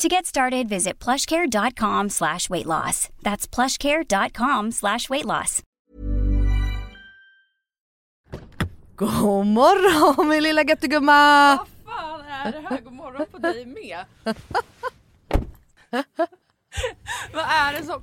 [0.00, 3.10] To get started, visit plushcare.com slash weight loss.
[3.22, 5.62] That's plushcare.com slash weight loss.
[8.96, 11.56] God morgon min lilla göttegumma!
[11.56, 12.80] Vad fan är det här?
[12.80, 14.04] God morgon på dig med.
[17.34, 18.02] vad, är det som,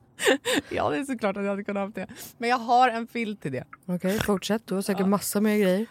[0.69, 2.07] Ja, det är såklart att jag hade kunnat ha det.
[2.37, 3.63] Men jag har en filt till det.
[3.85, 4.67] Okej, fortsätt.
[4.67, 5.85] Du har säkert massa mer grejer.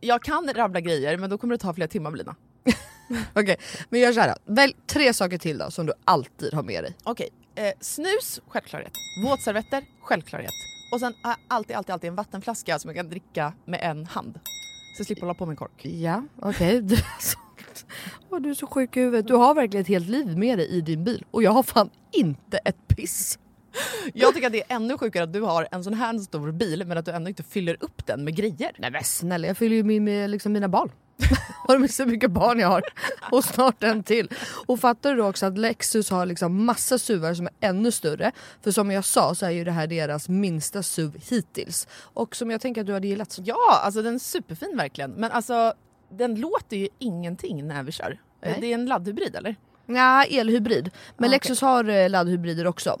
[0.00, 2.36] Jag kan rabbla grejer, men då kommer det ta flera timmar Lina.
[3.34, 3.56] Okej,
[3.88, 4.28] men gör så här.
[4.46, 4.54] då.
[4.54, 6.96] Välj tre saker till då som du alltid har med dig.
[7.04, 8.92] Okej, eh, snus, självklarhet.
[9.24, 10.52] Våtservetter, självklarhet.
[10.92, 14.06] Och sen har jag alltid, alltid, alltid en vattenflaska som jag kan dricka med en
[14.06, 14.40] hand.
[14.96, 15.84] Så jag slipper hålla på med en kork.
[15.84, 16.82] Ja, okej.
[16.82, 17.38] Du, alltså,
[18.30, 19.26] Åh, du är så sjuk i huvudet.
[19.26, 21.24] Du har verkligen ett helt liv med dig i din bil.
[21.30, 23.38] Och jag har fan inte ett piss.
[24.14, 26.84] Jag tycker att det är ännu sjukare att du har en sån här stor bil
[26.86, 28.72] men att du ändå inte fyller upp den med grejer.
[28.78, 30.90] Nej men snälla, jag fyller ju min, med liksom mina barn.
[31.68, 32.82] har du hur mycket barn jag har?
[33.30, 34.28] Och snart en till.
[34.66, 38.32] Och fattar du då också att Lexus har liksom massa SUVar som är ännu större.
[38.62, 41.88] För som jag sa så är ju det här deras minsta SUV hittills.
[41.92, 43.38] Och som jag tänker att du hade gillat.
[43.42, 45.10] Ja, alltså den är superfin verkligen.
[45.10, 45.72] Men alltså
[46.10, 48.20] den låter ju ingenting när vi kör.
[48.42, 48.58] Nej.
[48.60, 49.56] Det är en laddhybrid eller?
[49.86, 50.90] Ja, elhybrid.
[51.16, 53.00] Men Ah, Lexus har eh, laddhybrider också.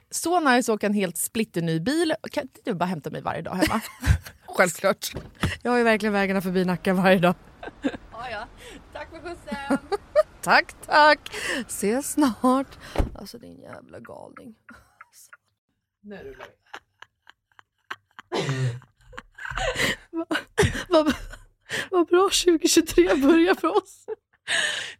[0.11, 2.13] Så nice att åka en helt splitterny bil.
[2.31, 3.81] Kan inte du bara hämta mig varje dag hemma?
[4.47, 5.13] Självklart.
[5.61, 7.35] Jag har ju verkligen vägarna förbi Nacka varje dag.
[8.11, 8.47] ja, ja.
[8.93, 9.77] Tack för skjutsen.
[10.41, 11.35] Tack tack.
[11.67, 12.77] Ses snart.
[13.15, 14.55] Alltså din jävla galning.
[20.89, 21.13] Vad
[21.91, 24.05] vad bra 2023 börjar för oss.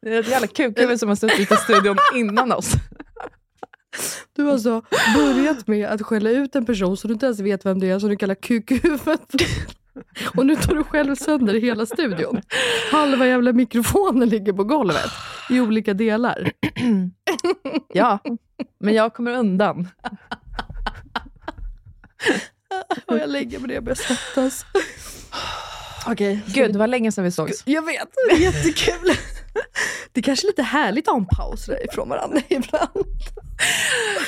[0.02, 2.74] Det är ett jävla kukhuvud som har suttit i studion innan oss.
[4.34, 4.82] Du har alltså
[5.16, 8.00] börjat med att skälla ut en person som du inte ens vet vem det är
[8.00, 9.34] som du kallar kukhuvudet.
[10.36, 12.42] Och nu tar du själv sönder hela studion.
[12.92, 15.12] Halva jävla mikrofonen ligger på golvet
[15.50, 16.52] i olika delar.
[17.94, 18.20] Ja,
[18.80, 19.88] men jag kommer undan.
[23.06, 24.66] Och jag lägger på det och börjar svettas.
[26.08, 26.42] Okej.
[26.46, 27.64] Gud, det var länge sedan vi sågs.
[27.66, 29.12] Jag vet, det är jättekul.
[30.14, 32.90] Det är kanske lite härligt att ha en paus ifrån varandra ibland.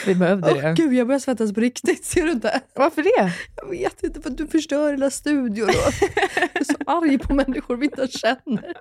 [0.06, 0.74] Vi behövde Åh det.
[0.78, 2.06] gud, jag börjar svettas på riktigt.
[2.06, 2.62] Ser du inte?
[2.76, 3.32] Varför det?
[3.56, 5.70] Jag vet inte, för att du förstör hela studion.
[5.74, 5.86] Jag
[6.54, 8.74] är så arg på människor vi inte känner.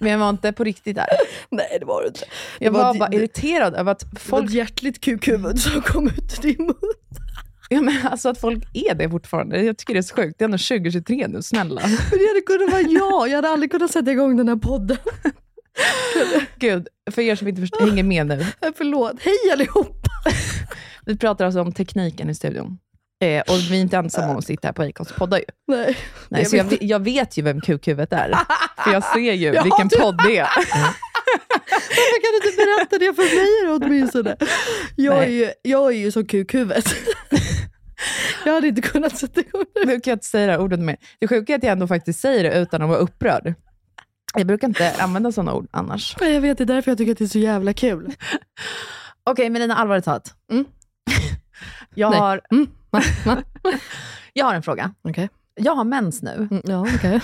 [0.00, 1.06] Men jag var inte på riktigt där.
[1.50, 2.24] Nej, det var du inte.
[2.58, 6.06] Jag var ett- bara irriterad över att Det var folk, ett hjärtligt kukhuvud som kom
[6.06, 6.74] ut ur din mun.
[7.74, 9.62] Ja, men alltså att folk är det fortfarande.
[9.62, 10.38] Jag tycker det är så sjukt.
[10.38, 11.80] Det är ändå 2023 nu, snälla.
[11.80, 13.28] Men det hade kunnat vara jag.
[13.28, 14.96] Jag hade aldrig kunnat sätta igång den här podden.
[16.56, 18.40] Gud, för er som inte förstår, hänger med nu.
[18.40, 19.12] Eh, Förlåt.
[19.20, 20.08] Hej allihopa!
[21.06, 22.78] Vi pratar alltså om tekniken i studion.
[23.24, 25.44] Eh, och vi är inte ensamma om att sitta här på Acast och podda ju.
[25.68, 25.96] Nej.
[26.28, 28.38] Nej, så jag, jag vet ju vem kukhuvudet är.
[28.84, 30.48] För jag ser ju Jaha, vilken du- podd det är.
[31.88, 34.36] Varför kan du inte berätta det för mig då åtminstone?
[34.96, 36.84] Jag är, ju, jag är ju som kukhuvud.
[38.44, 39.80] Jag hade inte kunnat sätta igång det.
[39.86, 40.96] Nu kan jag inte säga det här ordet mer.
[41.20, 43.54] Det sjuka är att jag ändå faktiskt säger det utan att vara upprörd.
[44.34, 46.16] Jag brukar inte använda sådana ord annars.
[46.20, 48.14] Jag vet, det är därför jag tycker att det är så jävla kul.
[49.24, 50.34] Okej, Melina, allvarligt talat.
[50.52, 50.64] Mm.
[51.94, 52.20] Jag, Nej.
[52.20, 52.66] har, Mm.
[54.32, 54.94] Jag har en fråga.
[55.02, 55.30] Okej.
[55.54, 56.48] Jag har mens nu.
[56.50, 57.20] Mm, ja, okej.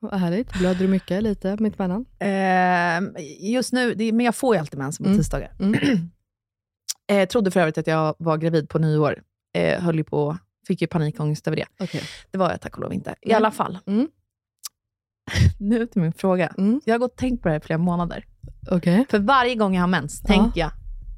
[0.00, 0.52] Vad härligt.
[0.58, 1.22] Blöder du mycket?
[1.22, 1.56] Lite?
[1.60, 2.04] Mittemellan?
[2.18, 5.18] Eh, just nu, det, men jag får ju alltid mens på Mm.
[5.18, 5.52] tisdagar.
[5.60, 5.80] Mm.
[7.08, 9.22] Eh, trodde för övrigt att jag var gravid på nyår.
[9.56, 11.66] Eh, höll ju på, fick ju panikångest över det.
[11.80, 12.02] Okej.
[12.30, 13.10] Det var jag tack och lov inte.
[13.22, 13.36] I Nej.
[13.36, 13.78] alla fall.
[13.86, 14.08] Mm.
[15.60, 16.46] nu till min fråga.
[16.58, 16.80] Mm.
[16.84, 18.24] Jag har gått och tänkt på det här i flera månader.
[18.70, 19.06] Okej.
[19.10, 20.28] För varje gång jag har mens Ja.
[20.34, 20.70] tänker jag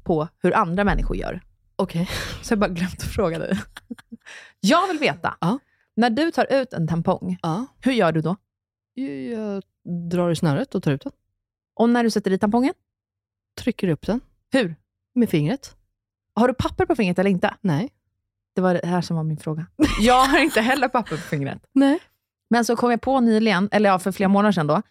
[0.03, 1.41] på hur andra människor gör.
[1.75, 2.09] Okej.
[2.41, 3.59] Så jag bara glömt att fråga dig.
[4.59, 5.37] jag vill veta.
[5.41, 5.59] Ja.
[5.95, 7.65] När du tar ut en tampong, Ja.
[7.81, 8.35] hur gör du då?
[9.33, 9.63] Jag
[10.11, 11.11] drar i snöret och tar ut den.
[11.73, 12.73] Och när du sätter i tampongen,
[13.61, 14.75] Trycker upp den hur?
[15.15, 15.75] med fingret.
[16.33, 17.55] Har du papper på fingret eller inte?
[17.61, 17.89] Nej.
[18.59, 19.65] Det var det här som var min fråga.
[19.99, 21.57] Jag har inte heller papper på fingret.
[21.73, 21.99] Nej.
[22.49, 24.81] Men så kom jag på nyligen, eller ja, för flera månader sedan då,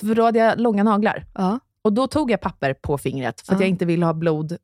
[0.00, 1.24] för då hade jag långa naglar.
[1.34, 1.58] Ja.
[1.84, 3.64] Och då tog jag papper på fingret för att Ja.
[3.64, 4.56] jag inte ville ha blod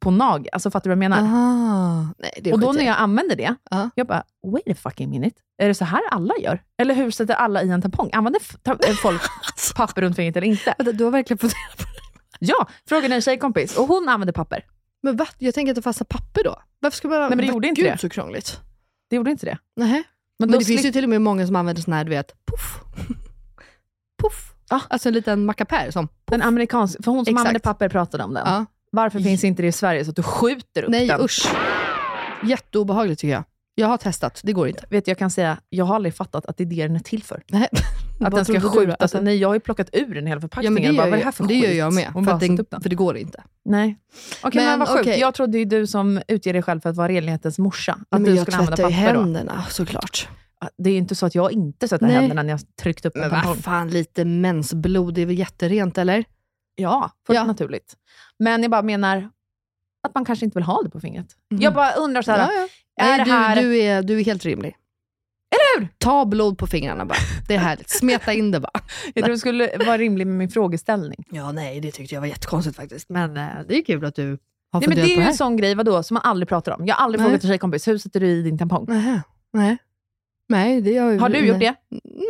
[0.00, 0.48] på nag.
[0.52, 1.18] Alltså fattar du vad jag menar?
[1.22, 2.08] Aha.
[2.18, 3.90] Nej, det och då när jag använde det, Ja.
[3.94, 5.40] jag bara, wait a fucking minute.
[5.62, 6.62] Är det så här alla gör?
[6.78, 8.10] Eller hur sätter alla i en tampong?
[8.12, 8.40] Använder
[8.88, 9.22] eh, folk
[9.76, 10.74] papper runt fingret eller inte?
[10.92, 12.46] Du har verkligen funderat på det?
[12.46, 14.64] Ja, frågade en tjejkompis och hon använde papper.
[15.06, 15.28] Men va?
[15.38, 16.62] Jag tänker att det fastnar papper då.
[16.80, 17.20] Varför ska man...
[17.20, 17.98] Nej, men det gjorde inte Gud det.
[17.98, 18.60] så krångligt.
[19.10, 19.58] Det gjorde inte det.
[19.76, 20.02] Nej.
[20.38, 22.32] Men, då det finns ju till och med många som använder sån här, du vet,
[22.46, 22.80] puff.
[24.22, 24.52] puff.
[24.70, 24.80] Ja.
[24.88, 26.08] Alltså en liten mackapär som...
[26.24, 27.40] Den amerikanska, för hon som Exakt.
[27.40, 28.42] använde papper pratade om den.
[28.46, 28.66] Ja.
[28.90, 31.20] Varför finns inte det i Sverige så att du skjuter upp Nej den?
[31.20, 31.52] usch.
[32.44, 33.44] Jätteobehagligt tycker jag.
[33.74, 34.84] Jag har testat, det går inte.
[34.90, 37.22] Vet jag kan säga, jag har aldrig fattat att det är det den är till
[37.22, 37.42] för.
[37.48, 37.68] Nej.
[38.20, 38.96] Att den ska skjutas.
[38.98, 40.74] Alltså, nej, jag har ju plockat ur den hela Ja, förpackningen.
[40.74, 42.12] men det bara, gör, det jag, för det gör jag med.
[42.12, 42.38] För,
[42.70, 43.42] den, för det går inte.
[43.64, 43.96] Nej.
[44.42, 45.20] Okej, men, Men vad okej.
[45.20, 48.22] Jag trodde ju du som utger dig själv för att vara renlighetens morsa, att men
[48.22, 49.20] du jag skulle använda tvättar ju papper då.
[49.20, 50.28] händerna såklart.
[50.78, 53.20] Det är ju inte så att jag inte tvättar händerna när jag tryckt upp en
[53.20, 53.50] Men tampong.
[53.54, 56.24] vad fan, lite mensblod, det är väl jätterent eller?
[56.74, 57.44] Ja, fullt Ja.
[57.44, 57.94] naturligt.
[58.38, 59.28] Men jag bara menar
[60.08, 61.26] att man kanske inte vill ha det på fingret.
[61.50, 61.60] Mhm.
[61.62, 63.04] Jag bara undrar så här, Ja, ja.
[63.04, 63.56] är Nej, det här...
[63.56, 64.76] du, du, är, du är helt rimlig.
[65.50, 65.88] Eller hur?
[65.98, 67.18] Ta blod på fingrarna bara.
[67.48, 67.90] Det är härligt.
[67.90, 68.80] Smeta in det bara.
[69.14, 71.24] Jag tror det skulle vara rimlig med min frågeställning.
[71.30, 73.08] Ja, nej, det tyckte jag var jättekonstigt faktiskt.
[73.08, 74.38] Men eh, det är kul att du har Nej,
[74.72, 75.32] men funderat det är på ju det en här.
[75.32, 76.86] sån grej vadå, som man aldrig pratar om.
[76.86, 77.28] Jag har aldrig Nej.
[77.28, 78.84] frågat en tjejkompis, hur sätter du i din tampong?
[78.88, 79.22] Nähä.
[79.52, 79.76] Nej.
[80.48, 81.74] Nej, det har, Har du gjort det?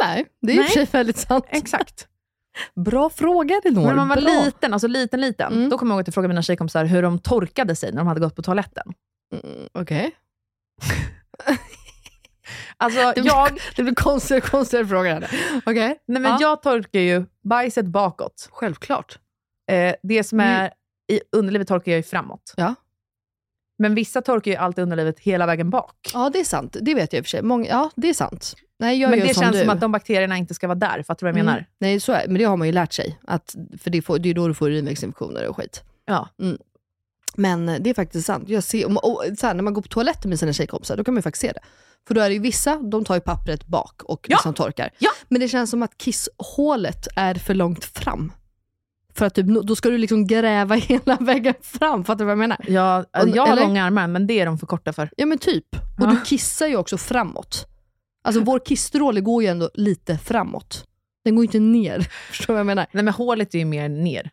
[0.02, 1.44] Nej, det är i och för sig väldigt sant.
[1.49, 2.08] Exakt.
[2.75, 3.80] Bra fråga Elinor.
[3.82, 4.44] Men när man var Bra.
[4.44, 5.68] liten, alltså liten, liten, Mm.
[5.68, 8.06] då kommer jag ihåg att jag frågade mina tjejkompisar hur de torkade sig när de
[8.06, 8.92] hade gått på toaletten.
[9.32, 10.11] Mm, Okej.
[12.76, 15.31] Alltså, Det blir, jag, det blir konstigare och konstigare frågor här.
[15.67, 15.99] Okej.
[16.07, 16.38] nej, men Ja.
[16.41, 18.49] jag torkar ju bajset bakåt.
[18.53, 19.19] Självklart.
[19.71, 20.53] Eh, det som Mm.
[20.62, 20.71] är
[21.12, 22.55] i underlivet torkar jag ju framåt.
[22.57, 22.75] Ja.
[23.79, 26.11] Men vissa torkar ju alltid underlivet hela vägen bak.
[26.15, 26.76] Ja, det är sant.
[26.81, 27.43] Det vet jag i och för sig.
[27.43, 28.55] Många, ja, det är sant.
[28.79, 29.61] Nej, jag men det som känns du.
[29.61, 31.03] som att de bakterierna inte ska vara där.
[31.03, 31.47] Fattar du vad jag Mm.
[31.47, 31.67] menar?
[31.79, 33.19] Nej, så är, men det har man ju lärt sig.
[33.26, 35.83] Att, för det, får, det är då du får urinvägsinfektioner och skit.
[36.05, 36.29] Ja.
[37.37, 38.49] Men det är faktiskt sant.
[38.49, 41.05] Jag ser, och, och, så här, när man går på toaletten med sina tjejkompisar, då
[41.05, 41.61] kan man ju faktiskt se det.
[42.09, 44.37] För då är det ju vissa, de tar ju pappret bak och Ja.
[44.37, 44.90] liksom torkar.
[44.99, 45.11] Ja.
[45.28, 48.33] Men det känns som att kisshålet är för långt fram.
[49.14, 52.05] För att typ, då ska du liksom gräva hela vägen fram.
[52.05, 52.57] Fattar du vad jag menar?
[52.61, 52.83] Och- jag
[53.47, 53.62] har eller?
[53.62, 55.11] långa armar, men det är de för korta för.
[55.16, 55.75] Ja men typ.
[55.75, 56.07] Och Ja.
[56.07, 57.66] du kissar ju också framåt.
[58.25, 60.85] Alltså vår kissstråle går ju ändå lite framåt.
[61.25, 62.00] Den går ju inte ner.
[62.31, 62.87] Förstår du vad jag menar?
[62.93, 64.31] Nej, men hålet är ju mer ner.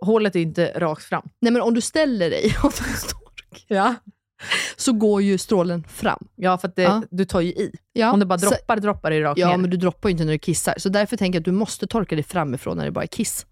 [0.00, 1.22] Hålet är inte rakt fram.
[1.40, 3.20] Nej men om du ställer dig och du står,
[3.66, 3.94] Ja,
[4.76, 6.26] så går ju strålen fram.
[6.34, 7.02] ja för det, Ja.
[7.10, 7.72] du tar ju i.
[7.92, 9.56] Ja, Om det bara så- droppar, droppar det rakt Ja, ner.
[9.56, 10.74] men du droppar ju inte när du kissar.
[10.78, 13.46] Så därför tänker jag att du måste torka dig framifrån när det bara är kiss.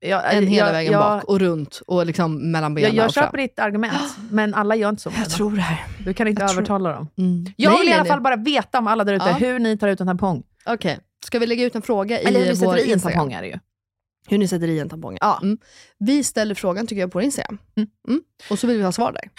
[0.00, 3.12] jag, En hela jag, vägen jag, bak och runt och liksom mellan benen Jag, jag
[3.14, 3.94] köper ditt argument,
[4.30, 5.10] men alla gör inte så.
[5.16, 5.86] Jag tror det här.
[6.04, 7.08] Du kan inte jag tror- övertala dem.
[7.18, 7.46] Mm.
[7.56, 9.32] Jag Nej, vill i alla fall bara veta om alla där ute, Ja.
[9.32, 10.42] hur ni tar ut en tampong.
[10.66, 13.32] Okej, ska vi lägga ut en fråga i Eller hur vår sätter i en tampong
[13.32, 13.58] är det ju.
[14.28, 15.18] Hur ni sätter i en tampong.
[15.20, 15.38] Ja.
[15.42, 15.58] Mm.
[15.98, 17.58] Vi ställer frågan tycker jag på Instagram.
[17.76, 17.88] Mm.
[18.08, 18.22] Mm.
[18.50, 19.30] Och så vill vi ha svar där.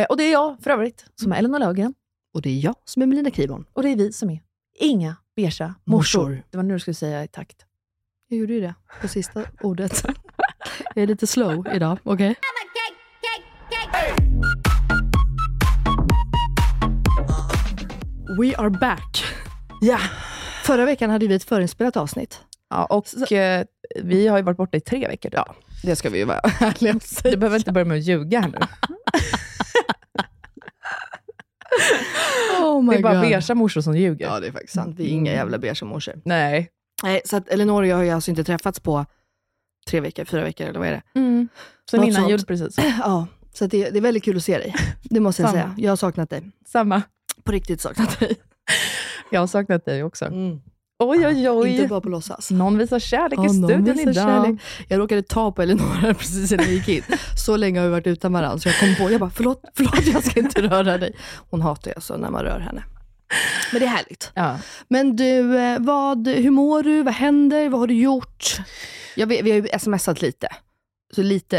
[0.00, 1.94] Eh, Och det är jag för övrigt, som är Elinor Löfgren.
[2.34, 3.64] Och det är jag som är Melina Kribon.
[3.72, 4.40] Och det är vi som är
[4.80, 6.20] inga beiga morsor.
[6.20, 6.42] Morsor.
[6.50, 7.56] Det var nu du skulle säga i takt.
[8.28, 10.02] Jag gjorde ju det på sista ordet.
[10.94, 12.34] Jag är lite slow idag, okej?
[18.38, 19.24] We are back.
[19.80, 19.98] Ja.
[20.64, 22.40] Förra veckan hade vi ett förinspelat avsnitt.
[22.70, 23.64] Ja, och eh,
[24.02, 25.30] vi har ju varit borta i tre veckor.
[25.30, 25.34] typ.
[25.34, 25.54] Ja.
[25.82, 27.30] Det ska vi ju vara ärliga och säga.
[27.30, 28.58] Du behöver inte börja med att ljuga här nu.
[32.60, 33.22] Oh Det är bara God.
[33.22, 34.26] beiga morsor som ljuger.
[34.26, 34.94] Ja, det är faktiskt sant.
[34.98, 36.14] Vi är inga jävla beiga morsor.
[36.24, 36.70] Nej.
[37.02, 39.06] Nej, så att Elinor och jag har ju alltså inte träffats på
[39.86, 41.02] tre veckor, fyra veckor eller vad är det?
[41.20, 41.48] Mm.
[41.90, 42.30] Sen Något innan sånt.
[42.30, 42.76] jul precis.
[42.98, 44.74] Ja, så det, det är väldigt kul att se dig.
[45.02, 45.62] Det måste jag Samma.
[45.62, 45.74] säga.
[45.78, 46.42] Jag har saknat dig.
[46.66, 47.02] Samma.
[47.44, 48.36] På riktigt saknat dig.
[49.30, 50.24] Jag har saknat dig också.
[50.24, 50.60] Mm.
[50.98, 51.70] Oj, oj, oj.
[51.70, 52.50] Inte bara på låtsas.
[52.50, 54.14] Någon visar kärlek Ja, i studion idag.
[54.14, 54.60] kärlek.
[54.88, 57.02] Jag råkade ta på Elinor precis innan vi gick in.
[57.46, 60.06] Så länge har vi varit utan varandra, så jag kom på, jag bara förlåt, förlåt
[60.06, 61.16] jag ska inte röra dig.
[61.50, 62.84] Hon hatar ju alltså när man rör henne.
[63.72, 64.32] Men det är härligt.
[64.34, 64.58] Ja.
[64.88, 67.02] Men du, eh, vad, hur mår du?
[67.02, 67.68] Vad händer?
[67.68, 68.56] Vad har du gjort?
[69.16, 70.48] Jag vet, vi har ju smsat lite.
[71.14, 71.58] Så lite,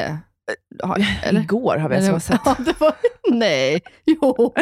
[0.82, 1.00] eh, har?
[1.32, 2.42] Igår har vi smsat.
[2.46, 2.94] Ja, det var,
[3.32, 4.54] nej, jo.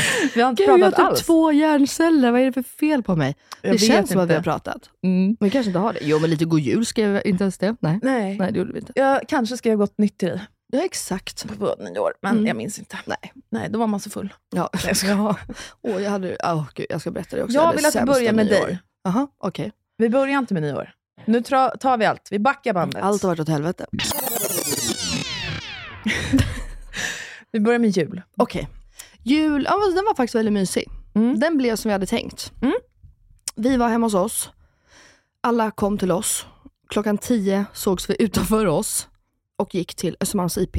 [0.34, 1.26] Vi har inte Gud, jag har pratat typ alls.
[1.26, 2.30] två hjärnceller.
[2.32, 3.36] Vad är det för fel på mig?
[3.62, 4.50] Jag det känns som att vi inte.
[4.50, 4.90] har pratat.
[5.04, 5.26] Mm.
[5.40, 5.98] Men vi kanske inte har det.
[6.02, 7.76] Jo, men lite god jul skrev jag inte ens det.
[7.80, 8.38] Nej, Nej.
[8.38, 8.92] nej det gjorde vi inte.
[8.94, 10.40] Jag kanske ska jag gått nytt till dig
[10.72, 11.58] Ja, exakt.
[11.58, 12.46] på nyår, men Mm.
[12.46, 12.98] jag minns inte.
[13.04, 13.32] Nej.
[13.50, 14.34] Nej, då var man så full.
[14.54, 15.36] Ja, jag ska, ja.
[15.82, 17.54] Åh, jag, hade, oh, gud, jag ska berätta det också.
[17.54, 18.78] Jag hade vill att vi sämsta börjar med dig.
[19.04, 19.72] Jaha, okej.
[19.98, 20.90] Vi börjar inte med nyår.
[21.24, 22.28] Nu tar vi allt.
[22.30, 23.02] Vi backar bandet.
[23.02, 23.86] Allt har varit åt helvete.
[27.52, 28.22] Vi börjar med jul.
[28.36, 28.68] Okej.
[29.22, 30.84] Jul, ja, den var faktiskt väldigt mysig.
[31.14, 31.40] Mm.
[31.40, 32.52] Den blev som vi hade tänkt.
[32.62, 32.74] Mm.
[33.56, 34.50] Vi var hemma hos oss.
[35.40, 36.46] Alla kom till oss.
[36.88, 39.08] Klockan 10 sågs vi utanför oss
[39.56, 40.76] och gick till Östermalms IP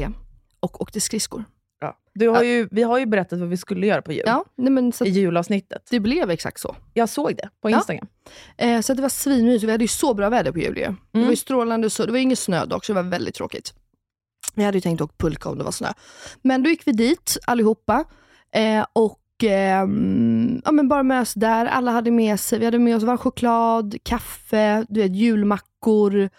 [0.60, 1.44] och åkte skridskor.
[1.82, 1.98] Ja.
[2.14, 4.24] Du har ju, vi har ju berättat vad vi skulle göra på jul.
[4.26, 5.88] Ja, nej men så I julavsnittet.
[5.90, 6.76] det blev exakt så.
[6.94, 7.78] Jag såg det på Ja.
[7.78, 8.08] Instagram.
[8.58, 9.64] Eh, så det var svinmysigt.
[9.68, 10.84] Vi hade ju så bra väder på jul ju.
[10.84, 11.26] Det Mm.
[11.26, 13.74] var ju strålande så Det var ingen snö dock, så det var väldigt tråkigt.
[14.56, 15.94] Vi hade ju tänkt åka pulka om det var snö.
[16.42, 18.06] Men då gick vi dit allihopa.
[18.56, 21.66] Eh, och ehm, ja, men bara med oss där.
[21.66, 26.30] Alla hade med sig, vi hade med oss varm choklad, kaffe, du vet, julmackor,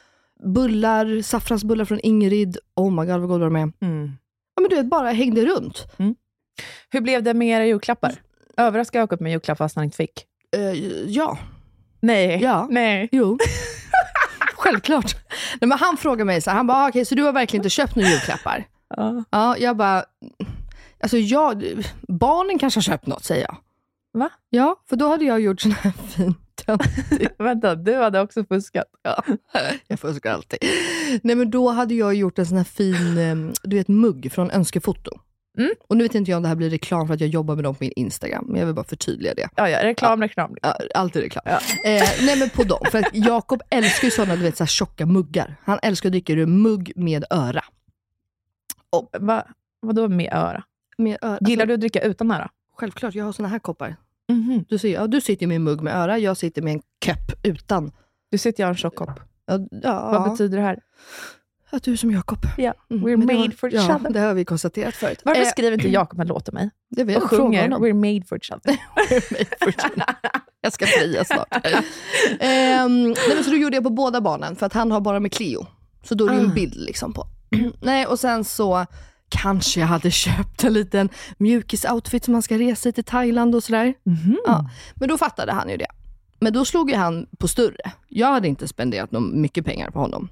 [0.44, 2.58] bullar, saffransbullar från Ingrid.
[2.76, 3.72] Oh my god vad goda de är.
[3.80, 4.12] Mm.
[4.54, 5.86] Ja, men du vet, bara hängde runt.
[6.90, 8.14] Hur blev det med era julklappar?
[8.56, 10.26] Överraskade Jakob med julklapp fast han inte fick?
[10.56, 10.72] Eh,
[11.06, 11.38] ja,
[12.00, 12.42] Nej.
[12.42, 12.66] Ja.
[12.70, 13.08] Nej.
[13.12, 13.38] Jo.
[14.56, 15.16] Självklart.
[15.60, 17.60] Nej, men han frågade mig så här, han bara, ah, okej så du har verkligen
[17.60, 18.64] inte köpt några julklappar?
[18.96, 19.24] Ja.
[19.30, 20.04] Ja, jag bara,
[21.00, 23.56] alltså jag, barnen kanske har köpt något säger jag.
[24.12, 24.30] Va?
[24.50, 26.34] Ja, för då hade jag gjort sån här fin
[27.38, 28.84] Vänta, du hade också fuskat.
[29.02, 29.24] Ja,
[29.86, 30.58] jag fuskar alltid.
[31.22, 34.50] Nej men då hade jag gjort en sån här fin, eh, du vet mugg från
[34.50, 35.10] Önskefoto.
[35.58, 35.70] Mm.
[35.88, 37.64] Och nu vet inte jag om det här blir reklam för att jag jobbar med
[37.64, 39.48] dem på min Instagram, men jag vill bara förtydliga det.
[39.56, 40.56] Ja, ja, reklam, reklam.
[40.62, 41.42] Ja, alltid reklam.
[41.46, 41.60] Ja.
[41.90, 42.78] Eh, nej men på dem.
[42.90, 45.56] För att Jakob älskar ju sådana du vet, så här tjocka muggar.
[45.64, 47.64] Han älskar att dricka ur mugg med öra.
[49.18, 49.46] Va,
[49.80, 50.64] vadå med öra?
[51.00, 51.38] Med öra.
[51.40, 52.50] Gillar alltså, du att dricka utan öra?
[52.76, 53.96] Självklart, jag har såna här koppar.
[54.28, 54.64] Mhm.
[54.68, 57.46] Du, ser, ja, du sitter med en mugg med öra, jag sitter med en kepp
[57.46, 57.92] utan.
[58.30, 59.20] Du sitter jag har en tjock kopp.
[59.46, 60.78] Ja, ja, Vad betyder det här?
[61.72, 62.38] att du är som Jakob.
[62.58, 62.74] Ja.
[62.90, 64.10] Mm, We're made for each ja, other.
[64.10, 65.22] Det har vi konstaterat förut.
[65.24, 66.70] Varför Eh, skriver inte Jakob en låt till mig?
[66.90, 67.68] det vet Och sjunger.
[67.78, 68.76] We're made for each other.
[70.60, 71.48] Jag ska fria snart.
[72.40, 75.20] Ehm, nej, men så då gjorde jag på båda barnen, för att han har bara
[75.20, 75.66] med Cleo.
[76.02, 76.54] Så då är det ju en Ah.
[76.54, 77.26] bild liksom på.
[77.82, 78.86] nej, och sen så
[79.30, 81.08] kanske jag hade köpt en liten
[81.38, 83.94] mjukisoutfit som han ska resa i till Thailand och sådär.
[84.04, 84.38] Mhm.
[84.46, 85.86] Ja, men då fattade han ju det.
[86.40, 87.92] Men då slog ju han på större.
[88.08, 90.28] Jag hade inte spenderat någon mycket pengar på honom.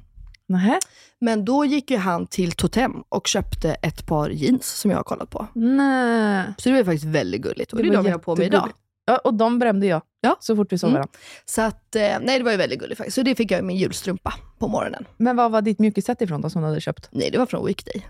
[0.49, 0.79] Nähä?
[1.21, 5.05] Men då gick ju han till Totem och köpte ett par jeans som jag har
[5.05, 5.47] kollat på.
[5.55, 6.45] Nej.
[6.59, 7.73] Så det var faktiskt väldigt gulligt.
[7.73, 8.71] Och det, är var de jag har på mig idag.
[9.07, 10.37] Ja, och de brände jag Ja.
[10.41, 10.95] så fort vi såg Mm.
[10.95, 11.13] varandra.
[11.45, 13.15] Så att, eh, nej det var ju väldigt gulligt faktiskt.
[13.15, 15.05] Så det fick jag i min julstrumpa på morgonen.
[15.17, 17.09] Men vad var ditt mjukisset ifrån då som du hade köpt?
[17.13, 18.07] Nej, det var från Weekday.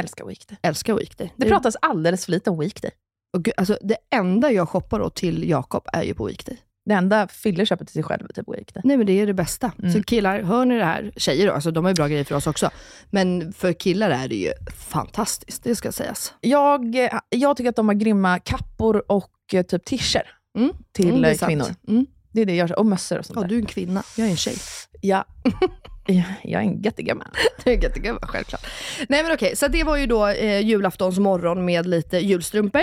[0.00, 0.58] Älskar Weekday.
[0.62, 1.32] Älskar Weekday.
[1.36, 2.90] Det pratas alldeles för lite om Weekday.
[3.36, 6.56] och gud, alltså, det enda jag shoppar då till Jakob är ju på Weekday.
[6.86, 8.80] Det enda Fille köper till sig själv är typ Weekday.
[8.84, 9.72] Nej men det är det bästa.
[9.78, 9.92] Mm.
[9.92, 11.12] Så killar, hör ni det här?
[11.16, 12.70] Tjejer då, alltså, de har ju bra grejer för oss också.
[13.10, 16.34] Men för killar är det ju fantastiskt, det ska sägas.
[16.40, 20.28] Jag, eh, jag tycker att de har grymma kappor och eh, typ t-shirts
[20.58, 20.70] Mm.
[20.92, 21.66] till Mm, eh, kvinnor.
[21.88, 22.06] Mm.
[22.32, 22.78] Det är det jag.
[22.78, 23.48] Och mössor och sånt Ja, där.
[23.48, 24.56] du är en kvinna, jag är en tjej.
[25.00, 25.24] Ja.
[26.06, 27.28] Ja, jag är en jättegammal.
[27.64, 28.66] Det är jättegulligt, självklart.
[29.08, 32.82] Nej men okej, så det var ju då eh, julaftons morgon med lite julstrumpor.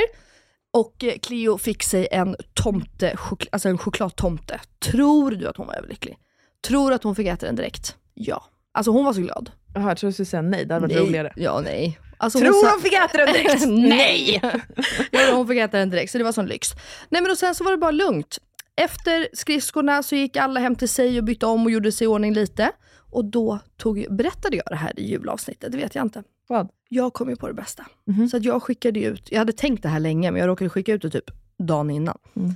[0.74, 4.60] Och eh, Cleo fick sig en tomte, chok- alltså en chokladtomte.
[4.80, 6.18] Tror du att hon var överlycklig?
[6.68, 7.96] Tror att hon fick äta den direkt?
[8.14, 8.44] Ja.
[8.74, 9.52] Alltså hon var så glad.
[9.74, 10.66] Jaha, jag tror du skulle säga nej.
[10.66, 11.06] Det hade varit Nej.
[11.08, 11.34] roligare.
[11.36, 12.00] Ja, nej.
[12.18, 13.66] Alltså, Tror sa- hon fick äta den direkt?
[13.68, 14.42] Nej!
[15.12, 16.70] ja, hon fick äta den direkt, så det var sån lyx.
[17.10, 18.38] Nej men och sen så var det bara lugnt.
[18.82, 22.08] Efter skridskorna så gick alla hem till sig och bytte om och gjorde sig i
[22.08, 22.72] ordning lite.
[23.12, 26.24] Och då tog, berättade jag det här i julavsnittet, det vet jag inte.
[26.48, 26.70] Vad?
[26.90, 27.86] Jag kom ju på det bästa.
[28.06, 28.28] Mhm.
[28.30, 30.94] Så att jag skickade ut, jag hade tänkt det här länge men jag råkade skicka
[30.94, 32.18] ut det typ dagen innan.
[32.36, 32.54] Mm.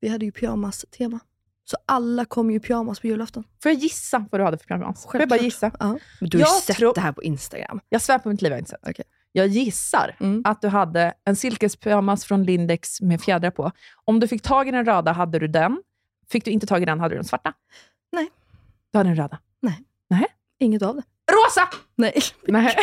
[0.00, 1.20] Vi hade ju pyjamas-tema.
[1.64, 3.44] Så alla kom ju i pyjamas på julafton.
[3.62, 5.06] Får jag gissa vad du hade för pyjamas?
[5.10, 5.70] Får jag bara gissa?
[5.80, 5.98] Ja.
[6.20, 7.80] Men du har ju sett det här på Instagram.
[7.88, 8.88] Jag svär på mitt liv, jag har inte sett.
[8.88, 9.04] Okej.
[9.32, 10.42] Jag gissar Mm.
[10.44, 13.72] att du hade en silkespyjamas från Lindex med fjädrar på.
[14.04, 15.82] Om du fick tag i den röda hade du den.
[16.30, 17.52] Fick du inte tag i den hade du den svarta.
[18.12, 18.30] Nej.
[18.92, 19.38] Du hade den röda.
[20.60, 21.02] Inget av det.
[21.32, 21.68] Rosa!
[21.96, 22.22] Nej.
[22.46, 22.76] Nej.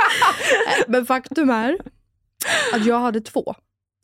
[0.88, 1.78] Men faktum är
[2.74, 3.54] att jag hade två.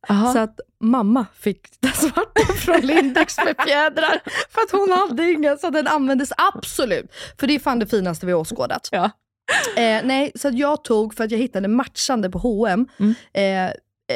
[0.09, 0.33] Aha.
[0.33, 4.23] Så att mamma fick den svarta från Lindex med fjädrar.
[4.51, 7.13] För att hon hade inga, så den användes absolut.
[7.41, 8.89] För det är fan det finaste vi har åskådat.
[8.93, 9.11] Ja.
[9.77, 13.15] Eh, nej, så att jag tog, för att jag hittade matchande på H&M Mm.
[13.33, 13.67] eh,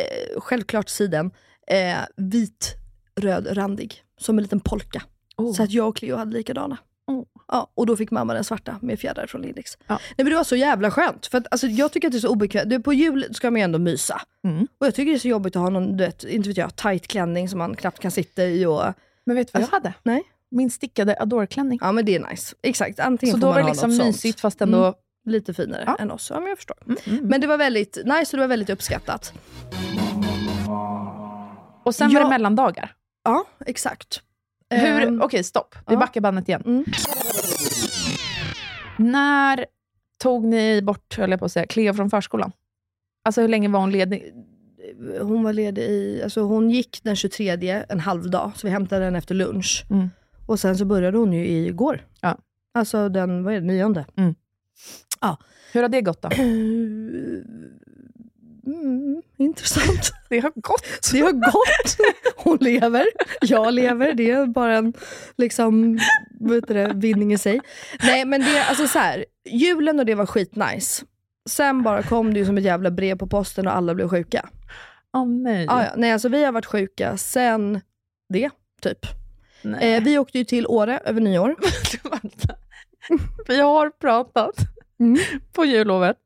[0.01, 1.31] eh, självklart siden,
[1.69, 2.75] eh, vit,
[3.21, 4.03] röd, randig.
[4.21, 5.03] Som en liten polka.
[5.37, 5.53] Oh.
[5.53, 6.77] Så att jag och Cleo hade likadana.
[7.53, 9.79] Ja, och då fick mamma den svarta med fjädrar från Lindex.
[9.87, 9.95] Ja.
[9.95, 11.27] Nej, men det var så jävla skönt.
[11.27, 12.85] För att, alltså, jag tycker att det är så obekvämt.
[12.85, 14.23] På jul ska man ju ändå mysa.
[14.45, 14.67] Mm.
[14.81, 16.77] Och jag tycker det är så jobbigt att ha någon, du vet, inte vet jag,
[16.77, 18.67] tight klänning som man knappt kan sitta i.
[18.67, 18.83] Och,
[19.27, 19.95] Men vet du vad Alltså, jag hade?
[20.03, 20.23] nej.
[20.51, 21.79] Min stickade Adore-klänning.
[21.83, 22.55] ja men det är nice.
[22.63, 24.07] Exakt, antingen Så då var det liksom något sånt.
[24.09, 24.79] mysigt fast ändå...
[24.85, 24.95] Mm.
[25.29, 25.97] Lite finare Ja.
[26.01, 26.31] än oss.
[26.31, 26.77] Ja men jag förstår.
[26.87, 27.27] Mm, mm.
[27.29, 29.33] Men det var väldigt nice och det var väldigt uppskattat.
[31.85, 32.25] Och sen var Ja.
[32.25, 32.93] det mellandagar.
[33.25, 34.21] Ja, exakt.
[34.71, 35.75] Hur, Ehm, Okej, stopp.
[35.89, 36.63] Vi backar bandet igen.
[36.67, 36.85] Mm.
[38.97, 39.67] När
[40.19, 42.53] tog ni bort, höll jag på att säga, Cleo från förskolan?
[43.25, 44.35] Alltså hur länge var hon ledig?
[45.21, 49.05] hon var ledig i, alltså hon gick den 23 en halv dag, så vi hämtade
[49.05, 49.85] den efter lunch.
[49.91, 50.11] Mm.
[50.47, 52.07] Och sen så började hon ju igår.
[52.21, 52.39] Ja.
[52.75, 54.05] Alltså den, vad är det, nionde.
[55.73, 56.29] Hur har det gått då?
[59.37, 60.13] intressant.
[60.29, 61.13] Det har gått.
[61.13, 62.17] Det har gått.
[62.37, 63.07] Hon lever,
[63.41, 64.13] jag lever.
[64.15, 64.93] Det är bara en
[65.37, 65.99] liksom,
[66.41, 67.61] heter det, vinning i sig.
[68.03, 71.05] Nej men det, alltså så här, julen och det var skitnice.
[71.49, 74.49] Sen bara kom det ju som ett jävla brev på posten och alla blev sjuka.
[75.13, 75.67] Åh oh, nej.
[75.69, 75.91] Ah, ja.
[75.97, 77.81] Nej, alltså vi har varit sjuka sen
[78.29, 78.51] det,
[78.83, 79.07] typ.
[79.81, 81.57] Eh, vi åkte ju till Åre över nyår.
[83.49, 84.55] Vi har pratat
[85.01, 85.19] Mm.
[85.53, 86.17] på jullovet.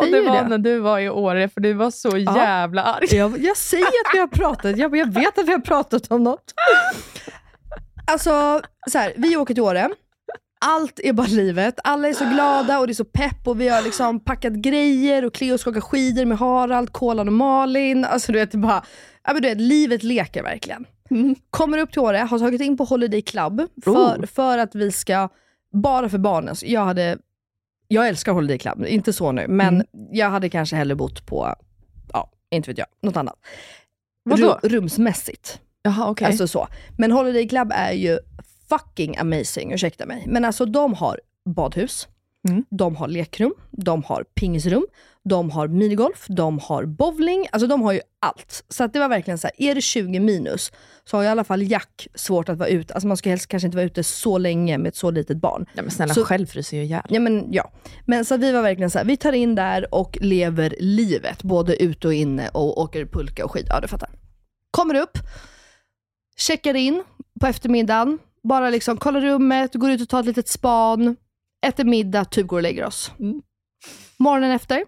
[0.00, 0.48] Och det var det.
[0.48, 2.36] när du var i Åre, för du var så Ja.
[2.36, 3.16] jävla arg.
[3.16, 6.24] Jag, jag säger att vi har pratat, jag, jag vet att vi har pratat om
[6.24, 6.54] något.
[8.06, 8.60] Alltså,
[8.90, 9.90] så här, vi åker till Åre.
[10.60, 11.80] Allt är bara livet.
[11.84, 15.24] Alla är så glada och det är så pepp och vi har liksom packat grejer
[15.24, 18.04] och Cleo ska åka skidor med Harald, Kolan och Malin.
[18.04, 18.82] Alltså du vet, det bara,
[19.26, 20.84] ja, men du vet, livet leker verkligen.
[21.50, 25.28] Kommer upp till Åre, har tagit in på Holiday Club för, för att vi ska,
[25.82, 27.18] bara för barnen, så jag hade
[27.88, 31.54] jag älskar Holiday Club, inte så nu, men jag hade kanske hellre bott på,
[32.12, 33.34] ja, inte vet jag, något annat.
[34.24, 34.58] Vadå?
[34.62, 35.60] Ru- rumsmässigt.
[35.82, 36.26] Jaha, okej.
[36.26, 36.68] Alltså så.
[36.98, 38.18] Men Holiday Club är ju
[38.68, 40.24] fucking amazing, ursäkta mig.
[40.26, 41.20] Men alltså de har
[41.54, 42.08] badhus,
[42.48, 42.64] Mm.
[42.70, 44.86] de har lekrum, de har pingisrum,
[45.28, 48.64] de har minigolf, de har bowling, alltså de har ju allt.
[48.68, 50.72] Så det var verkligen så här, är det 20 minus
[51.04, 52.94] så har i alla fall Jack svårt att vara ute.
[52.94, 55.66] Alltså man ska helst kanske inte vara ute så länge med ett så litet barn.
[55.74, 57.02] ja, men snälla, Så- själv fryser ju ihjäl.
[57.08, 57.70] Ja men ja.
[58.06, 61.42] Men så vi var verkligen så här, vi tar in där och lever livet.
[61.42, 63.66] Både ute och inne och åker pulka och skid.
[63.68, 64.10] Ja du fattar.
[64.70, 65.18] Kommer upp,
[66.36, 67.04] checkar in
[67.40, 68.18] på eftermiddagen.
[68.42, 71.16] Bara liksom kollar rummet, går ut och tar ett litet span.
[71.66, 73.12] Äter middag, typ går och lägger oss.
[73.20, 73.42] Mm.
[74.18, 74.84] Morgonen efter.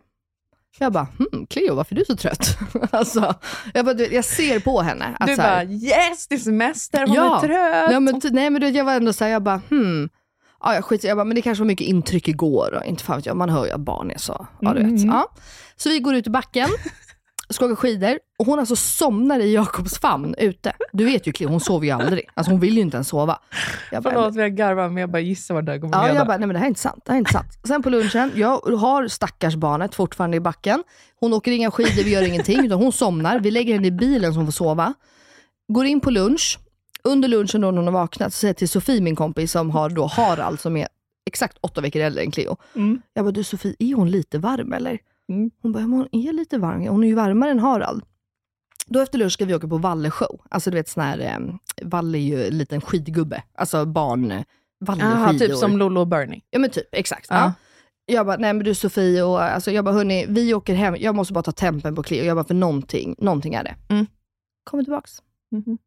[0.78, 2.58] Jag bara, hmm, Cleo varför är du så trött?
[2.90, 3.34] alltså,
[3.74, 5.16] jag, bara, du jag ser på henne.
[5.20, 7.36] Att Du så här, bara yes, det är semester, hon Ja.
[7.36, 7.92] är trött.
[7.92, 10.08] Ja, men, nej men du jag var ändå såhär, jag bara hmm.
[10.62, 12.74] Ja, jag skiter, jag bara, men det kanske var mycket intryck igår.
[12.74, 14.46] Och inte fan jag, man hör ju att barn är så.
[14.60, 15.02] Ja, du vet.
[15.02, 15.08] Mm.
[15.08, 15.28] Ja.
[15.76, 16.68] Så vi går ut i backen,
[17.50, 20.72] ska åka skidor och hon alltså somnar i Jakobs famn ute.
[20.92, 22.28] Du vet ju Cleo, hon sover ju aldrig.
[22.34, 23.38] Alltså hon vill ju inte ens sova.
[23.92, 26.14] Jag bara, Förlåt, jag garvar, men jag bara gissar vad det här kommer Ja, leda.
[26.14, 27.02] jag bara, nej men det här är inte sant.
[27.04, 27.58] Det här är inte sant.
[27.64, 30.82] Sen på lunchen, jag har stackars barnet fortfarande i backen.
[31.20, 33.40] Hon åker inga skidor, vi gör ingenting, utan hon somnar.
[33.40, 34.94] Vi lägger henne i bilen så hon får sova.
[35.72, 36.58] Går in på lunch.
[37.04, 39.70] Under lunchen då när hon har vaknat, så säger jag till Sofie, min kompis, som
[39.70, 40.88] har då Harald, som är
[41.26, 42.56] exakt åtta veckor äldre än Cleo.
[42.76, 43.02] Mm.
[43.14, 44.98] Jag bara, du Sofie, är hon lite varm eller?
[45.30, 45.50] Mm.
[45.62, 46.86] Hon bara, hon är lite varm.
[46.86, 48.02] Hon är ju varmare än Harald.
[48.86, 50.40] Då efter lunch ska vi åka på Valle show.
[50.50, 51.54] Alltså du vet sån här, eh,
[51.86, 53.42] Valle är ju en liten skidgubbe.
[53.54, 54.42] Alltså barn, eh,
[54.80, 55.54] Valle Aha, typ skidor.
[55.54, 56.40] som Lolo och Bernie.
[56.50, 57.26] Ja men typ, exakt.
[57.30, 57.36] Ja.
[57.36, 57.52] Ja.
[58.14, 61.14] Jag bara, nej men du Sofie, och, alltså, jag bara hörni, vi åker hem, jag
[61.14, 62.24] måste bara ta tempen på Cleo.
[62.24, 63.74] Jag bara, för någonting, någonting är det.
[63.88, 64.06] Mm.
[64.64, 65.22] Kommer tillbaks.
[65.50, 65.78] Mhm.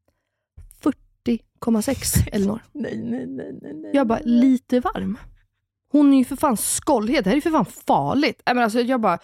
[0.81, 2.59] 40,6 Elinor.
[2.71, 3.91] Nej, nej, nej, nej, nej.
[3.93, 5.17] Jag bara, lite varm.
[5.93, 8.41] Hon är ju för fan skållhet, det här är ju för fan farligt.
[8.45, 9.17] Men alltså, jag bara,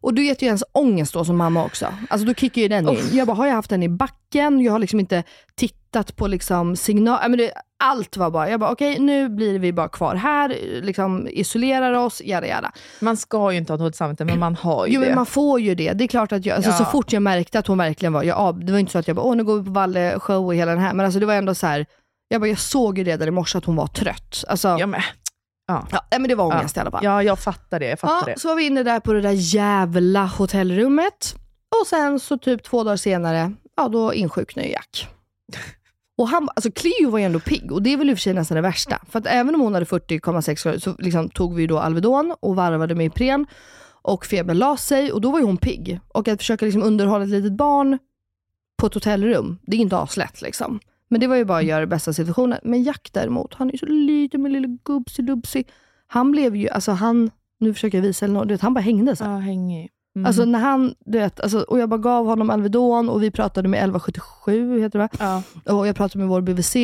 [0.00, 1.86] och du vet ju ens ångest då som mamma också.
[2.10, 2.98] Alltså då kickar ju den in.
[3.12, 4.60] Jag bara, har jag haft den i backen?
[4.60, 5.22] Jag har liksom inte
[5.54, 7.18] tittat på liksom signal...
[7.30, 7.52] Men det,
[7.84, 12.22] allt var bara, jag bara okej nu blir vi bara kvar här, liksom isolerar oss,
[12.24, 12.72] jada jada.
[13.00, 15.06] Man ska ju inte ha dåligt samvete, men man har ju Jo det.
[15.06, 15.92] men man får ju det.
[15.92, 16.76] Det är klart att jag, alltså, Ja.
[16.76, 19.16] så fort jag märkte att hon verkligen var, jag, det var inte så att jag
[19.16, 21.26] bara, åh nu går vi på Valle show och hela den här, men alltså det
[21.26, 21.86] var ändå så här.
[22.28, 24.44] jag bara, jag såg ju redan i morse att hon var trött.
[24.48, 25.00] Alltså, Ja, men,
[25.66, 27.04] ja, nej, men det var ångest i alla fall.
[27.04, 27.86] ja, jag fattar det.
[27.86, 28.40] Jag fattar Ja, det.
[28.40, 31.34] så var vi inne där på det där jävla hotellrummet.
[31.80, 35.08] Och sen så typ två dagar senare, ja då insjuknade ju Jack.
[36.18, 38.22] Och han, alltså Cleo var ju ändå pigg och det är väl i och för
[38.22, 38.98] sig nästan det värsta.
[39.10, 42.56] För att även om hon hade 40,6 grader så liksom tog vi då Alvedon och
[42.56, 43.46] varvade med Ipren.
[44.02, 46.00] Och febern la sig och då var ju hon pigg.
[46.08, 47.98] Och att försöka liksom underhålla ett litet barn
[48.76, 50.80] på ett hotellrum, det är inte aslätt liksom.
[51.14, 52.58] Men det var ju bara att göra det bästa av situationen.
[52.62, 55.64] Men Jack däremot, han är så liten med lille gubbsi-dubbsi.
[56.06, 58.80] Han blev ju, alltså han, nu försöker jag visa eller något, du vet, han bara
[58.80, 59.32] hängde så här.
[59.32, 59.90] Ja, hängig.
[60.16, 60.26] Mm.
[60.26, 63.68] Alltså när han, du vet, alltså, och jag bara gav honom Alvedon och vi pratade
[63.68, 65.42] med 1177, heter det va?
[65.64, 65.72] ja.
[65.74, 66.76] Och jag pratade med vår BVC.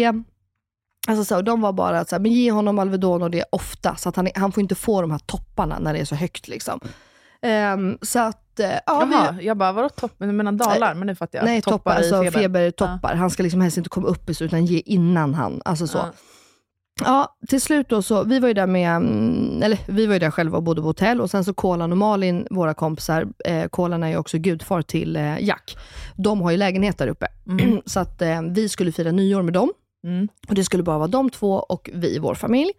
[1.08, 3.44] Alltså så, här, de var bara att så här, men ge honom Alvedon och det
[3.52, 6.14] ofta, så att han, han får inte få de här topparna när det är så
[6.14, 6.48] högt.
[6.48, 6.80] Liksom.
[7.42, 10.26] Ehm, så att, eh, ja, vi, Jaha, jag bara, vadå toppar?
[10.26, 10.94] Du menar dalar?
[10.94, 11.44] Men nu fattar jag.
[11.44, 12.40] nej, toppar, i alltså feber.
[12.40, 13.14] febertoppar.
[13.14, 15.98] Han ska liksom helst inte komma upp i så, utan ge innan han, alltså så.
[15.98, 16.12] Ja.
[17.04, 20.18] Ja, till slut då så, vi var ju där med, mm, eller vi var ju
[20.18, 23.68] där själva och bodde på hotell och sen så Kolan och Malin, våra kompisar, eh,
[23.68, 25.76] Kolan är ju också gudfar till eh, Jack.
[26.16, 27.26] De har ju lägenhet där uppe.
[27.86, 29.72] så att eh, vi skulle fira nyår med dem.
[30.04, 30.28] Mm.
[30.48, 32.70] Och det skulle bara vara de två och vi i vår familj.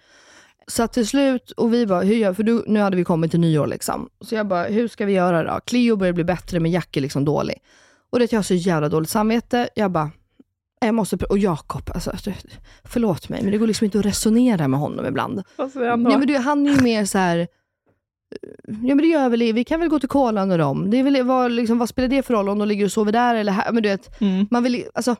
[0.67, 3.31] Så att till slut, och vi bara, hur gör, för du, nu hade vi kommit
[3.31, 4.09] till nyår liksom.
[4.21, 5.59] Så jag bara, hur ska vi göra då?
[5.65, 7.55] Cleo börjar bli bättre men Jack är liksom dålig.
[8.11, 9.69] Och det jag har så jävla dåligt samvete.
[9.75, 10.11] Jag bara,
[10.79, 12.11] jag måste, och Jakob, alltså,
[12.83, 15.43] förlåt mig, men det går liksom inte att resonera med honom ibland.
[15.57, 16.09] Han då?
[16.09, 17.47] Nej, men du, han är ju mer så här.
[18.65, 20.89] Ja men det gör väl vi kan väl gå till kolan och dem.
[20.91, 23.11] Det är väl, vad, liksom, vad spelar det för roll om de ligger och sover
[23.11, 23.71] där eller här?
[23.71, 24.47] Men du vet, Mm.
[24.51, 25.15] man vill, alltså,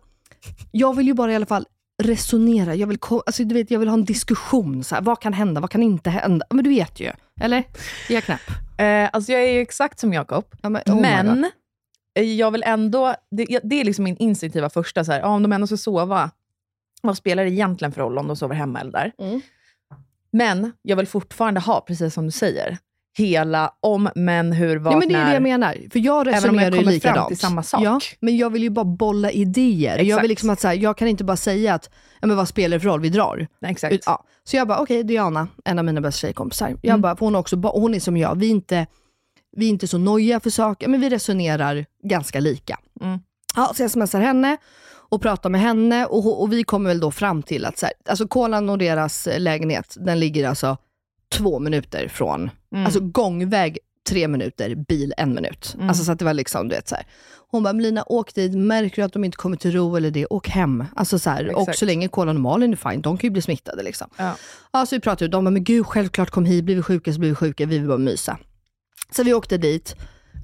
[0.72, 1.66] jag vill ju bara i alla fall
[2.04, 2.76] resonera.
[2.76, 4.84] Jag vill, alltså, du vet, jag vill ha en diskussion.
[4.84, 5.62] Så här, vad kan hända?
[5.62, 6.46] Vad kan inte hända?
[6.50, 7.12] Men du vet ju.
[7.42, 7.58] Eller?
[7.58, 8.50] Är jag knäpp?
[8.78, 11.52] Eh, alltså jag är ju exakt som Jakob, Ja, men, oh men
[12.16, 13.16] eh, jag vill ändå...
[13.32, 16.32] Det, det är liksom min instinktiva första, så här, ja, om de ändå ska sova,
[17.02, 19.12] vad spelar det egentligen för roll om de sover hemma eller där?
[19.18, 19.42] Mm.
[20.32, 22.78] Men jag vill fortfarande ha, precis som du säger,
[23.18, 25.26] hela om, men, hur, vad, Ja, men det är när.
[25.28, 25.78] det jag menar.
[25.92, 27.28] För jag resonerar ju kommer fram likadant.
[27.28, 27.82] till samma sak.
[27.84, 29.98] Ja, men jag vill ju bara bolla idéer.
[30.04, 31.90] Jag, vill liksom att, så här, jag kan inte bara säga att,
[32.22, 33.02] ja, men vad spelar det för roll?
[33.02, 33.48] Vi drar.
[33.62, 33.94] Nej, exakt.
[33.94, 34.24] Ut- Ja.
[34.44, 36.70] Så jag bara, okej Diana, en av mina bästa tjejkompisar.
[36.70, 37.02] Jag Mm.
[37.02, 38.88] bara, hon, också, hon är som jag, vi är inte,
[39.58, 42.80] vi är inte så nojiga för saker, men vi resonerar ganska lika.
[43.02, 43.20] Mm.
[43.56, 44.58] Ja, så jag smsar henne
[45.10, 47.94] och pratar med henne och, och vi kommer väl då fram till att så här,
[48.10, 50.78] alltså Kolan och deras eh, lägenhet, den ligger alltså
[51.32, 52.86] två minuter från, Mm.
[52.86, 53.78] alltså gångväg
[54.10, 55.74] tre minuter, bil en minut.
[55.76, 55.90] Mm.
[55.90, 57.06] Alltså så att det var liksom, du vet så här.
[57.52, 60.26] Hon bara, Melina åk dit, märker du att de inte kommer till ro eller det,
[60.26, 60.86] åk hem.
[60.96, 63.42] Alltså så här, och så länge Kolan och Malin är fine, de kan ju bli
[63.42, 64.08] smittade liksom.
[64.18, 64.36] Ja.
[64.74, 67.20] Ja, så vi pratade de bara, men gud självklart kom hit, blir vi sjuka så
[67.20, 68.38] blir vi sjuka, vi vill bara mysa.
[69.16, 69.96] Så vi åkte dit,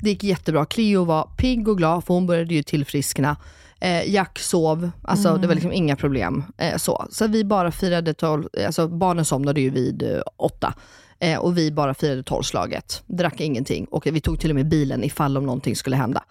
[0.04, 0.66] det gick jättebra.
[0.66, 3.38] Cleo var pigg och glad, för hon började ju tillfriskna.
[3.80, 6.44] Eh, Jack sov, alltså det var liksom inga problem.
[6.58, 7.06] Eh, så.
[7.12, 10.74] så vi bara firade tolv, alltså barnen somnade ju vid eh, åtta.
[11.20, 15.04] Eh, och vi bara firade tolvslaget, drack ingenting och vi tog till och med bilen
[15.04, 16.24] ifall om någonting skulle hända.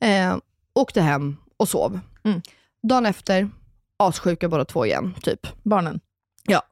[0.00, 0.36] Eh,
[0.74, 2.00] åkte hem och sov.
[2.24, 2.42] Mm.
[2.88, 3.50] Dagen efter,
[3.98, 5.46] assjuka båda två igen, typ.
[5.62, 6.00] Barnen.
[6.46, 6.62] Ja.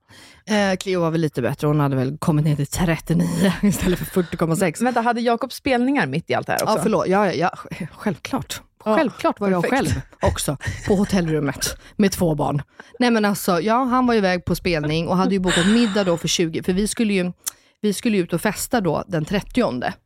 [0.54, 4.22] Eh, Cleo var väl lite bättre, hon hade väl kommit ner till 39 istället för
[4.22, 4.84] 40,6.
[4.84, 6.76] Vänta, hade Jakob spelningar mitt i allt det här också?
[6.76, 7.06] Ja, förlåt.
[7.08, 8.62] Ja, ja, ja, självklart.
[8.84, 9.90] Självklart var jag perfekt.
[9.92, 10.56] själv också
[10.88, 12.62] på hotellrummet med två barn.
[12.98, 16.16] Nej men alltså, ja han var iväg på spelning och hade ju bokat middag då
[16.16, 17.32] för 20, för vi skulle ju
[17.82, 19.60] vi skulle ut och festa då den 30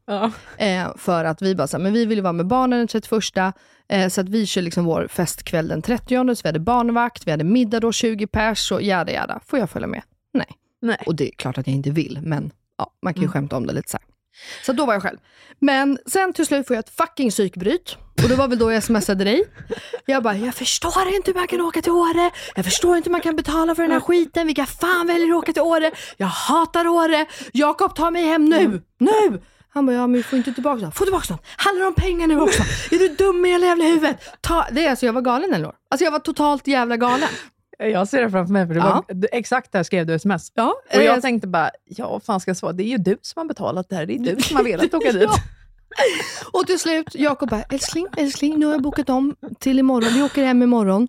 [0.07, 0.31] Ja.
[0.59, 2.89] eh, för att vi bara så här, men vi vill ju vara med barnen den
[2.89, 3.55] 31
[3.89, 7.31] eh, så att vi kör liksom vår festkväll den 30 så vi hade barnvakt, vi
[7.31, 9.41] hade middag då 20 pers och jada jada.
[9.47, 10.03] Får jag följa med?
[10.35, 10.47] Nej.
[10.83, 10.99] Nej.
[11.07, 13.33] Och det är klart att jag inte vill, men ja, man kan ju Mm.
[13.33, 14.07] skämta om det lite så här.
[14.67, 15.19] Så då var jag själv.
[15.59, 17.97] Men sen till slut får jag ett fucking psykbryt.
[18.25, 19.45] Och det var väl då jag smsade dig.
[20.07, 22.31] Jag bara, jag förstår inte hur man kan åka till Åre.
[22.55, 24.47] Jag förstår inte hur man kan betala för den här skiten.
[24.47, 25.91] Vilka fan väljer att åka till Åre?
[26.17, 27.27] Jag hatar Åre.
[27.53, 28.83] Jakob, ta mig hem nu.
[28.99, 29.41] Nu!
[29.69, 30.93] Han bara, ja men vi får inte tillbaka dem.
[30.93, 31.39] Få tillbaka dem.
[31.57, 32.63] Handlar det om pengar nu också?
[32.91, 34.17] Är du dum i hela jävla huvudet?
[34.41, 34.67] Ta...
[34.71, 37.29] Det är alltså, jag var galen eller Alltså jag var totalt jävla galen.
[37.79, 39.05] Jag ser det framför mig, för det Ja.
[39.09, 40.53] var, exakt där skrev du sms.
[40.55, 42.73] Ja, Och jag eh, tänkte bara, ja vad fan ska jag svara?
[42.73, 44.07] Det är ju du som har betalat det här.
[44.07, 45.23] Det är du som har velat åka dit.
[45.23, 45.35] Ja.
[46.53, 50.13] Och till slut, Jakob bara, älskling, älskling, nu har jag bokat om till imorgon.
[50.15, 51.09] Vi åker hem imorgon.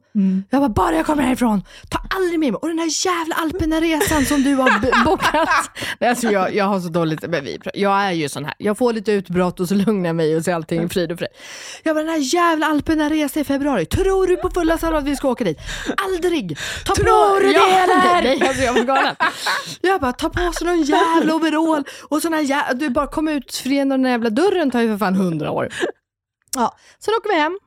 [0.49, 2.59] Jag bara, bara jag kommer härifrån, ta aldrig med mig.
[2.61, 5.49] Och den här jävla Alperna-resan som du har bokat.
[5.99, 8.53] Nej, alltså jag, jag har så dåligt, men vi, jag är ju sån här.
[8.57, 11.17] Jag får lite utbrott och så lugnar jag mig och så är allting frid och
[11.19, 11.29] frid.
[11.83, 13.85] Jag bara, den här jävla Alperna-resan i februari.
[13.85, 15.57] Tror du på fulla allvar att vi ska åka dit?
[16.05, 16.57] Aldrig!
[16.85, 18.21] Ta Tror du det, eller?
[18.23, 19.15] Nej, alltså jag var galen.
[19.81, 23.27] Jag bara, ta på sig någon jävla overall och sån här jä- du bara kom
[23.27, 25.69] ut genom den här jävla dörren tar ju för fan hundra år.
[26.55, 27.59] Ja, sen åker vi hem,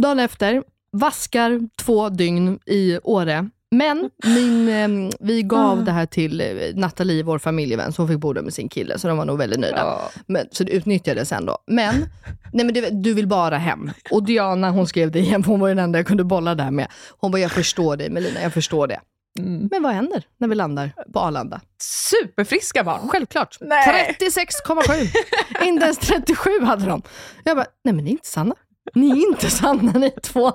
[0.00, 3.48] dagen efter, vaskar två dygn i Åre.
[3.70, 8.18] Men min, eh, vi gav det här till eh, Nathalie, vår familjevän, så hon fick
[8.18, 9.76] bo där med sin kille, så de var nog väldigt nöjda.
[9.76, 10.10] Ja.
[10.26, 11.58] Men, så det utnyttjades sen då.
[11.66, 11.94] Men,
[12.52, 13.90] nej men det, du vill bara hem.
[14.10, 16.70] Och Diana hon skrev det igen, för hon var den enda jag kunde bolla där
[16.70, 16.88] med.
[17.18, 19.00] Hon bara, jag förstår dig Melina, jag förstår det.
[19.38, 19.68] Mm.
[19.70, 21.60] Men vad händer när vi landar på Arlanda?
[21.82, 23.08] Superfriska barn.
[23.08, 23.56] Självklart.
[23.60, 24.16] Nej.
[24.20, 25.64] 36,7.
[25.64, 27.02] inte ens 37 hade de.
[27.44, 28.54] Jag bara, nej men ni är inte sanna.
[28.94, 30.52] Ni är inte sanna ni två.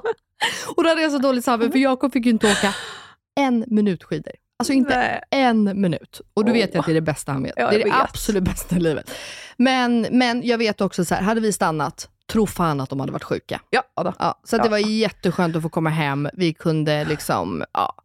[0.75, 2.73] Och då hade jag så dåligt samvete för Jakob fick ju inte åka
[3.39, 4.33] en minut skidor.
[4.59, 5.21] Alltså inte Nej.
[5.31, 6.21] en minut.
[6.33, 6.57] Och du Åh.
[6.57, 7.53] vet att det är det bästa han vet.
[7.57, 9.11] Ja, det är det absolut bästa i livet.
[9.57, 13.11] Men, men jag vet också så här, hade vi stannat, tro fan att de hade
[13.11, 13.61] varit sjuka.
[13.69, 13.83] Ja.
[13.95, 14.71] Ja, så att det Ja.
[14.71, 16.29] var jätteskönt att få komma hem.
[16.33, 17.95] Vi kunde liksom, ja.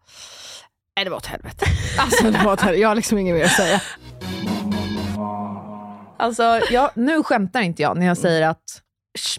[0.99, 1.65] Nej, det var åt helvete.
[1.99, 2.81] Alltså det var åt helvete.
[2.81, 3.81] Jag har liksom inget mer att säga.
[6.19, 8.83] Alltså, jag, nu skämtar inte jag när jag säger att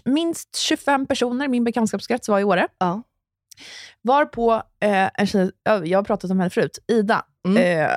[0.04, 2.68] minst 25 personer i min bekantskapskrets var i Åre.
[2.78, 3.02] Ja.
[4.02, 7.80] Varpå eh, en tjej, ja, jag har pratat om henne förut, Ida, Mm.
[7.82, 7.90] eh,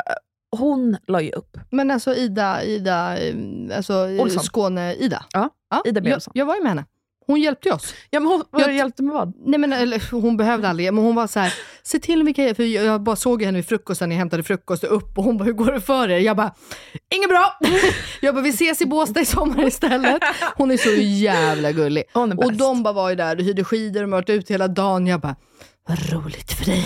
[0.57, 1.57] hon la ju upp.
[1.71, 3.35] Men alltså Ida, Ida, eh,
[3.75, 4.27] alltså eh.
[4.27, 5.25] Skåne-Ida.
[5.33, 5.49] Ja,
[5.85, 6.09] Ida B.
[6.09, 6.85] jag, jag var ju med henne.
[7.27, 7.93] Hon hjälpte oss.
[8.09, 9.33] Ja, men hon, Jag- hjälpte med vad?
[9.45, 11.53] Nej men eller, hon behövde aldrig, men hon var så här,
[11.85, 15.17] se till vilka för jag bara såg henne vid frukosten, jag hämtade frukost och upp
[15.17, 16.19] och hon bara, hur går det för er?
[16.19, 16.53] Jag bara,
[17.15, 17.59] inget bra!
[18.21, 20.21] jag bara, vi ses i Båstad i sommar istället.
[20.55, 22.03] Hon är så jävla gullig.
[22.13, 24.67] Hon är Och de bara var ju där och hyrde skidor och varit ute hela
[24.67, 25.07] dagen.
[25.07, 25.35] Jag bara,
[25.87, 26.85] vad roligt för dig.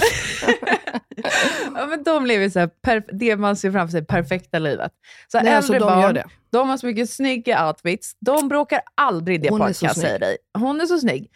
[1.76, 4.92] ja, men de lever så här, det man ser framför sig, perfekta livet.
[5.28, 6.26] Så Nej, äldre alltså, de barn, gör det.
[6.52, 8.16] de har så mycket snygga outfits.
[8.20, 10.38] De bråkar aldrig det Hon par, är så jag dig.
[10.54, 11.32] Hon är så snygg.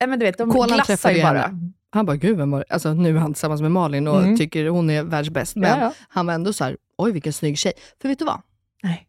[0.00, 1.38] Nej, men du vet, de Kolan glassar ju bara.
[1.38, 1.72] henne.
[1.90, 2.64] Han bara, gud vem var det?
[2.74, 4.36] Alltså nu är han tillsammans med Malin och Mm.
[4.36, 5.56] tycker hon är världsbäst.
[5.56, 5.92] Men Ja, ja.
[6.08, 7.72] han var ändå så här, oj vilken snygg tjej.
[8.02, 8.40] För vet du vad?
[8.82, 9.04] Nej.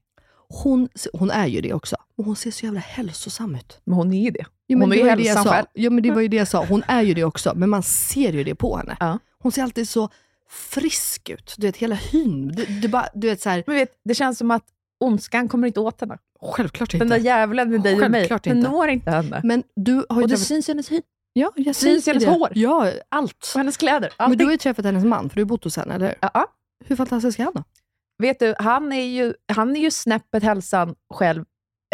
[0.63, 1.95] Hon, hon är ju det också.
[2.17, 3.79] Och hon ser så jävla hälsosam ut.
[3.83, 4.45] Men hon är ju det.
[4.67, 5.49] Jo, men Hon är det ju var det jag sa.
[5.53, 5.65] själv.
[5.73, 6.65] Ja, men det var ju det jag sa.
[6.65, 8.97] Hon är ju det också, men man ser ju det på henne.
[8.99, 9.19] Ja.
[9.39, 10.09] Hon ser alltid så
[10.49, 11.55] frisk ut.
[11.57, 12.47] Du vet, hela hyn.
[12.47, 14.63] Du, du, bara, du vet så här, Men vet, det känns som att
[14.99, 16.17] ondskan kommer inte åt henne.
[16.41, 17.05] självklart inte.
[17.05, 18.69] Den där djävulen med dig och mig, Självklart den inte.
[18.71, 19.41] når inte henne.
[19.43, 20.47] men du har ju Och det träffat...
[20.47, 21.01] syns i hennes hy,
[21.39, 22.29] Ja, jag syns i hennes det.
[22.31, 22.49] hår.
[22.55, 23.51] Ja, allt.
[23.53, 24.13] och hennes kläder.
[24.17, 24.45] Men du allting.
[24.47, 26.15] har ju träffat hennes man, för du har bott hos henne, eller hur?
[26.21, 26.47] Ja.
[26.85, 27.63] Hur fantastisk är han då?
[28.21, 31.45] Vet du, han är ju, han är ju snäppet hälsan själv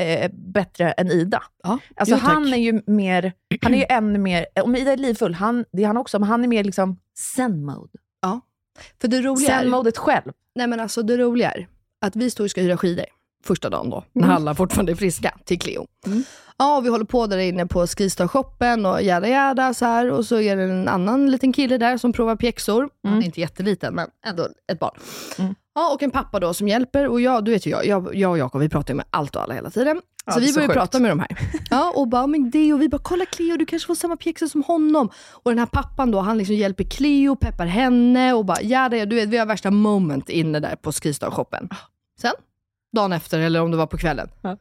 [0.01, 1.43] eh, bättre än Ida.
[1.63, 1.79] Ja.
[1.95, 5.33] Alltså Jo, han är ju mer, han är ju ännu mer, om Ida är livfull,
[5.33, 6.99] han, det är han också, men han är mer liksom
[7.35, 7.99] zen-mode.
[9.01, 10.31] För det roliga är, Zen-modet själv.
[10.55, 11.67] nej men alltså det roliga är
[12.01, 13.05] att vi står och ska hyra skidor
[13.45, 14.35] första dagen då, när Mm.
[14.35, 15.87] alla fortfarande är friska, till Cleo.
[16.05, 16.23] Mm.
[16.57, 20.11] Ja, vi håller på där inne på Skistar-shoppen och jada jada så här.
[20.11, 22.89] Och så är det en annan liten kille där som provar pjäxor.
[23.03, 24.95] Han är inte jätteliten, men ändå ett barn.
[25.39, 25.55] Mm.
[25.75, 27.07] Ja, och en pappa då som hjälper.
[27.07, 29.35] Och jag, du vet ju jag, jag, jag och Jakob, vi pratar ju med allt
[29.35, 30.01] och alla hela tiden.
[30.25, 31.27] Ja, så vi så börjar prata med de här.
[31.69, 34.47] Ja, och bara, men det och vi bara, kolla Cleo, du kanske får samma pjäxor
[34.47, 35.09] som honom.
[35.31, 39.05] Och den här pappan då, han liksom hjälper Cleo, peppar henne och bara, ja det,
[39.05, 41.69] du vet, vi har värsta moment inne där på Skistar-shoppen.
[42.21, 42.31] Sen,
[42.95, 44.29] dagen efter, eller om det var på kvällen.
[44.41, 44.57] Ja.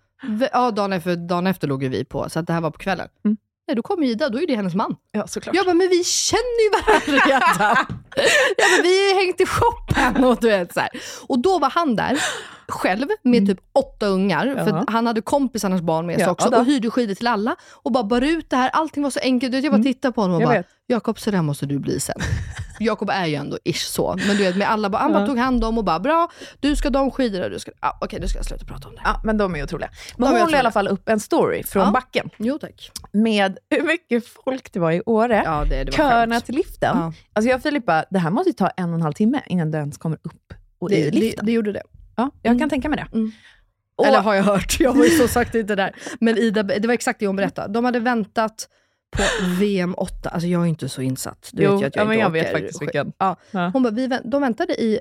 [0.52, 2.78] Ja, dagen efter, dagen efter låg ju vi på, så att det här var på
[2.78, 3.08] kvällen.
[3.24, 3.36] Mm.
[3.66, 4.96] Nej, då kom Ida, då är det hennes man.
[5.12, 5.54] Ja, såklart.
[5.56, 7.76] Jag bara, men vi känner ju varandra redan.
[8.56, 10.88] jag bara, vi har ju hängt i shoppen och du vet så här.
[11.26, 12.18] Och då var han där
[12.68, 14.64] själv med typ åtta ungar, Ja.
[14.64, 16.56] för han hade kompisarnas barn med sig Ja, också då.
[16.58, 18.68] och hyrde skidor till alla och bara bar ut det här.
[18.68, 19.54] Allting var så enkelt.
[19.64, 20.62] Jag bara tittade på honom och Jag bara.
[20.86, 22.16] Jakob så där måste du bli sen.
[22.80, 25.38] Jakob är ju ändå ish så, men du vet med alla bara, han bara tog
[25.38, 26.28] hand om och bara, bra,
[26.60, 28.94] du ska de skidor och du ska, ah, okej nu ska jag sluta prata om
[28.94, 29.00] det.
[29.04, 29.90] Ja, men de är otroliga.
[30.16, 31.90] Men hon la i alla fall upp en story från Ja.
[31.90, 32.90] backen Jo tack.
[33.12, 35.42] med hur mycket folk det var i Åre.
[35.44, 36.44] Ja, det, det var Köerna skönt.
[36.46, 36.96] till liften.
[36.98, 37.12] Ja.
[37.32, 39.40] Alltså jag och Filip bara, det här måste ju ta en och en halv timme
[39.46, 41.46] innan du ens kommer upp och i Det, det, liften.
[41.46, 41.82] det gjorde det.
[42.16, 43.16] ja, jag kan tänka mig det.
[43.18, 43.32] Mm.
[43.96, 45.94] Och, Eller har jag hört, jag var ju så sagt inte där.
[46.20, 47.72] Men Ida, det var exakt det hon berättade.
[47.72, 48.68] De hade väntat
[49.16, 49.22] på
[49.60, 51.50] VM 8, alltså jag är inte så insatt.
[51.52, 52.86] Du jo, vet ju att jag ja, men jag vet orkar faktiskt själv.
[52.86, 53.12] vilken.
[53.18, 53.36] Ja.
[53.50, 53.70] Ja.
[53.72, 55.00] Hon bara, vi de väntade i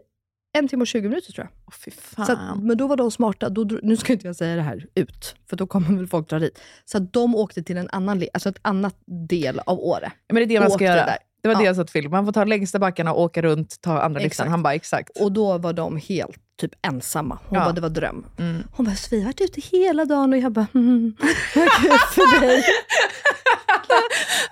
[0.58, 1.60] en timme och 20 minuter tror jag.
[1.68, 2.32] Åh, fy fan.
[2.32, 5.36] Att, men då var de smarta, då, nu ska inte jag säga det här ut,
[5.50, 6.60] för då kommer väl folk dra dit.
[6.86, 8.96] Så de åkte till en annan, alltså ett annat
[9.30, 10.12] del av Åre.
[10.28, 11.06] men det är det man ska göra.
[11.06, 11.18] där.
[11.42, 11.60] Det var Ja.
[11.60, 14.20] det jag sa till Filip, man får ta längsta backarna och åka runt, ta andra
[14.22, 14.48] liften.
[14.48, 15.22] Han bara, exakt.
[15.22, 17.40] Och då var de helt typ ensamma.
[17.48, 17.64] Hon Ja.
[17.66, 18.26] bara, det var dröm.
[18.40, 18.64] Mm.
[18.72, 21.16] Hon bara, så vi har varit ute hela dagen och jag bara, mm,
[21.56, 22.64] vad kul för dig.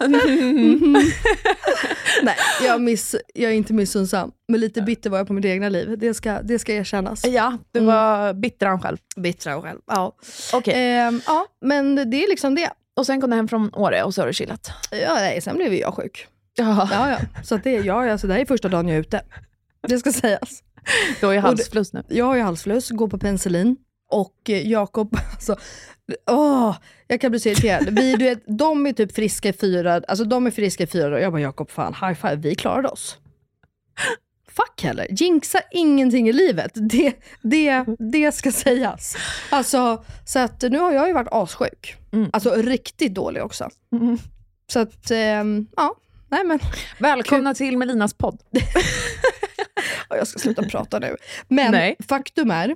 [2.23, 2.35] Nej,
[2.65, 4.31] jag, miss, jag är inte missunnsam.
[4.47, 5.95] Men lite bitter var jag på mitt egna liv.
[5.97, 7.25] Det ska, det ska erkännas.
[7.25, 7.93] Ja, du Mm.
[7.95, 8.97] var bitter själv.
[9.15, 9.79] Bittra och själv.
[9.87, 10.15] Ja.
[10.53, 10.73] Okej.
[10.75, 12.69] Ehm, ja, men det är liksom det.
[12.95, 14.71] Och sen kom du hem från Åre och så har du chillat.
[14.91, 16.27] Ja, nej, sen blev ju jag sjuk.
[16.57, 16.87] Ja.
[16.91, 17.17] Ja, ja.
[17.43, 19.21] Så att det, ja, alltså, det här är första dagen jag är ute.
[19.87, 20.63] Det ska sägas.
[21.19, 22.03] Du har ju Och halsfluss nu.
[22.07, 23.77] Jag har ju halsfluss, går på penicillin.
[24.11, 25.55] Och eh, Jakob, alltså,
[26.31, 27.89] åh, jag kan bli så irriterad.
[27.89, 31.09] Vi, du vet, de är typ friska i fyra, alltså de är friska i fyra
[31.09, 31.19] dagar.
[31.19, 33.17] Jag bara, Jakob fan, high five, vi klarade oss.
[34.47, 36.71] Fuck heller, jinxa ingenting i livet.
[36.73, 39.17] Det, det, det ska sägas.
[39.49, 41.95] Alltså, så att nu har jag ju varit assjuk.
[42.11, 42.29] Mm.
[42.33, 43.69] Alltså riktigt dålig också.
[43.91, 44.17] Mm.
[44.71, 45.95] Så att, ehm, ja,
[46.31, 46.59] nej men.
[46.99, 48.41] Välkomna till Melinas podd.
[50.09, 51.15] Ja, jag ska sluta prata nu.
[51.47, 51.95] Men Nej.
[52.07, 52.75] faktum är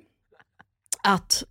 [1.03, 1.43] att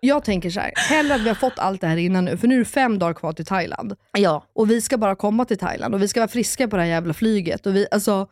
[0.00, 2.48] jag tänker så här, hellre att vi har fått allt det här innan nu, för
[2.48, 3.96] nu är det fem dagar kvar till Thailand.
[4.12, 4.44] Ja.
[4.52, 6.88] Och vi ska bara komma till Thailand och vi ska vara friska på det här
[6.88, 7.66] jävla flyget.
[7.66, 8.28] Och vi, alltså,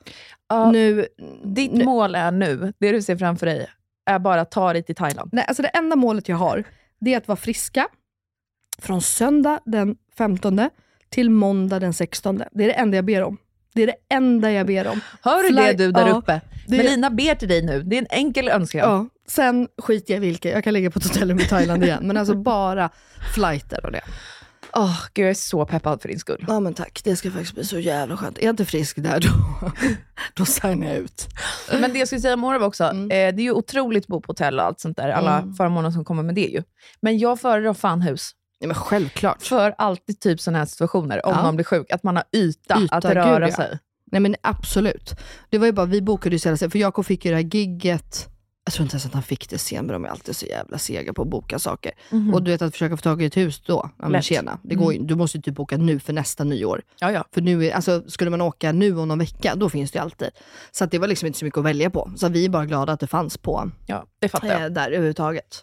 [0.49, 1.07] Ja, nu,
[1.45, 3.67] Ditt nu, mål är nu, det du ser framför dig,
[4.07, 5.31] är bara att ta dig till Thailand.
[5.33, 6.65] nej, alltså det enda målet jag har,
[7.01, 7.89] det är att vara friska
[8.79, 10.61] från söndag den 15
[11.11, 12.42] till måndag den 16.
[12.53, 13.37] Det är det enda jag ber om.
[13.75, 15.01] Det är det enda jag ber om.
[15.23, 16.40] Hör du Fly- det du där ja, uppe?
[16.66, 17.83] det- Melina ber till dig nu.
[17.83, 18.81] Det är en enkel önskan.
[18.90, 20.51] Ja, sen skiter jag i vilka.
[20.51, 22.07] Jag kan ligga på ett hotellrum i Thailand igen.
[22.07, 22.90] Men alltså bara
[23.35, 24.01] flighter och det.
[24.73, 26.44] Åh, gud, jag är så peppad för din skull.
[26.49, 28.38] Ja men tack, det ska faktiskt bli så jävla skönt.
[28.38, 29.71] Är jag inte frisk där då,
[30.35, 31.27] då signar jag ut.
[31.81, 33.03] Men det jag skulle säga om Åre också, Mm.
[33.05, 35.09] eh, det är ju otroligt att bo på hotell och allt sånt där.
[35.09, 35.55] Alla Mm.
[35.55, 36.62] förmåner som kommer med det ju.
[37.01, 38.30] Men jag föredrar fan hus.
[38.59, 39.43] Ja, men självklart.
[39.43, 41.43] För alltid typ sådana här situationer, om Ja.
[41.43, 43.57] man blir sjuk, att man har yta, Yta, att röra gud, ja.
[43.57, 43.79] sig.
[44.13, 45.15] Nej men absolut.
[45.51, 48.29] Det var ju bara, vi bokade ju senast, för Jakob fick ju det här gigget
[48.65, 50.79] Jag tror inte ens att han fick det sen, men de är alltid så jävla
[50.79, 51.93] sega på att boka saker.
[52.11, 52.35] Mhm.
[52.35, 54.59] Och du vet att försöka få tag i ett hus då, ja, men tjena.
[54.63, 56.83] Det går ju, du måste ju typ boka nu för nästa nyår.
[57.01, 57.25] Ja, ja.
[57.35, 60.03] För nu är, alltså, skulle man åka nu om någon vecka, då finns det ju
[60.03, 60.29] alltid.
[60.71, 62.13] Så att det var liksom inte så mycket att välja på.
[62.17, 64.63] Så vi är bara glada att det fanns på ja, det fattar jag.
[64.63, 65.63] eh, där överhuvudtaget.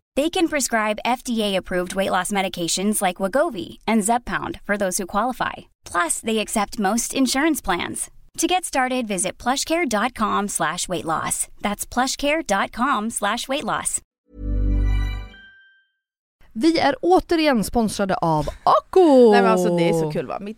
[0.17, 5.67] They can prescribe FDA-approved weight loss medications like Wagovi and Zepbound for those who qualify.
[5.85, 8.11] Plus, they accept most insurance plans.
[8.37, 11.47] To get started, visit plushcare.com slash weight loss.
[11.61, 14.01] That's plushcare.com slash weight loss.
[16.53, 19.31] Vi är återigen sponsrade av Ako!
[19.31, 20.39] Nej men alltså det är så kul va.
[20.39, 20.57] Mitt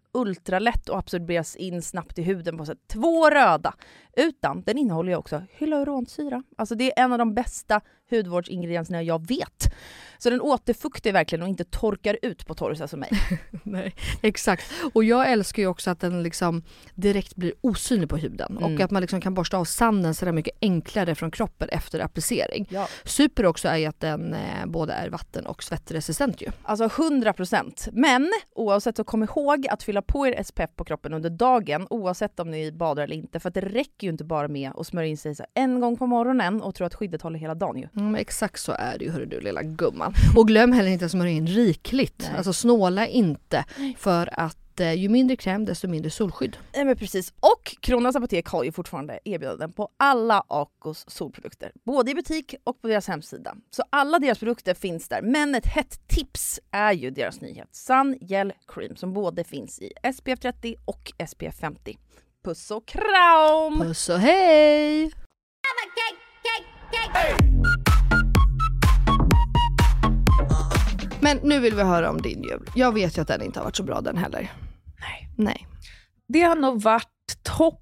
[0.13, 2.77] ultralätt och absorberas in snabbt i huden på sätt.
[2.87, 3.73] Två röda!
[4.15, 6.43] Utan den innehåller ju också hyaluronsyra.
[6.57, 9.73] Alltså det är en av de bästa hudvårdsingredienserna jag vet.
[10.17, 13.09] Så den återfuktar verkligen och inte torkar ut på torrsa som mig.
[13.63, 14.71] Nej, exakt.
[14.93, 16.63] Och jag älskar ju också att den liksom
[16.95, 18.85] direkt blir osynlig på huden och Mm.
[18.85, 22.67] att man liksom kan borsta av sanden så där mycket enklare från kroppen efter applicering.
[22.69, 22.87] Ja.
[23.03, 26.47] Super också är ju att den eh, både är vatten och svettresistent ju.
[26.63, 27.89] Alltså 100%.
[27.93, 32.39] Men oavsett så kom ihåg att fylla på er SPF på kroppen under dagen oavsett
[32.39, 33.39] om ni badar eller inte.
[33.39, 36.05] För att det räcker ju inte bara med att smörja in sig en gång på
[36.05, 37.87] morgonen och tro att skyddet håller hela dagen ju.
[38.01, 40.13] Mm, exakt så är det ju hörru du lilla gumman.
[40.35, 42.27] Och glöm heller inte att smörja in rikligt.
[42.27, 42.37] Nej.
[42.37, 43.65] Alltså snåla inte
[43.97, 46.57] för att eh, ju mindre kräm desto mindre solskydd.
[46.73, 47.33] Nej men precis.
[47.39, 51.71] Och Kronans Apotek har ju fortfarande erbjudanden på alla Acos solprodukter.
[51.83, 53.55] Både i butik och på deras hemsida.
[53.69, 55.21] Så alla deras produkter finns där.
[55.21, 59.91] Men ett hett tips är ju deras nyhet Sun Gel Cream som både finns i
[60.13, 61.97] SPF 30 och SPF 50.
[62.43, 63.79] Puss och kram!
[63.79, 65.11] Puss och hej!
[71.21, 72.69] Men nu vill vi höra om din jul.
[72.75, 74.51] Jag vet ju att den inte har varit så bra den heller.
[74.99, 75.29] Nej.
[75.37, 75.67] Nej.
[76.27, 77.07] Det har nog varit
[77.43, 77.81] topp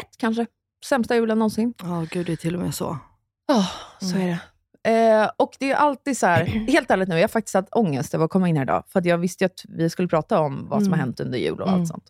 [0.00, 0.46] ett kanske.
[0.84, 1.74] Sämsta julen någonsin.
[1.82, 2.98] Ja gud det är till och med så.
[3.48, 3.66] Ja,
[4.00, 4.38] så är det.
[4.90, 8.14] Eh, och det är alltid så här, helt ärligt nu, jag har faktiskt haft ångest
[8.14, 8.84] över att komma in här idag.
[8.88, 11.06] För jag visste ju att vi skulle prata om vad som har Mm.
[11.08, 11.80] hänt under jul och Mm.
[11.80, 12.04] allt sånt.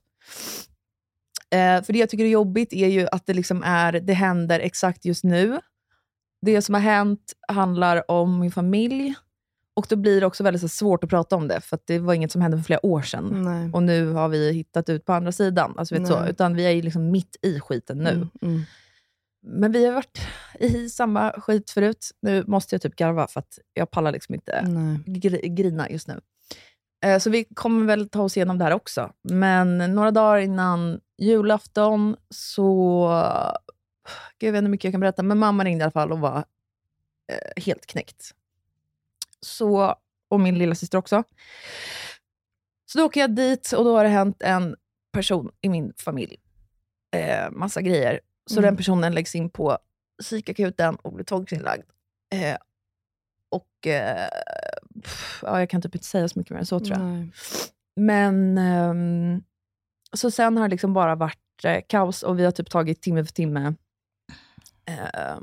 [1.55, 4.61] Eh, för det jag tycker är jobbigt är ju att det, liksom är, det händer
[4.61, 5.61] exakt just nu.
[6.43, 9.15] Det som har hänt handlar om min familj.
[9.75, 12.15] Och då blir det också väldigt så svårt att prata om det, för det var
[12.15, 13.43] inget som hände för flera år sedan.
[13.45, 13.71] Nej.
[13.73, 15.75] Och nu har vi hittat ut på andra sidan.
[15.77, 18.11] Alltså, vet så, utan vi är ju liksom mitt i skiten nu.
[18.11, 18.63] Mm, mm.
[19.43, 20.21] Men vi har varit
[20.61, 22.11] i samma skit förut.
[22.23, 24.53] Nu måste jag typ garva för att jag pallar liksom inte
[25.07, 26.21] gr- grina just nu.
[27.05, 29.13] Eh, Så vi kommer väl ta oss igenom det här också.
[29.23, 33.09] Men några dagar innan julafton så...
[34.39, 36.13] Gud, jag vet inte hur mycket jag kan berätta, men mamma ringde i alla fall
[36.13, 36.45] och var
[37.33, 38.31] eh, helt knäckt.
[39.41, 39.97] Så,
[40.29, 41.25] och min lilla syster också.
[42.93, 44.77] Så då åker jag dit och då har det hänt en
[45.13, 46.37] person i min familj.
[47.17, 48.21] Eh, massa grejer.
[48.47, 48.65] Så Mm.
[48.65, 49.79] den personen läggs in på
[50.23, 51.85] psykakuten och blir tvångsinlagd.
[52.35, 52.57] Eh,
[53.49, 54.29] och eh,
[55.03, 57.07] pff, ja, jag kan typ inte säga så mycket mer än så tror jag.
[57.09, 57.33] Nej.
[57.97, 59.43] Men ehm,
[60.13, 63.25] så sen har det liksom bara varit eh, kaos och vi har typ tagit timme
[63.25, 63.75] för timme
[64.87, 65.39] eh,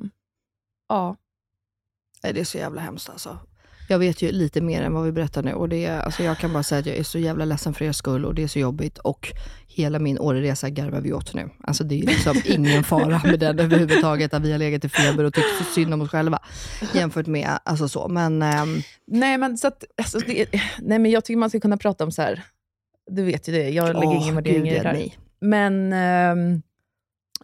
[0.89, 1.15] Ja.
[2.23, 3.39] Nej, det är så jävla hemskt alltså.
[3.87, 6.37] Jag vet ju lite mer än vad vi berättar nu och det är, alltså jag
[6.37, 8.47] kan bara säga att jag är så jävla ledsen för er skull och det är
[8.47, 9.33] så jobbigt och
[9.67, 11.49] hela min Åreresa garvar vi åt nu.
[11.63, 15.23] Alltså det är liksom ingen fara med den överhuvudtaget, att vi har legat i feber
[15.23, 16.39] och tyckt så synd om oss själva
[16.93, 18.07] jämfört med, alltså så.
[18.07, 20.45] Men ehm, Nej, men, så att, alltså, det,
[20.79, 22.43] nej, men jag tycker man ska kunna prata om så här.
[23.07, 24.93] Du vet ju det, jag lägger åh, ingen värdering i det där.
[24.93, 25.17] nej.
[25.41, 26.61] Men ehm,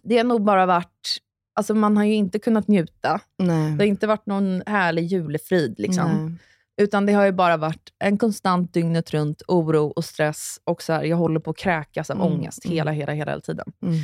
[0.02, 1.18] det har nog bara varit...
[1.54, 3.20] Alltså man har ju inte kunnat njuta.
[3.38, 3.70] Nej.
[3.72, 5.74] Det har inte varit någon härlig julefrid.
[5.78, 6.26] Liksom.
[6.26, 6.38] Nej.
[6.82, 10.60] Utan det har ju bara varit en konstant dygnet runt oro och stress.
[10.64, 13.72] Och så här, jag håller på att kräkas av Mm, ångest hela, hela, hela tiden.
[13.82, 13.94] Mm.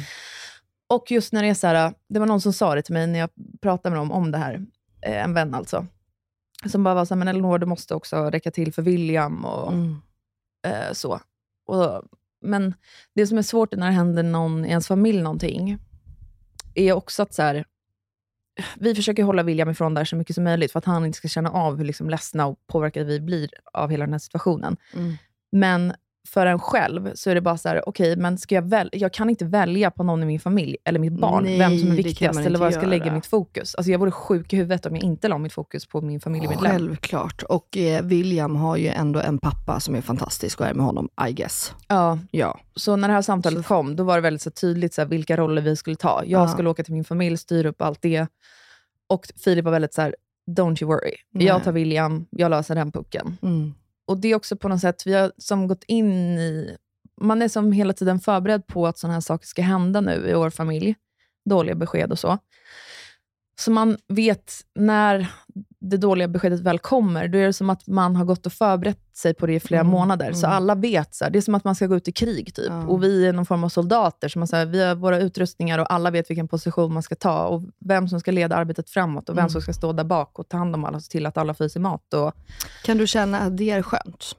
[0.89, 3.07] Och just när det är så här, det var någon som sa det till mig
[3.07, 3.31] när jag
[3.63, 4.67] pratade med dem om det här,
[5.03, 5.87] eh, en vän alltså.
[6.67, 9.73] Som bara var så här, men Elinor du måste också räcka till för William och
[9.73, 9.97] Mm.
[10.67, 11.21] eh, så.
[11.67, 12.03] Och,
[12.45, 12.75] men
[13.15, 15.79] det som är svårt när det händer någon i ens familj någonting,
[16.75, 17.65] är också att så här,
[18.77, 21.29] vi försöker hålla William ifrån där så mycket som möjligt, för att han inte ska
[21.29, 24.77] känna av hur liksom ledsna och påverkade vi blir av hela den här situationen.
[24.95, 25.17] Mm.
[25.53, 25.93] Men
[26.29, 29.13] för en själv så är det bara så här, okej, men ska jag, väl, jag
[29.13, 31.97] kan inte välja på någon i min familj eller mitt barn, Nej, vem som är
[31.97, 33.15] viktigast eller vad jag ska lägga göra.
[33.15, 33.75] mitt fokus.
[33.75, 36.73] Alltså jag vore sjuk i huvudet om jag inte la mitt fokus på min familjemedlem.
[36.73, 37.43] Självklart.
[37.43, 41.09] Och eh, William har ju ändå en pappa som är fantastisk och är med honom,
[41.29, 41.75] I guess.
[41.89, 42.61] Ja, Ja.
[42.75, 45.37] så när det här samtalet kom, då var det väldigt så tydligt så här, vilka
[45.37, 46.23] roller vi skulle ta.
[46.27, 46.49] Jag Ja.
[46.49, 48.27] skulle åka till min familj, styra upp allt det.
[49.09, 50.15] Och Filip var väldigt så här,
[50.51, 51.15] don't you worry.
[51.33, 51.47] Nej.
[51.47, 53.37] Jag tar William, jag löser den pucken.
[53.43, 53.75] Mm.
[54.11, 56.77] Och det är också på något sätt, vi har som gått in i...
[57.21, 60.35] Man är som hela tiden förberedd på att sådana här saker ska hända nu i
[60.35, 60.95] vår familj.
[61.45, 62.39] Dåliga besked och så.
[63.59, 65.33] Så man vet när
[65.81, 69.17] det dåliga beskedet väl kommer, då är det som att man har gått och förberett
[69.17, 70.33] sig på det i flera Mm, månader.
[70.33, 70.57] Så mm.
[70.57, 72.67] alla vet, så här, det är som att man ska gå ut i krig typ.
[72.69, 72.87] Ja.
[72.87, 74.29] Och vi är någon form av soldater.
[74.29, 77.15] Så man, så här, vi har våra utrustningar och alla vet vilken position man ska
[77.15, 77.47] ta.
[77.47, 79.51] Och vem som ska leda arbetet framåt och vem Mm.
[79.51, 81.55] som ska stå där bak och ta hand om alla och se till att alla
[81.55, 82.15] får i sig mat.
[82.15, 82.33] Och,
[82.85, 84.37] Kan du känna att det är skönt?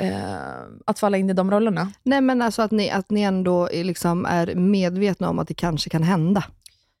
[0.00, 1.92] eh, att falla in i de rollerna.
[2.02, 5.90] Nej men alltså att ni, att ni ändå liksom är medvetna om att det kanske
[5.90, 6.44] kan hända.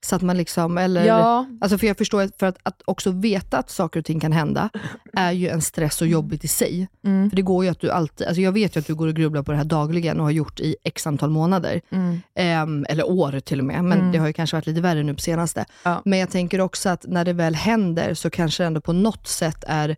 [0.06, 1.04] Så att man liksom, eller...
[1.06, 4.32] Ja, Alltså för jag förstår, för att, att också veta att saker och ting kan
[4.32, 4.70] hända,
[5.12, 6.88] är ju en stress och jobbigt i sig.
[7.04, 9.08] mm, För det går ju att du alltid, alltså jag vet ju att du går
[9.08, 11.80] och grubblar på det här dagligen och har gjort i x antal månader.
[11.90, 14.12] mm, Ehm, eller år till och med, men Mm.
[14.12, 15.64] det har ju kanske varit lite värre nu på senaste.
[15.82, 16.02] Ja.
[16.04, 19.26] Men jag tänker också att när det väl händer så kanske det ändå på något
[19.26, 19.96] sätt är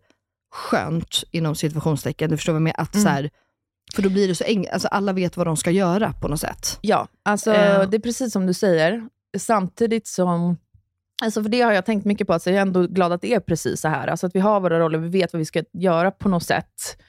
[0.53, 2.81] skönt, inom situationstecken, du förstår vad jag menar?
[2.83, 3.05] Att Mm.
[3.05, 3.31] så här,
[3.95, 6.41] för då blir det så enkelt, alltså alla vet vad de ska göra på något
[6.41, 6.79] sätt.
[6.81, 7.89] ja alltså, Eh.
[7.91, 9.09] det är precis som du säger.
[9.37, 10.57] Samtidigt som...
[11.22, 13.35] Alltså för det har jag tänkt mycket på, att jag är ändå glad att det
[13.35, 14.09] är precis så här.
[14.09, 17.03] Alltså att vi har våra roller, vi vet vad vi ska göra på något sätt.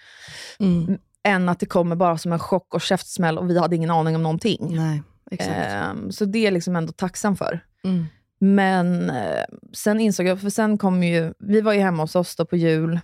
[0.60, 0.98] Mm.
[1.24, 4.16] Än att det kommer bara som en chock och käftsmäll och vi hade ingen aning
[4.16, 4.76] om någonting.
[4.76, 5.02] Nej,
[5.32, 5.52] exakt.
[5.58, 7.60] Ehm, så det är jag liksom ändå tacksam för.
[7.84, 8.06] Mm.
[8.40, 12.36] Men eh, sen insåg jag, för sen kom ju, vi var ju hemma hos oss
[12.50, 13.00] på jul.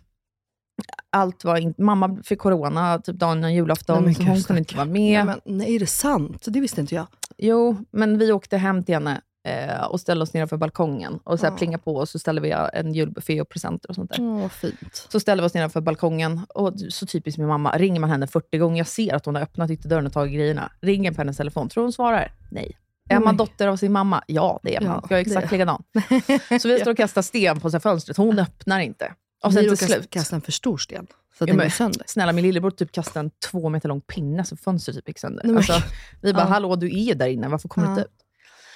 [1.10, 4.76] Allt var in, mamma fick corona typ dagen innan julafton, Nej, så hon kunde inte
[4.76, 5.20] vara med.
[5.20, 6.46] Ja, men, nej, är det sant?
[6.48, 7.08] Det visste inte jag.
[7.42, 11.46] Jo, men vi åkte hem till henne eh, och ställde oss nedanför balkongen och så
[11.46, 11.58] här Ja.
[11.58, 14.22] plingade på och så ställde vi en julbuffé och presenter och sånt där.
[14.22, 15.08] Åh, fint.
[15.10, 18.58] Så ställde vi oss nedanför balkongen och så typiskt min mamma, ringer man henne 40
[18.58, 20.72] gånger, jag ser att hon har öppnat ytterdörren och tagit grejerna.
[20.82, 22.32] Ringer på hennes telefon, tror hon svarar?
[22.52, 22.78] Nej.
[23.10, 24.24] Är man dotter av sin mamma?
[24.28, 24.90] Ja, det är man.
[25.04, 25.84] Ja, jag är exakt likadan.
[26.62, 29.14] Så vi står och kastar sten på så fönstret, hon öppnar inte.
[29.44, 32.04] Och sen till slut, kasta en för stor sten, så att Ja, den går sönder.
[32.08, 35.44] snälla min lillebror typ kastade en två meter lång pinne så fönstret typ gick sönder.
[35.44, 35.74] Nej, Alltså,
[36.22, 36.48] vi bara, Ja.
[36.48, 37.98] hallå du är där inne, varför kommer du Ja.
[37.98, 38.16] inte ut?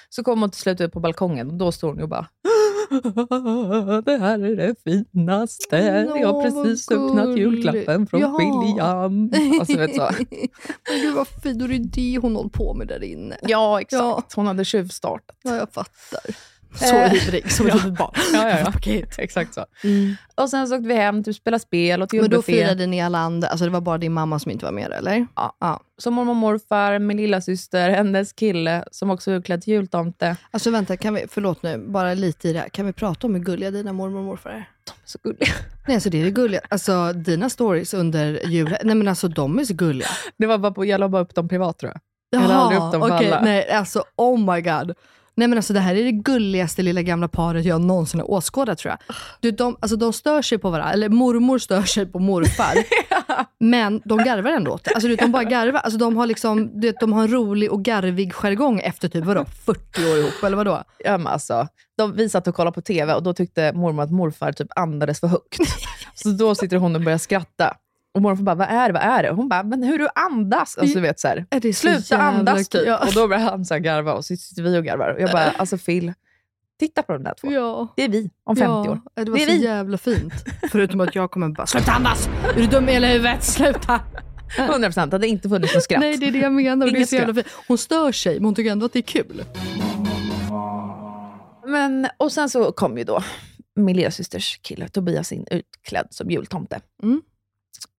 [0.08, 2.26] Så kom hon till slut ut på balkongen och då står hon och bara
[4.04, 5.76] det här är det finaste.
[6.20, 8.38] jag har precis öppnat julklappen från Ja.
[8.38, 9.30] William.
[9.60, 10.10] Alltså, vet så.
[10.90, 13.36] Men gud vad fint, det är det hon håller på med där inne.
[13.42, 14.00] Ja, exakt.
[14.02, 14.22] Ja.
[14.34, 15.36] Hon hade tjuvstartat.
[15.42, 16.20] Ja, jag fattar.
[16.76, 18.10] Så Eh, ivrig, som ett litet barn.
[18.32, 18.64] Ja, ja, ja.
[18.72, 19.18] Paket.
[19.18, 19.64] Exakt så.
[19.84, 20.16] Mm.
[20.34, 23.18] Och sen så åkte vi hem, typ spela spel och Men då firade ni alla
[23.18, 25.26] andra, alltså det var bara din mamma som inte var med eller?
[25.36, 25.56] Ja.
[25.60, 25.80] ja.
[25.98, 30.36] Så mormor och morfar, min lilla syster, hennes kille som också är utklädd till jultomte.
[30.50, 32.68] Alltså vänta, kan vi, förlåt nu, bara lite i det här.
[32.68, 34.68] Kan vi prata om hur gulliga dina mormor och morfar är?
[35.04, 35.52] Så gulliga.
[35.86, 36.60] Nej, alltså det är det gulliga.
[36.68, 40.08] Alltså dina stories under julen, nej men alltså de är så gulliga.
[40.36, 42.00] Det var bara på, jag la bara upp dem privat tror jag.
[42.30, 43.40] Jag la aldrig upp dem för alla.
[43.40, 44.94] Nej, alltså oh my god.
[45.36, 48.78] Nej men alltså det här är det gulligaste lilla gamla paret jag någonsin har åskådat
[48.78, 49.16] tror jag.
[49.40, 52.74] Du, de, alltså, de stör sig på varandra, eller mormor stör sig på morfar.
[53.64, 54.90] Men de garvar ändå åt det.
[54.90, 55.80] Alltså, du de bara garvar.
[55.80, 59.44] Alltså, de, har liksom, du de har en rolig och garvig jargong efter typ vadå,
[59.44, 60.82] 40 år ihop, eller vadå?
[60.98, 61.68] Ja, men alltså,
[61.98, 65.20] de, vi satt och kollade på TV och då tyckte mormor att morfar typ andades
[65.20, 65.58] för högt.
[66.14, 67.76] Så då sitter hon och börjar skratta.
[68.16, 68.92] Och morfar bara, vad är det?
[68.92, 69.30] Vad är det?
[69.30, 70.78] Hon bara, men hur du andas.
[70.78, 72.86] Alltså, du vet, så här, Är det Sluta andas typ.
[72.86, 73.06] Ja.
[73.06, 75.14] Och då börjar han så här garva och så sitter vi och garvar.
[75.14, 76.12] Och jag bara, alltså Phil,
[76.78, 77.52] Titta på de där två.
[77.52, 77.88] Ja.
[77.96, 78.90] Det är vi om 50 ja.
[78.90, 79.00] år.
[79.14, 79.64] Det var Det är så vi.
[79.64, 80.32] jävla fint.
[80.72, 82.28] Förutom att jag kommer bara, sluta andas!
[82.56, 83.44] Är du dum i hela huvudet?
[83.44, 84.00] Sluta!
[84.58, 86.00] 100% hade inte funnits något skratt.
[86.00, 86.86] Nej, det är det jag menar.
[86.90, 87.42] Det är så.
[87.68, 89.44] Hon stör sig, men hon tycker ändå att det är kul.
[91.66, 93.22] Men, och sen så kom ju då
[93.76, 96.80] min lillasysters kille Tobias in utklädd som jultomte.
[97.02, 97.22] Mm.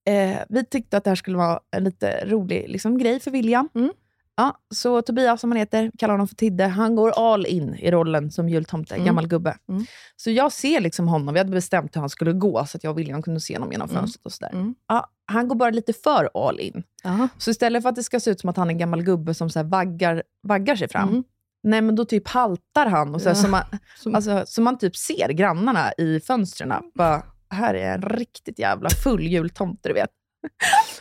[0.07, 3.69] Eh, vi tyckte att det här skulle vara en lite rolig liksom, grej för William.
[3.75, 3.91] Mm.
[4.39, 7.91] Ja, så Tobias, som han heter, kallar honom för Tidde, han går all in i
[7.91, 9.05] rollen som jultomte, Mm.
[9.05, 9.57] gammal gubbe.
[9.69, 9.85] Mm.
[10.15, 12.91] Så jag ser liksom honom, vi hade bestämt hur han skulle gå, så att jag
[12.91, 14.01] och William kunde se honom genom Mm.
[14.01, 14.25] fönstret.
[14.25, 14.51] och sådär.
[14.53, 14.75] Mm.
[14.87, 16.83] Ja, han går bara lite för all in.
[17.05, 17.27] Aha.
[17.37, 19.33] Så istället för att det ska se ut som att han är en gammal gubbe
[19.33, 21.23] som så vaggar, vaggar sig fram, Mm.
[21.63, 23.15] nej men då typ haltar han.
[23.15, 23.41] Och så, här, Ja.
[23.41, 23.61] så, man,
[24.15, 26.73] alltså, så man typ ser grannarna i fönstren.
[26.95, 30.09] Bara, här är en riktigt jävla full jultomte, du vet.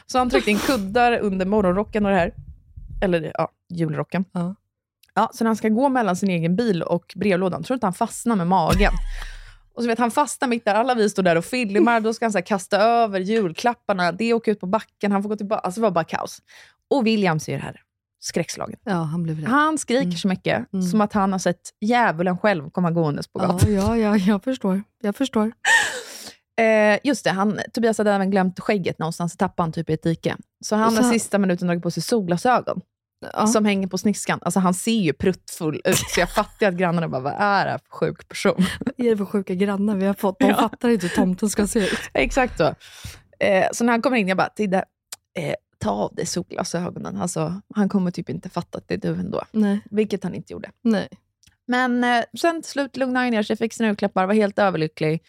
[0.07, 2.35] Så han tryckte in kuddar under morgonrocken och det här.
[3.03, 4.25] Eller ja, julrocken.
[4.33, 4.55] Ja.
[5.15, 7.87] Ja, så när han ska gå mellan sin egen bil och brevlådan, tror du inte
[7.87, 8.93] han fastnar med magen?
[9.75, 12.25] Och så vet han fastnar mitt där, alla vi står där och filmar, då ska
[12.25, 15.61] han så kasta över julklapparna, det åker ut på backen, han får gå tillbaka.
[15.61, 16.43] Alltså det var bara kaos.
[16.91, 17.81] Och William ser det här
[18.21, 18.79] skräckslagen.
[18.85, 19.49] Ja, han blev rädd.
[19.49, 20.17] Han skriker Mm.
[20.17, 20.83] så mycket, Mm.
[20.87, 23.75] som att han har sett djävulen själv komma gåendes på Ja, gatan.
[23.75, 24.83] ja, ja, jag förstår.
[25.03, 25.53] Jag förstår.
[26.57, 29.93] Eh, just det, han, Tobias hade även glömt skägget någonstans, så tappade han typ i
[29.93, 30.37] ett dike.
[30.65, 32.81] Så han Så har sista minuten dragit på sig solglasögon,
[33.33, 33.47] Ja.
[33.47, 34.39] som hänger på sniskan.
[34.43, 37.71] Alltså han ser ju pruttfull ut, så jag fattar att grannarna bara, vad är det
[37.71, 38.65] här för sjuk person?
[38.81, 40.39] Vad är det för sjuka grannar vi har fått?
[40.39, 40.55] De Ja.
[40.55, 41.99] fattar inte hur tomten ska se ut.
[42.15, 42.75] Exakt så.
[43.39, 44.85] Eh, så när han kommer in, jag bara, Tidde,
[45.39, 47.17] eh, ta av dig solglasögonen.
[47.17, 49.43] Alltså, han kommer typ inte fatta att det är du ändå.
[49.53, 50.71] Nej, Vilket han inte gjorde.
[50.83, 51.09] nej.
[51.69, 55.23] Men eh, sen till slut lugnade han ner sig, fick sina julklappar, var helt överlycklig.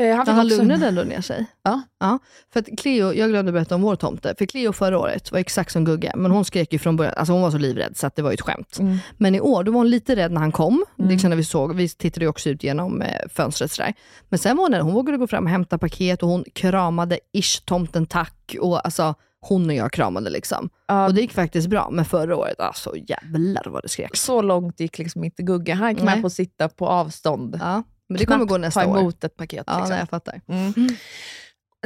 [0.00, 1.46] Eh, han fick han också- lugnade ändå ner sig.
[1.62, 1.82] Ja.
[2.00, 2.18] ja.
[2.52, 4.34] För att Cleo, jag glömde berätta om vår tomte.
[4.38, 7.14] För Cleo förra året var exakt som Gugge, men hon skrek ju från början.
[7.16, 8.78] Alltså hon var så livrädd så att det var ju ett skämt.
[8.78, 8.98] Mm.
[9.16, 10.84] Men i år, då var hon lite rädd när han kom.
[10.98, 11.10] Mm.
[11.10, 11.74] Det kände vi såg.
[11.74, 13.94] Vi tittade ju också ut genom eh, fönstret sådär.
[14.28, 17.64] Men sen var hon, hon vågade gå fram och hämta paket och hon kramade ish
[17.64, 18.56] tomten tack.
[18.60, 20.70] Och alltså, hon och jag kramade liksom.
[20.88, 21.88] Ja, Och det gick faktiskt bra.
[21.92, 24.16] Men förra året, alltså jävlar vad det skrek.
[24.16, 25.74] Så långt gick liksom inte Gugge.
[25.74, 26.14] Han gick Nej.
[26.14, 27.56] med på att sitta på avstånd.
[27.60, 28.98] Ja, men det kommer gå nästa ta år.
[28.98, 29.64] emot ett paket.
[29.66, 29.90] Ja, liksom.
[29.90, 30.40] nej, jag fattar.
[30.48, 30.72] Mm.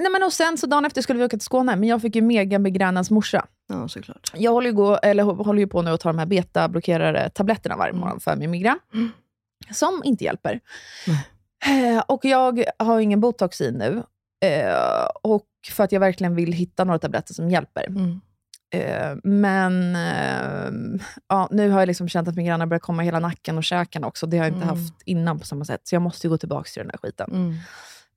[0.00, 2.16] Nej, men och sen så dagen efter skulle vi åka till Skåne, men jag fick
[2.16, 3.46] ju mega med grannens morsa.
[3.68, 4.32] Ja, såklart.
[4.34, 7.76] Jag håller ju, gå, eller, håller ju på nu att ta de här betablockerare tabletterna
[7.76, 8.00] varje Mm.
[8.00, 8.78] morgon för min migrän.
[8.94, 9.10] Mm.
[9.70, 10.60] Som inte hjälper.
[11.66, 14.02] Eh, Och jag har ingen botox i nu.
[14.48, 17.86] Eh, och för att jag verkligen vill hitta några tabletter som hjälper.
[17.86, 18.20] Mm.
[18.80, 23.06] Eh, men eh, ja, nu har jag liksom känt att min grannar börjar komma i
[23.06, 24.26] hela nacken och käken också.
[24.26, 24.76] Det har jag inte Mm.
[24.78, 25.80] haft innan på samma sätt.
[25.84, 27.30] Så jag måste gå tillbaka till den där skiten.
[27.32, 27.54] Mm.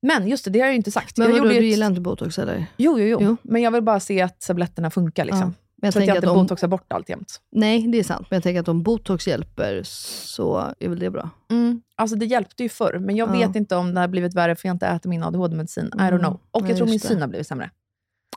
[0.01, 1.17] Men just det, det har jag ju inte sagt.
[1.17, 2.65] Men jag vadå, du ett- gillar inte botox eller?
[2.77, 3.37] Jo, jo, jo, Jo.
[3.41, 5.25] Men jag vill bara se att tabletterna funkar.
[5.25, 5.41] Liksom.
[5.41, 5.53] Ja.
[5.81, 7.41] Men jag så att jag inte att om, botoxar bort allt jämt.
[7.51, 8.27] nej, det är sant.
[8.29, 11.29] Men jag tänker att om botox hjälper så är väl det bra.
[11.51, 11.81] Mm.
[11.95, 13.33] Alltså det hjälpte ju förr, men jag Ja.
[13.47, 15.85] vet inte om det har blivit värre för jag inte ätit min ADHD-medicin.
[15.85, 16.19] I don't Mm.
[16.19, 16.39] know.
[16.51, 17.07] Och Ja, jag tror min det.
[17.07, 17.69] syn har blivit sämre.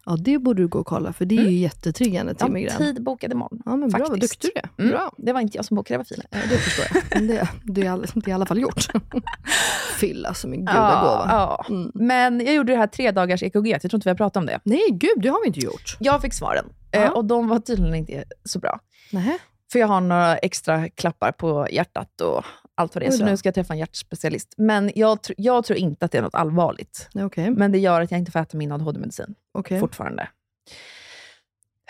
[0.07, 2.53] Ja, det borde du gå och kolla, för det är ju jättetriggande till Jag har
[2.53, 2.77] migrän.
[2.79, 3.63] tid bokad imorgon.
[3.65, 4.69] Ja, men bra, vad duktig du är.
[4.79, 4.91] Mm.
[4.91, 5.13] Bra.
[5.17, 6.27] Det var inte jag som bokade, det var fint.
[6.31, 7.23] Ja, det förstår jag.
[7.29, 8.87] Det, det, är all, det är i alla fall gjort.
[10.01, 11.27] Fylla som en Ja, gudagåva.
[11.29, 11.65] ja.
[11.69, 11.91] Mm.
[11.95, 13.67] Men jag gjorde det här tre dagars EKG.
[13.67, 14.61] Jag tror inte vi har pratat om det.
[14.65, 15.97] Nej, gud, det har vi inte gjort.
[16.01, 16.99] Jag fick svaren Ja.
[17.05, 18.81] eh, och de var tydligen inte så bra.
[19.13, 19.39] Nej.
[19.73, 22.45] För jag har några extra klappar på hjärtat och
[22.81, 23.11] allt vad det är.
[23.11, 24.55] Så nu ska jag träffa en hjärtspecialist.
[24.57, 27.09] Men jag, tr- jag tror inte att det är något allvarligt.
[27.15, 27.51] Okej.
[27.51, 29.81] Men det gör att jag inte får äta min ADHD-medicin okej.
[29.81, 30.29] fortfarande.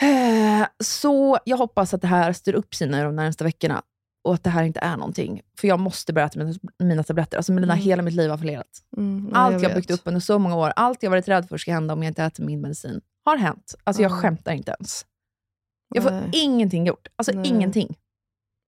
[0.02, 3.82] Eh, Så jag hoppas att det här styr upp sig nu de närmaste veckorna
[4.24, 5.40] och att det här inte är någonting.
[5.58, 6.40] För jag måste börja äta
[6.78, 7.36] mina, tabletter.
[7.36, 7.84] Alltså Melina, Mm.
[7.84, 8.66] hela mitt liv har fallerat.
[8.96, 9.74] Mm, Allt jag, vet.
[9.76, 12.10] byggt upp under så många år, allt jag varit rädd för ska hända om jag
[12.10, 13.74] inte äter min medicin, har hänt.
[13.84, 14.16] Alltså jag Ja.
[14.16, 15.06] skämtar inte ens.
[15.94, 16.30] Jag får Nej.
[16.32, 17.08] ingenting gjort.
[17.16, 17.48] Alltså Nej.
[17.48, 17.96] ingenting.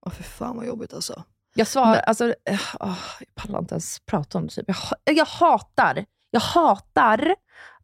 [0.06, 1.22] Åh, för fan vad jobbigt alltså.
[1.54, 4.52] Jag svarar, alltså, eh, åh, jag pallar inte ens prata om det.
[4.54, 4.64] Typ.
[4.68, 7.34] Jag, ha- jag hatar, jag hatar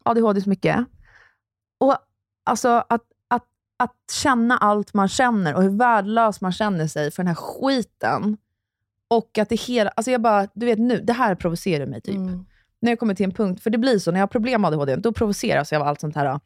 [0.03, 0.85] ADHD så mycket.
[1.77, 1.97] Och
[2.43, 3.45] alltså att, att,
[3.77, 8.37] att känna allt man känner och hur värdelös man känner sig för den här skiten.
[9.07, 12.15] Och att det hela, alltså jag bara, du vet nu, det här provocerar mig typ.
[12.15, 12.45] Mm.
[12.81, 14.67] När jag kommer till en punkt, för det blir så, när jag har problem med
[14.67, 16.39] ADHD, då provoceras jag av allt sånt här.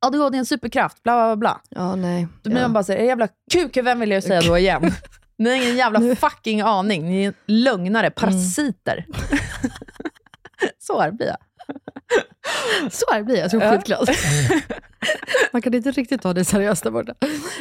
[0.00, 1.60] ADHD är en superkraft, bla bla bla.
[1.68, 2.28] Ja, nej.
[2.42, 2.64] Då blir ja.
[2.64, 4.82] man bara såhär, jävla kuk, vem vill jag säga då igen?
[5.38, 7.06] Ni har ingen jävla Nu- fucking aning.
[7.06, 9.06] Ni är lögnare, parasiter.
[10.78, 11.36] så här blir jag.
[12.92, 13.70] Så här blir jag, jag tror Ja.
[13.72, 14.08] skitglad.
[15.52, 17.14] Man kan inte riktigt ta det seriöst där borta.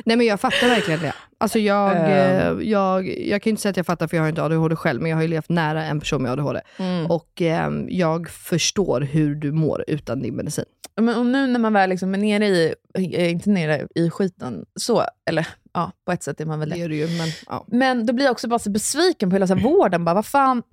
[0.06, 1.14] Nej men jag fattar verkligen det.
[1.38, 4.44] Alltså jag, eh, jag, jag kan inte säga att jag fattar för jag har inte
[4.44, 6.62] ADHD själv, men jag har ju levt nära en person med ADHD.
[6.80, 7.06] Mm.
[7.06, 10.66] Och eh, jag förstår hur du mår utan din medicin.
[11.02, 14.66] Men och nu när man väl liksom är nere i, är inte nere i skiten,
[14.76, 15.48] så, eller
[15.78, 16.76] ja, på ett sätt är man väl det.
[16.76, 17.66] Det är det ju, men ja.
[17.68, 20.06] Men då blir jag också bara så besviken på hela så här vården.
[20.06, 20.64] Bara, vad fan,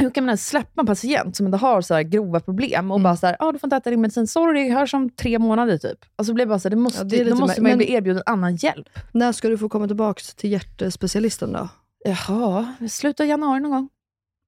[0.00, 2.96] hur kan man ens släppa en patient som inte har så här grova problem och
[2.96, 3.02] Mm.
[3.02, 5.78] bara så här, ah, du får inte äta din medicin, sorry, hörs om tre månader
[5.78, 5.98] typ.
[6.16, 8.22] Alltså blir bara så här, det måste, Ja, det då måste man ju bli erbjuden
[8.26, 8.88] annan hjälp.
[9.12, 11.68] När ska du få komma tillbaka till hjärtspecialisten då?
[12.04, 13.88] Jaha, slutet av januari någon gång.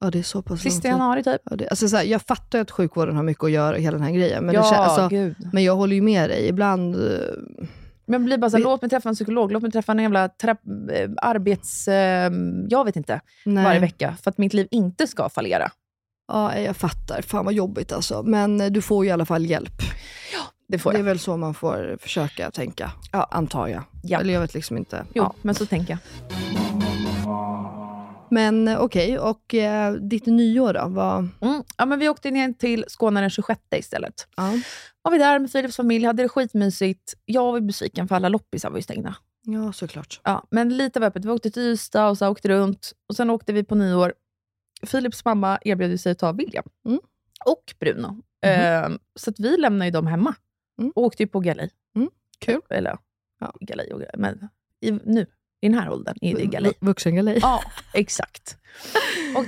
[0.01, 1.41] Ja, det är så pass Sista januari typ.
[1.45, 4.07] Ja, det, alltså, så här, jag fattar att sjukvården har mycket att göra, hela den
[4.07, 4.45] här grejen.
[4.47, 5.11] Men, ja, det, alltså,
[5.53, 6.49] men jag håller ju med dig.
[6.49, 6.97] Ibland...
[8.09, 10.25] Men blir bara så här, låt mig träffa en psykolog, låt mig träffa en jävla
[10.25, 10.31] eh,
[11.17, 11.89] arbets...
[11.89, 12.33] Eh,
[12.69, 13.65] jag vet inte, nej.
[13.65, 14.17] varje vecka.
[14.23, 15.71] För att mitt liv inte ska fallera.
[16.33, 17.23] Ja, jag fattar.
[17.23, 18.23] Fan vad jobbigt alltså.
[18.23, 19.83] Men eh, du får ju i alla fall hjälp.
[20.69, 21.05] Det får Det är jag.
[21.05, 23.29] väl så man får försöka tänka, Ja.
[23.31, 23.83] antar jag.
[24.03, 24.21] Ja.
[24.21, 25.05] Eller jag vet liksom inte.
[25.15, 25.35] Jo, Ja.
[25.43, 25.99] men så tänker jag.
[28.31, 30.89] Men eh, okej, och eh, ditt nyår då?
[30.89, 31.63] Vad, Mm.
[31.77, 34.29] Ja, men vi åkte ner till Skåne den 26 istället.
[34.37, 34.53] ja.
[35.03, 37.15] var vi där med Philips familj, hade det skitmysigt.
[37.25, 39.15] Jag var besviken för alla loppisar var ju stängda.
[39.43, 40.21] ja, såklart.
[40.25, 41.25] Ja, men lite var öppet.
[41.25, 42.93] Vi åkte till Ystad och så åkte runt.
[43.09, 44.15] Och Sen åkte vi på nyår.
[44.91, 47.01] Philips mamma erbjöd sig att ta William Mm.
[47.45, 48.23] och Bruno.
[48.45, 50.35] Eh, så att vi lämnade dem hemma
[50.81, 50.93] Mm.
[50.95, 51.71] och åkte på galej.
[52.41, 52.61] Kul.
[52.71, 52.99] Eller
[53.41, 53.53] Ja.
[53.61, 54.15] galej och galej.
[54.19, 54.49] Men
[54.81, 55.27] i, nu,
[55.61, 56.73] i den här åldern, är det galej.
[56.81, 57.39] Vuxengalej.
[57.43, 57.63] Ja,
[57.95, 58.57] exakt.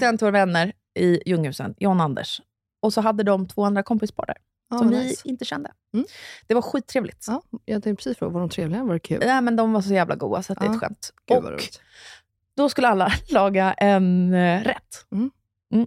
[0.00, 2.40] Hem till våra vänner i Ljunghusen, John och Anders.
[2.82, 4.36] Och så hade de två andra kompispar där,
[4.70, 5.22] Ja, som nice.
[5.24, 5.72] vi inte kände.
[5.94, 6.06] Mm.
[6.46, 7.24] Det var skittrevligt.
[7.28, 8.84] Ja, jag tänkte precis fråga, var de trevliga?
[8.84, 9.22] Var det kul?
[9.26, 10.74] Nej, men de var så jävla goda, så att det är Ja.
[10.74, 11.12] ett skämt.
[11.26, 11.60] Gud, och
[12.56, 15.06] då skulle alla laga en eh, rätt.
[15.12, 15.30] Mm.
[15.74, 15.86] Mm.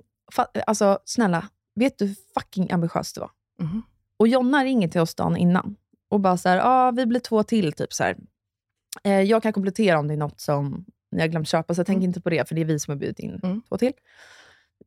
[0.68, 3.32] Alltså, snälla, vet du hur fucking ambitiöst det var?
[3.60, 3.82] Mhm.
[4.18, 5.76] Och Jonna ringer till oss dagen innan
[6.10, 7.74] och bara så här, ah, vi blir två till.
[7.74, 8.18] Typ så här.
[9.04, 11.88] Eh, jag kan komplettera om det är något som ni har glömt köpa, så jag
[11.88, 13.62] tänker inte på det, för det är vi som har bjudit in Mm.
[13.70, 13.91] två till.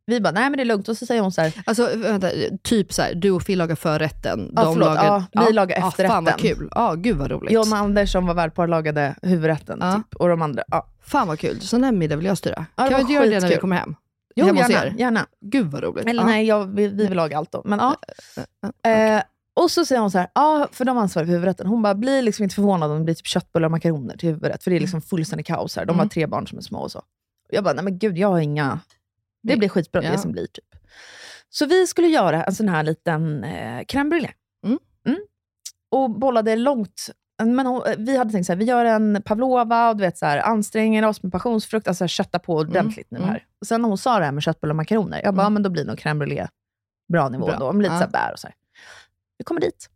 [0.06, 0.88] Vi bara, nej men det är lugnt.
[0.88, 2.30] Och så säger hon så här, Alltså vänta,
[2.62, 4.52] typ så här, du och Phil lagar förrätten.
[4.56, 4.88] Ja, förlåt.
[4.94, 6.14] Ja, vi lagar ja, efterrätten.
[6.14, 6.68] Fan vad kul.
[6.74, 7.52] Ja, gud vad roligt.
[7.52, 9.82] John och Anders som var värdpar lagade huvudrätten.
[9.96, 10.86] Typ, och de andra, ja.
[11.02, 11.60] Fan vad kul.
[11.60, 12.66] Sån här middag vill jag styra.
[12.76, 13.94] Kan vi inte göra det när vi kommer hem?
[14.36, 15.26] Jo, gärna, gärna.
[15.40, 16.06] Gud vad roligt.
[16.06, 17.62] Eller nej, jag, vi, vi vill laga allt då.
[17.64, 17.96] Men, ja.
[18.82, 19.22] ja, Eh,
[19.56, 21.66] och så säger hon så här, ja, för de ansvarar för huvudrätten.
[21.66, 24.62] Hon bara, blir liksom inte förvånad om det blir typ köttbullar och makaroner till huvudrätt.
[24.64, 25.84] För det är liksom fullständigt kaos här.
[25.84, 26.08] De har Mm.
[26.08, 27.02] tre barn som är små och så.
[27.50, 28.80] Jag bara, nej men gud, jag har inga...
[29.42, 30.10] Det blir skitbra Ja.
[30.12, 30.46] det som blir.
[30.46, 30.64] typ.
[31.48, 34.30] Så vi skulle göra en sån här liten eh, crème brûlée.
[34.66, 34.78] Mm.
[35.90, 37.10] Och bollade långt.
[37.42, 40.26] Men hon, vi hade tänkt så här, vi gör en pavlova och du vet, så
[40.26, 43.28] här, anstränger oss med passionsfrukt, alltså kötta på ordentligt nu mm.
[43.30, 43.44] här.
[43.60, 45.52] Och sen när hon sa det här med köttbullar och makaroner, jag bara, Mm.
[45.54, 46.48] men då blir nog crème brûlée
[47.12, 47.56] bra nivå Bra.
[47.58, 48.00] då, med lite Ja.
[48.02, 48.56] så bär och så här.
[49.38, 49.90] Vi kommer dit.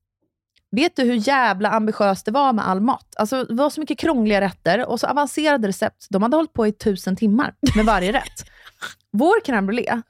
[0.72, 3.14] Vet du hur jävla ambitiöst det var med all mat?
[3.16, 6.06] Alltså, det var så mycket krångliga rätter och så avancerade recept.
[6.10, 8.44] De hade hållit på i tusen timmar med varje rätt.
[9.12, 10.02] Vår crème brûlée,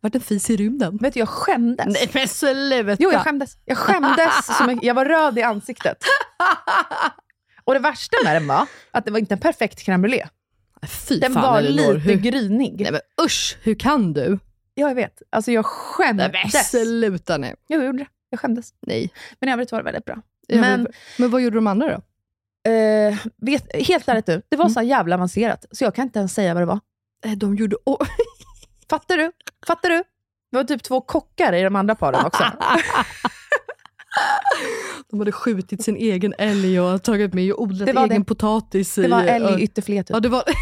[0.00, 0.96] Vart en fis i rymden.
[0.96, 1.86] vet du, jag skämdes.
[1.86, 2.96] Nej men sluta.
[2.98, 3.56] Jo, jag skämdes.
[3.64, 4.84] Jag skämdes så mycket.
[4.84, 5.98] Jag var röd i ansiktet.
[7.64, 10.28] Och det värsta med den var att det var inte en perfekt crème brûlée.
[10.86, 12.16] Fy Den fan var Elinor, lite hur...
[12.16, 12.80] grynig.
[12.80, 14.38] Nej men usch, hur kan du?
[14.74, 15.22] Ja, jag vet.
[15.30, 16.70] Alltså jag skämdes.
[16.70, 17.54] sluta nu.
[17.66, 18.06] Jag gjorde det.
[18.30, 18.74] Jag skämdes.
[18.80, 19.12] Nej.
[19.40, 20.16] Men i övrigt var det väldigt bra.
[20.48, 22.02] Men vill- men vad gjorde de andra då?
[22.70, 24.74] eh, vet, helt ärligt nu, det var Mm.
[24.74, 26.80] så jävla avancerat, så jag kan inte ens säga vad det var.
[27.24, 27.76] Eh, De gjorde...
[27.84, 28.06] Oh.
[28.90, 29.32] Fattar du?
[29.66, 29.96] Fattar du?
[30.50, 32.44] Det var typ två kockar i de andra paren också.
[35.10, 38.26] De hade skjutit sin egen älg och tagit med och odlat var egen det.
[38.28, 38.94] potatis.
[38.94, 40.06] Det var i, älg och- i ytterfilet.
[40.06, 40.14] Typ.
[40.14, 40.42] Ja, det var...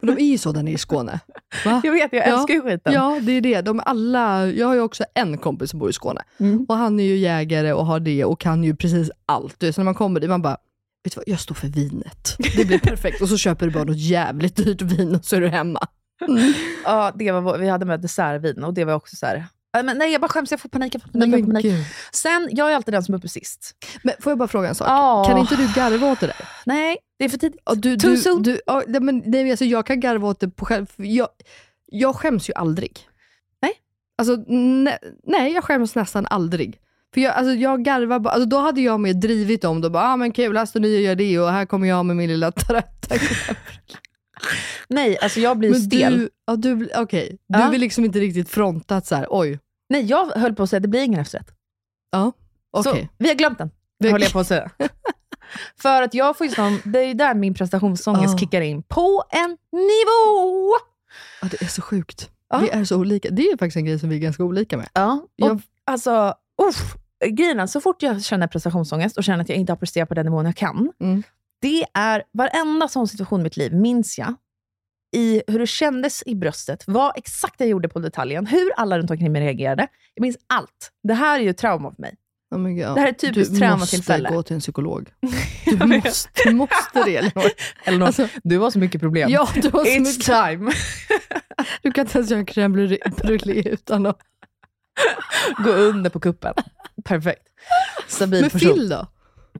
[0.00, 1.20] Men de är ju så där nere i Skåne.
[1.64, 1.80] Va?
[1.84, 2.34] Jag vet, jag Ja.
[2.34, 2.92] älskar ju skiten.
[2.92, 3.60] Ja, det är det.
[3.60, 4.46] De är alla...
[4.46, 6.22] Jag har ju också en kompis som bor i Skåne.
[6.40, 6.64] Mm.
[6.68, 9.60] Och han är ju jägare och har det och kan ju precis allt.
[9.60, 10.56] Så när man kommer dit, man bara,
[11.04, 12.36] vet du vad, jag står för vinet.
[12.56, 13.20] Det blir perfekt.
[13.22, 15.86] och så köper du bara något jävligt dyrt vin och så är du hemma.
[16.84, 19.46] Ja, det var, vi hade med dessertvin och det var också så här.
[19.74, 20.94] "Nej, Men nej, jag bara skäms, jag får panik.
[20.94, 21.64] Jag får panik, jag får panik.
[21.64, 21.84] gud.
[22.12, 23.74] Sen, jag är alltid den som är uppe sist.
[24.02, 24.88] Men får jag bara fråga en sak?
[24.88, 25.24] Ja.
[25.28, 26.36] Kan inte du garva åt det där?
[26.66, 27.60] Nej, det är för tidigt.
[27.64, 28.42] Ja, du, Too du, soon.
[28.42, 30.86] du, ja, nej, men, nej, alltså, jag kan garva åt det på själv.
[30.86, 31.28] för Jag,
[31.86, 32.98] jag skäms ju aldrig.
[33.62, 33.72] Nej.
[34.18, 36.80] Alltså, ne, nej, jag skäms nästan aldrig.
[37.14, 39.90] För jag, alltså, jag garvar bara, alltså, då hade jag med drivit om det.
[39.90, 42.52] Bara, ah, men kul, Asta Nya gör det och här kommer jag med min lilla
[42.52, 43.14] tarätta.
[44.88, 46.18] Nej, alltså jag blir Men stel.
[46.18, 47.38] du, ja, du, okej.
[47.48, 47.68] du Ja.
[47.68, 49.58] vill liksom inte riktigt fronta att så här, oj,
[49.88, 51.50] Nej, jag höll på att säga det blir ingen efterrätt.
[52.10, 52.32] ja,
[52.70, 53.02] okej.
[53.02, 54.70] Så vi har glömt den, Vi- höll jag på att säga.
[55.76, 58.38] För att jag får ju sån, det är ju där min prestationsångest Ah.
[58.38, 58.82] kickar in.
[58.82, 60.70] På en nivå!
[61.42, 62.30] Ja, det är så sjukt.
[62.48, 62.58] Ja.
[62.58, 63.30] Vi är så olika.
[63.30, 64.88] Det är faktiskt en grej som vi är ganska olika med.
[64.92, 66.34] Ja, och Jag- alltså,
[66.68, 66.94] uff,
[67.30, 70.14] grejen är, så fort jag känner prestationsångest och känner att jag inte har presterat på
[70.14, 71.22] den nivån jag kan, Mm.
[71.60, 74.34] det är varenda sån situation i mitt liv minns jag
[75.16, 79.10] i hur det kändes i bröstet, vad exakt jag gjorde på detaljen, hur alla runt
[79.10, 79.86] omkring mig reagerade.
[80.14, 80.92] Jag minns allt.
[81.02, 82.14] Det här är ju trauma för mig.
[82.50, 82.76] Oh God.
[82.76, 84.22] Det här är ett typiskt Du traumatillfälle.
[84.22, 85.08] måste gå till en psykolog.
[85.66, 87.50] Du måste, du måste det Elinor.
[87.84, 89.30] Elinor, Alltså- du har så mycket problem.
[89.30, 90.24] Ja, du har så It's mycket.
[90.24, 90.72] time.
[91.82, 94.18] Du kan inte ens göra en crème brûlée utan att...
[95.64, 96.54] Gå under på kuppen.
[97.04, 97.42] Perfekt.
[98.08, 98.74] Stabil Men person.
[98.74, 99.06] Phil då?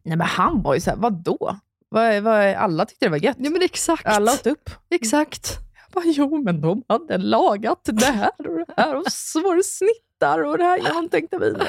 [0.04, 1.56] Nej men han var ju såhär, vadå?
[1.88, 3.36] Vad, vad, alla tyckte det var gött.
[3.38, 4.06] Ja men exakt.
[4.06, 4.70] Alla åt upp.
[4.90, 5.58] Exakt.
[5.82, 9.56] Jag bara, jo men de hade lagat det här och det här och så var
[9.56, 11.68] det snittar och det här genomtänkta vinet.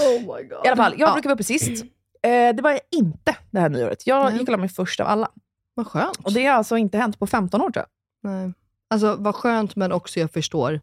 [0.00, 0.66] Oh my god.
[0.66, 1.12] I alla fall, jag Ja.
[1.12, 1.84] brukar vara uppe sist.
[2.22, 4.06] Eh, det var inte det här nyåret.
[4.06, 4.32] Jag Nej.
[4.38, 5.28] gick och la mig först av alla.
[5.74, 6.16] Vad skönt.
[6.16, 7.84] Och det har alltså inte hänt på 15 år tror
[8.22, 8.30] jag.
[8.32, 8.52] Nej.
[8.90, 10.80] Alltså vad skönt men också jag förstår.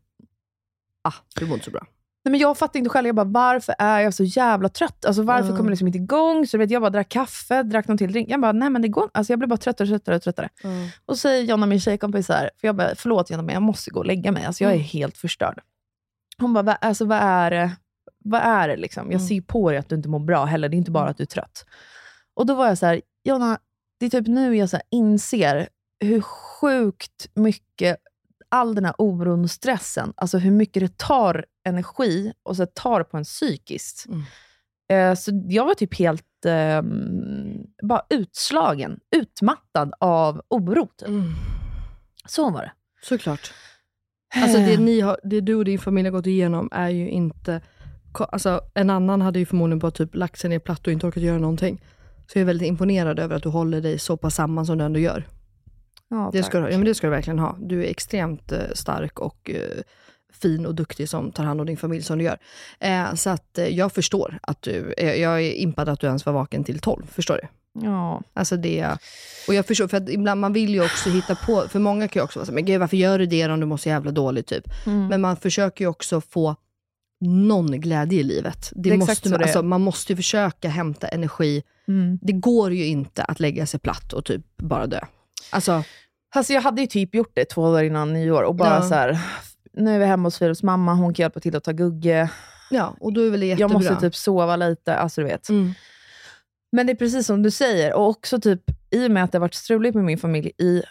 [1.02, 1.86] Ah, du mår inte så bra.
[2.24, 5.06] Nej, men jag fattar inte själv, jag bara, varför är jag så jävla trött?
[5.06, 5.58] Alltså, varför Mm.
[5.58, 6.48] kommer jag liksom inte igång?
[6.48, 8.30] Så vet, jag bara drack kaffe, drack någon till drink.
[8.30, 10.16] Jag bara, nej men det går alltså, Jag blir bara tröttare och tröttare.
[10.16, 10.50] Och tröttare.
[11.06, 13.62] Och så säger Jonna, min tjejkompis, så här, för jag bara, förlåt Jonna, men jag
[13.64, 14.46] måste gå och lägga mig.
[14.46, 14.86] Alltså, jag är Mm.
[14.88, 15.62] helt förstörd.
[16.38, 17.72] Hon bara, "Va- alltså, vad är det?
[18.30, 19.12] Vad är det liksom?
[19.12, 19.28] Jag Mm.
[19.28, 20.70] ser på dig att du inte mår bra heller.
[20.70, 21.66] Det är inte bara att du är trött.
[22.34, 23.60] Och då var jag så här, Jonna,
[24.00, 25.70] det är typ nu jag så inser
[26.00, 27.98] hur sjukt mycket
[28.50, 33.04] all den här oron och stressen, alltså hur mycket det tar energi och så tar
[33.04, 34.06] på en psykiskt.
[34.08, 34.24] Mm.
[34.92, 36.82] Eh, så jag var typ helt eh,
[37.84, 40.88] bara utslagen, utmattad av oro.
[40.98, 41.08] Typ.
[41.08, 41.34] Mm.
[42.26, 42.72] Så var det.
[43.02, 43.54] Såklart.
[44.36, 47.62] Alltså det, ni har, det du och din familj har gått igenom är ju inte...
[48.14, 51.24] Alltså en annan hade ju förmodligen bara typ lagt sig ner platt och inte orkat
[51.24, 51.82] göra någonting.
[52.28, 54.84] Så jag är väldigt imponerad över att du håller dig så pass samman som du
[54.84, 55.28] ändå gör.
[56.10, 57.58] Ja, Det ska, du, ja, men det ska du verkligen ha.
[57.60, 59.84] Du är extremt eh, stark och eh,
[60.34, 62.38] fin och duktig som tar hand om din familj som du gör.
[62.80, 66.26] Eh, så att eh, jag förstår att du, eh, jag är impad att du ens
[66.26, 67.48] var vaken till 12, förstår du?
[67.86, 68.22] Ja.
[68.34, 68.98] Alltså det,
[69.48, 72.20] och jag förstår, för att ibland man vill ju också hitta på, för många kan
[72.20, 73.90] ju också vara så här, men gud varför gör du det om du mår så
[73.90, 74.64] jävla dåligt typ.
[74.86, 75.08] Mm.
[75.08, 76.56] Men man försöker ju också få
[77.22, 78.72] någon glädje i livet.
[78.76, 81.64] Det Det måste, man, alltså, man måste ju försöka hämta energi.
[81.88, 82.20] Mm.
[82.22, 85.00] Det går ju inte att lägga sig platt och typ bara dö.
[85.50, 85.84] Alltså,
[86.36, 88.82] Alltså jag hade ju typ gjort det två dagar innan nyår och bara Ja.
[88.90, 89.20] så här,
[89.74, 92.30] nu är vi hemma hos Philips mamma, hon kan hjälpa till att ta Gugge.
[92.70, 93.74] ja, och då är väl det jättebra.
[93.74, 95.50] Jag måste typ sova lite, alltså du vet.
[95.50, 95.74] Mm.
[96.72, 98.62] Men det är precis som du säger, och också typ
[98.92, 100.82] i och med att det har varit struligt med min familj i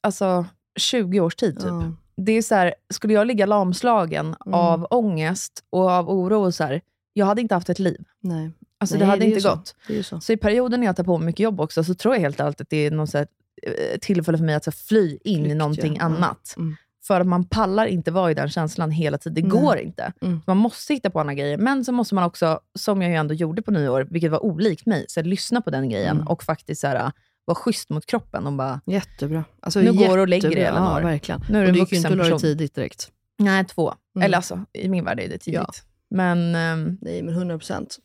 [0.00, 0.46] alltså,
[0.78, 1.56] 20 års tid.
[1.56, 1.64] Typ.
[1.66, 1.92] Ja.
[2.16, 4.54] Det är så här, skulle jag ligga lamslagen Mm.
[4.54, 6.80] av ångest och av oro, och så här,
[7.12, 8.04] jag hade inte haft ett liv.
[8.20, 8.50] Nej.
[8.78, 9.50] Alltså, Nej, det hade ju inte så.
[9.50, 9.74] gått.
[9.88, 10.20] Det ju så.
[10.20, 12.40] Så i perioden när jag tar på mig mycket jobb också, så tror jag helt
[12.40, 13.26] ärligt att det är något så här,
[13.62, 16.04] eh, tillfälle för mig att så fly in i Flykt, någonting ja.
[16.04, 16.54] annat.
[16.56, 16.76] Mm.
[17.06, 19.34] För att man pallar inte vara i den känslan hela tiden.
[19.34, 19.62] Det Nej.
[19.62, 20.12] går inte.
[20.20, 20.40] Mm.
[20.46, 21.58] Man måste hitta på andra grejer.
[21.58, 24.86] Men så måste man också, som jag ju ändå gjorde på nyår, vilket var olikt
[24.86, 26.28] mig, så lyssna på den grejen Mm.
[26.28, 27.12] och faktiskt så här,
[27.44, 29.44] vara schysst mot kroppen och bara, Jättebra.
[29.60, 30.80] Alltså, Nu går du och lägger dig, jättebra.
[30.80, 31.00] Elinor.
[31.00, 31.44] Ja, verkligen.
[31.48, 33.08] Nu är du och det gick ju inte att la dig tidigt direkt.
[33.38, 33.94] nej två.
[34.16, 34.24] Mm.
[34.26, 35.60] Eller alltså, i min värld är det tidigt.
[35.60, 35.66] Ja.
[36.10, 37.98] Men ehm, Nej, men 100 procent.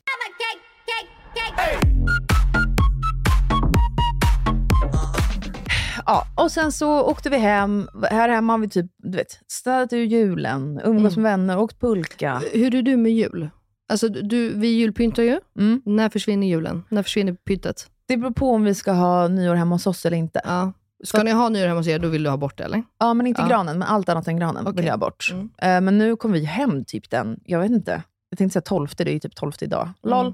[6.06, 7.88] ja, och sen så åkte vi hem.
[8.12, 11.24] Här hemma har vi typ, du vet, städat ur julen, umgås Mm.
[11.24, 12.42] med vänner, åkt pulka.
[12.54, 13.50] Hur är du med jul?
[13.90, 15.40] Alltså, du, vi julpyntar ju.
[15.60, 15.82] Mm.
[15.86, 16.84] När försvinner julen?
[16.90, 17.88] När försvinner pyntet?
[18.08, 20.42] Det beror på om vi ska ha nyår hemma hos oss eller inte.
[20.44, 20.74] Ja.
[21.04, 22.84] Ska ni ha nyår hemma hos er, då vill du ha bort det eller?
[23.00, 23.48] Ja, men inte Ja.
[23.48, 24.76] granen, men allt annat än granen Okej.
[24.76, 25.30] vill jag ha bort.
[25.32, 25.50] Mm.
[25.58, 28.88] Eh, men nu kom vi hem typ den, jag vet inte, jag tänkte säga 12,
[28.98, 29.90] det är ju typ 12 idag.
[30.04, 30.28] LOL.
[30.28, 30.34] Eh,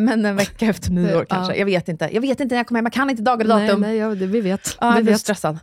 [0.00, 1.18] men en vecka efter nyår Mm.
[1.18, 1.24] Ja.
[1.34, 1.56] kanske.
[1.56, 2.08] Jag vet inte.
[2.12, 3.80] Jag vet inte när jag kommer hem, jag kan inte dagar och datum.
[3.80, 4.76] Nej, nej ja, det, vi vet.
[4.80, 5.58] Ja, vi jag blir stressad.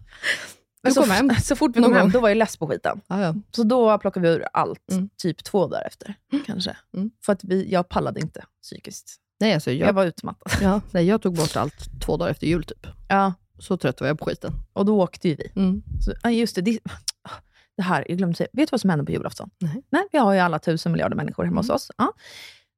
[0.83, 1.29] Du så, kom hem.
[1.41, 3.01] så fort vi kom hem, då var jag less på skiten.
[3.07, 3.35] Ja, ja.
[3.51, 5.09] Så då plockade vi ur allt, Mm.
[5.17, 6.13] typ två dagar efter.
[6.45, 6.77] Kanske.
[6.97, 7.11] Mm.
[7.25, 9.15] För att vi, jag pallade inte psykiskt.
[9.39, 10.51] Nej, alltså, Jag, jag, var utmattad.
[10.61, 12.87] ja, nej, jag tog bort allt två dagar efter jul typ.
[13.09, 14.53] Ja, Så trött var jag på skiten.
[14.73, 15.51] och då åkte ju vi.
[15.55, 15.83] Mm.
[16.23, 16.79] Så, just det, det,
[17.77, 18.47] det här, jag glömde säga.
[18.53, 19.49] Vet du vad som händer på julafton?
[19.59, 19.83] Nej.
[19.89, 21.91] Nej, vi har ju alla tusen miljarder människor hemma hos oss.
[21.97, 22.13] Ja.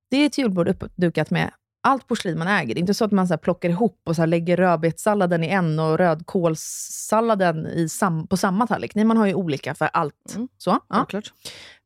[0.09, 1.51] Det är ett julbord uppdukat med
[1.85, 2.67] allt porslin man äger.
[2.75, 5.43] Det är inte så att man så här plockar ihop och så här lägger rödbetssalladen
[5.43, 8.95] i en och rödkålssalladen i sam, på samma tallrik.
[8.95, 10.35] Nej, man har ju olika för allt.
[10.35, 10.47] Mm.
[10.57, 10.95] Så, ja.
[10.95, 11.33] Självklart.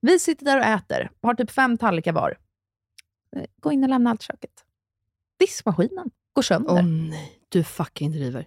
[0.01, 2.37] Vi sitter där och äter, har typ fem tallrikar var.
[3.35, 4.51] Eh, Gå in och lämna allt köket.
[5.39, 6.73] Diskmaskinen går sönder.
[6.73, 8.45] Åh nej, du fucking driver.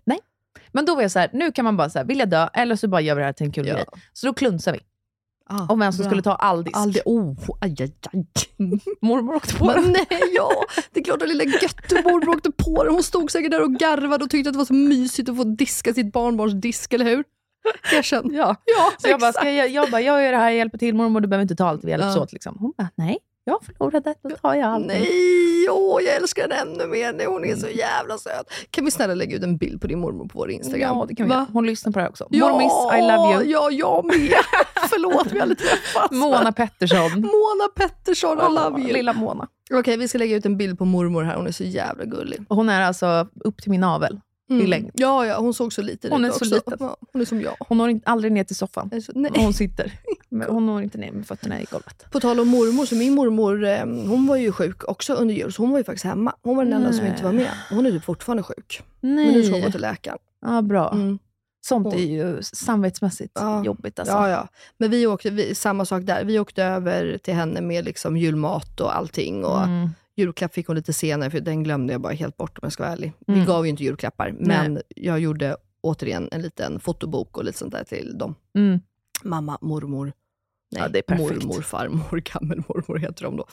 [0.75, 2.77] Men då var jag så här, nu kan man bara säga, vill jag dö eller
[2.77, 3.75] så bara gör vi det här till en kul Ja.
[3.75, 3.85] grej.
[4.13, 4.81] Så då klunsar vi
[5.47, 6.09] Ah, om vem som bra.
[6.11, 6.77] skulle ta all disk.
[6.77, 8.25] Aldrig, oh, aj, aj, aj.
[9.01, 9.85] Mormor åkte på den.
[9.93, 10.51] nej, ja.
[10.93, 12.91] Det är klart att lilla göttemorbror åkte på det.
[12.91, 15.45] Hon stod säkert där och garvade och tyckte att det var så mysigt att få
[15.45, 17.25] diska sitt barnbarns disk, eller hur?
[17.93, 18.31] Erkänn.
[18.35, 18.57] Ja.
[18.65, 21.21] Ja, Så jag bara, jag, jag bara, jag gör det här, jag hjälper till mormor,
[21.21, 22.23] du behöver inte ta allt, vi hjälps Ja.
[22.23, 22.33] åt.
[22.33, 22.57] Liksom.
[22.61, 24.87] Hon bara, nej, jag förlorade, då tar jag allt.
[24.87, 25.09] Nej,
[25.71, 27.13] åh, jag älskar henne ännu mer.
[27.13, 28.53] Nej, hon är så jävla söt.
[28.71, 30.99] Kan vi snälla lägga ut en bild på din mormor på vår Instagram?
[30.99, 31.37] Ja, det kan vi Va?
[31.37, 31.47] göra.
[31.53, 32.27] Hon lyssnar på det här också.
[32.31, 33.53] Ja, Mormiss, I love you.
[33.53, 34.35] Ja, jag med.
[34.91, 36.11] Förlåt, vi har aldrig träffats.
[36.11, 37.11] Mona Pettersson.
[37.21, 38.93] Mona Pettersson, I love you.
[38.93, 39.49] Lilla Mona.
[39.73, 41.37] Okej, vi ska lägga ut en bild på mormor här.
[41.37, 42.45] Hon är så jävla gullig.
[42.49, 44.21] Och hon är alltså upp till min navel
[44.61, 44.91] i längd.
[44.95, 46.55] Ja, ja, hon såg så liten Hon ut är så också.
[46.55, 46.77] liten.
[46.81, 47.57] Ja, Hon är som jag.
[47.61, 49.03] Hon når inte, aldrig ner till soffan.
[49.03, 49.31] Så- nej.
[49.37, 49.93] Hon sitter.
[50.49, 52.05] Hon når inte ner med fötterna i golvet.
[52.11, 55.53] På tal om mormor, så min mormor eh, hon var ju sjuk också under jul,
[55.53, 56.35] så hon var ju faktiskt hemma.
[56.43, 57.11] Hon var den enda som Nej.
[57.11, 57.51] inte var med.
[57.71, 58.83] Hon är typ fortfarande sjuk.
[59.01, 59.73] Men nu ska hon gå Nej.
[59.73, 60.19] till läkaren.
[60.47, 60.91] Ja, bra.
[60.93, 61.19] Mm.
[61.67, 63.65] Sånt Hon- är ju samvetsmässigt Ja.
[63.65, 63.99] jobbigt.
[63.99, 64.15] Alltså.
[64.15, 64.49] Ja, ja.
[64.79, 66.25] Men vi åkte, vi, samma sak där.
[66.25, 69.45] Vi åkte över till henne med liksom julmat och allting.
[69.45, 69.89] Och Mm.
[70.23, 72.83] Julklapp fick hon lite senare, för den glömde jag bara helt bort om jag ska
[72.83, 73.13] vara ärlig.
[73.27, 73.47] Vi Mm.
[73.47, 77.85] gav ju inte julklappar, men jag gjorde återigen en liten fotobok och lite sånt där
[77.85, 78.35] till dem.
[78.59, 78.81] Mm.
[79.23, 80.05] Mamma, mormor,
[80.73, 81.43] nej, Ja, det är perfekt.
[81.45, 83.47] mormor, farmor, gammelmormor heter de då.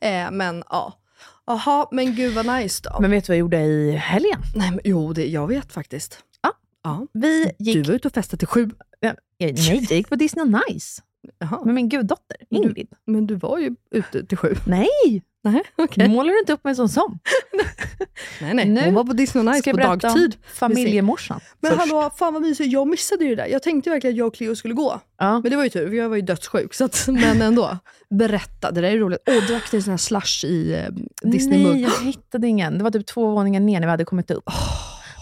[0.00, 0.98] Eh, men ja.
[1.46, 3.00] Jaha, men gud vad nice då.
[3.00, 4.40] Men vet du vad jag gjorde i helgen?
[4.54, 6.18] nej, men, jo, det, jag vet faktiskt.
[6.42, 6.52] Ja.
[6.82, 7.06] ja.
[7.12, 7.88] Vi Du gick...
[7.88, 8.70] var ute och festade till sju.
[9.00, 11.02] Ja, Nej, jag gick på Disney on Ice
[11.38, 11.64] Jaha.
[11.64, 12.88] med min guddotter Men du- Ingrid.
[13.06, 14.54] Men du var ju ute till sju.
[14.66, 16.08] Nej, Nej, okej.
[16.08, 17.18] målar du inte upp mig som sån?
[18.40, 18.68] Nej, nej.
[18.68, 20.36] Nu Hon var på Disney on Ice Ska på dagtid.
[20.54, 21.80] familjemorsan Men först?
[21.80, 22.72] hallå, fan vad mysigt.
[22.72, 23.48] Jag missade ju det där.
[23.48, 25.00] Jag tänkte verkligen att jag och Cleo skulle gå.
[25.18, 25.32] Ja.
[25.40, 26.74] Men det var ju tur, för jag var ju dödssjuk.
[26.74, 27.78] Så att, men ändå.
[28.10, 29.18] Berätta, det där är roligt.
[29.26, 30.78] Åh, drack ni sån här slush i eh,
[31.22, 31.80] Nej, Disney-mugg?
[31.80, 32.78] jag hittade ingen.
[32.78, 34.44] Det var typ två våningar ner när vi hade kommit upp.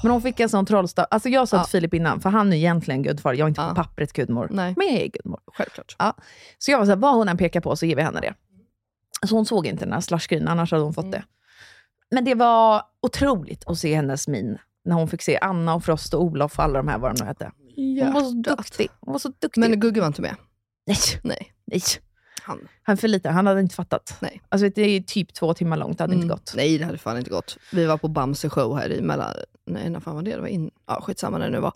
[0.02, 1.06] Men hon fick en sån trollstav.
[1.10, 1.64] Alltså jag sa Ja.
[1.64, 3.32] till Filip innan, för han är egentligen gudfar.
[3.34, 3.68] Jag är inte Ja.
[3.68, 4.48] på pappret gudmor.
[4.50, 4.74] Nej.
[4.76, 5.40] Men jag är gudmor.
[5.56, 5.96] Självklart.
[5.98, 6.16] Ja.
[6.58, 8.34] Så jag var såhär, vad hon än pekar på så ger vi henne det.
[9.26, 11.24] Så hon såg inte den här slushgrejen, annars hade hon fått det.
[12.10, 16.14] Men det var otroligt att se hennes min när hon fick se Anna och Frost
[16.14, 17.50] och Olof och alla de här, vad de nu hette.
[17.76, 18.88] Hon var så duktig.
[19.00, 19.60] Hon var så duktig.
[19.60, 20.36] Men Gugge var inte med?
[20.86, 21.52] nej, Nej.
[21.64, 21.80] nej.
[22.42, 22.68] Han.
[22.82, 24.16] Han för lite, han hade inte fattat.
[24.20, 24.42] Nej.
[24.48, 26.22] Alltså det är typ två timmar långt, det hade Mm.
[26.22, 26.52] inte gått.
[26.56, 27.58] Nej, det hade fan inte gått.
[27.72, 29.34] Vi var på Bamse show här i mellan...
[29.66, 30.30] Nej, när fan var det?
[30.34, 30.70] Det var in...
[30.86, 31.72] Ja, skitsamma när det nu var.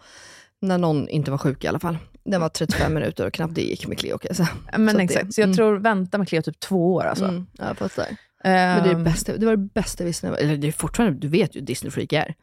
[0.60, 1.98] När någon inte var sjuk i alla fall.
[2.24, 4.48] Den var 35 minuter och knappt det gick med Cleo jag säga.
[4.78, 5.56] Men Så exakt, det- så jag mm.
[5.56, 7.24] tror vänta med Cleo typ två år alltså.
[7.24, 8.06] Mm, jag fattar.
[8.44, 10.28] Men det, är det, Ehm, bästa, det var det bästa jag visste.
[10.28, 12.34] Eller det är fortfarande, du vet ju Disney-freak jag är.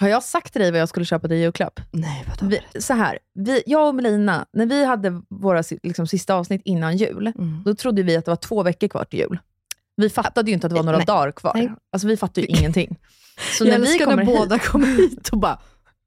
[0.00, 1.80] Har jag sagt till dig vad jag skulle köpa dig i julklapp?
[1.90, 2.46] Nej, vadå?
[2.74, 6.96] Vi, så här, vi, jag och Melina, när vi hade våra liksom, sista avsnitt innan
[6.96, 7.62] jul, Mm.
[7.64, 9.38] då trodde vi att det var två veckor kvar till jul.
[9.96, 11.06] Vi fattade ju inte att det var några Nej.
[11.06, 11.52] dagar kvar.
[11.54, 11.72] Nej.
[11.92, 12.96] Alltså vi fattade ju ingenting.
[13.58, 15.58] Så jag när vi kommer när hit, båda kommer hit och bara,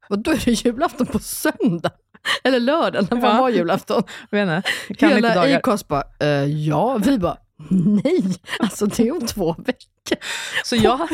[0.10, 1.92] vadå är det julafton på söndag?
[2.44, 3.42] Eller lördag, när Ja.
[3.42, 4.04] var julafton?
[4.32, 4.62] vet inte,
[5.08, 5.58] Hela.
[5.58, 6.98] Acast bara, eh, ja.
[6.98, 7.38] Vi bara,
[7.70, 8.24] nej,
[8.60, 10.18] alltså det är om två veckor.
[10.66, 11.10] Så jag,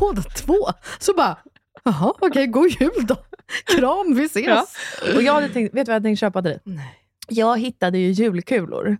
[0.00, 0.68] Båda två.
[0.98, 1.36] Så bara,
[1.84, 3.16] jaha okej, god jul då.
[3.76, 4.46] Kram, vi ses.
[4.46, 4.66] Ja.
[5.16, 6.60] och jag hade tänkt, vet du vad jag tänkte köpa till dig?
[6.64, 6.94] Nej.
[7.28, 8.96] Jag hittade ju julkulor.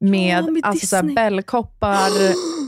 [0.00, 1.14] Med, Ja, med alltså, Disney.
[1.14, 2.08] bällkoppar,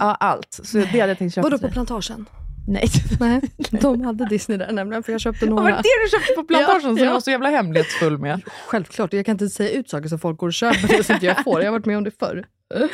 [0.01, 0.61] ja, allt.
[0.65, 2.27] Så det hade jag tänkt köpa Vadå på plantagen?
[2.69, 2.89] Nej.
[3.21, 3.41] Nej,
[3.71, 5.77] de hade Disney där nämligen, för jag köpte Vad var några.
[5.77, 7.13] det du köpte på plantagen som Ja, du ja.
[7.13, 8.41] var så jävla hemlighetsfull med?
[8.67, 11.27] Självklart, jag kan inte säga ut saker som folk går och köper det som inte
[11.27, 11.61] jag får.
[11.61, 12.45] Jag har varit med om det förr.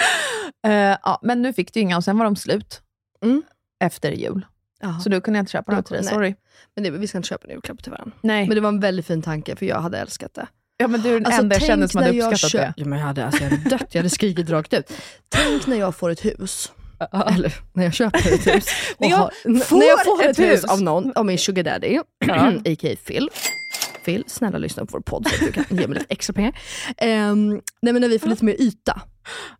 [0.66, 2.82] Eh, ja, men nu fick du inga och sen var de slut.
[3.24, 3.42] Mm.
[3.84, 4.46] Efter jul.
[4.80, 5.00] Jaha.
[5.00, 6.34] Så då kunde jag inte köpa något till dig, sorry.
[6.76, 8.12] Men det, vi ska inte köpa en julklapp till varandra.
[8.20, 8.46] Nej.
[8.46, 10.46] Men det var en väldigt fin tanke, för jag hade älskat det.
[10.76, 12.72] ja, men du är den Alltså, enda jag känner som hade jag uppskattat kö- det.
[12.76, 14.92] Ja, men jag, hade, alltså, jag hade dött, jag hade skrikit rakt ut.
[15.28, 16.72] Tänk när jag får ett hus.
[17.12, 18.66] Eller när jag köper ett hus.
[18.98, 19.32] När jag har-
[19.78, 20.64] när jag får ett ett hus hus.
[20.64, 22.52] av någon, av min sugar daddy, a.k.a.
[23.06, 23.28] Phil.
[24.04, 26.58] Phil, snälla lyssna på vår podd så att du kan ge mig lite extra pengar.
[26.98, 27.48] Ehm,
[27.82, 29.00] nej, men när vi får lite mer yta,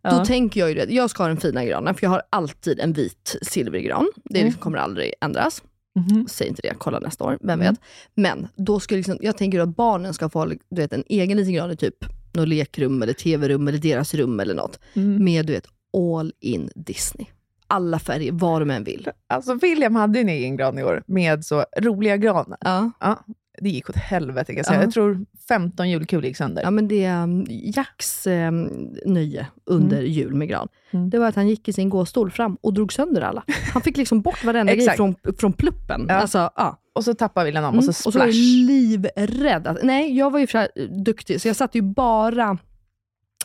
[0.03, 0.25] då Ja.
[0.25, 0.93] tänker jag ju det.
[0.93, 4.11] Jag ska ha den fina granen, för jag har alltid en vit silvrig gran.
[4.25, 4.53] Det Mm.
[4.53, 5.63] kommer aldrig ändras.
[5.95, 6.27] Mhm.
[6.29, 7.73] Säg inte det, kolla nästa år, vem Mm.
[7.73, 7.81] vet.
[8.15, 11.53] Men då ska liksom, jag tänker att barnen ska få du vet, en egen liten
[11.53, 11.95] gran i typ
[12.33, 14.79] något lekrum, eller tv-rum, eller deras rum eller något.
[14.93, 15.23] Mm.
[15.23, 17.27] Med du vet, all in Disney.
[17.67, 19.09] Alla färger, vad de än vill.
[19.27, 22.57] Alltså William hade en egen gran i år med så roliga granar.
[22.61, 22.91] Ja.
[22.99, 23.23] Ja,
[23.61, 24.77] det gick åt helvete kan jag säga.
[24.79, 24.83] Ja.
[24.83, 26.63] Jag tror 15 julkulor gick sönder.
[26.63, 28.69] Ja, men det är um, Jacks um,
[29.05, 30.67] nöje under jul med gran.
[30.91, 31.09] Mm.
[31.09, 33.43] Det var att han gick i sin gåstol fram och drog sönder alla.
[33.73, 36.05] Han fick liksom bort varenda grej från, från pluppen.
[36.09, 36.15] Ja.
[36.15, 36.79] Alltså, ja.
[36.93, 37.77] Och så tappade William Mm.
[37.77, 38.67] och så och så var jag splash.
[38.67, 39.67] livrädd.
[39.67, 40.67] Att, nej, jag var ju för
[41.03, 42.57] duktig, så jag satte ju bara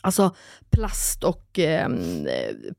[0.01, 0.35] alltså,
[0.69, 1.89] plast och eh,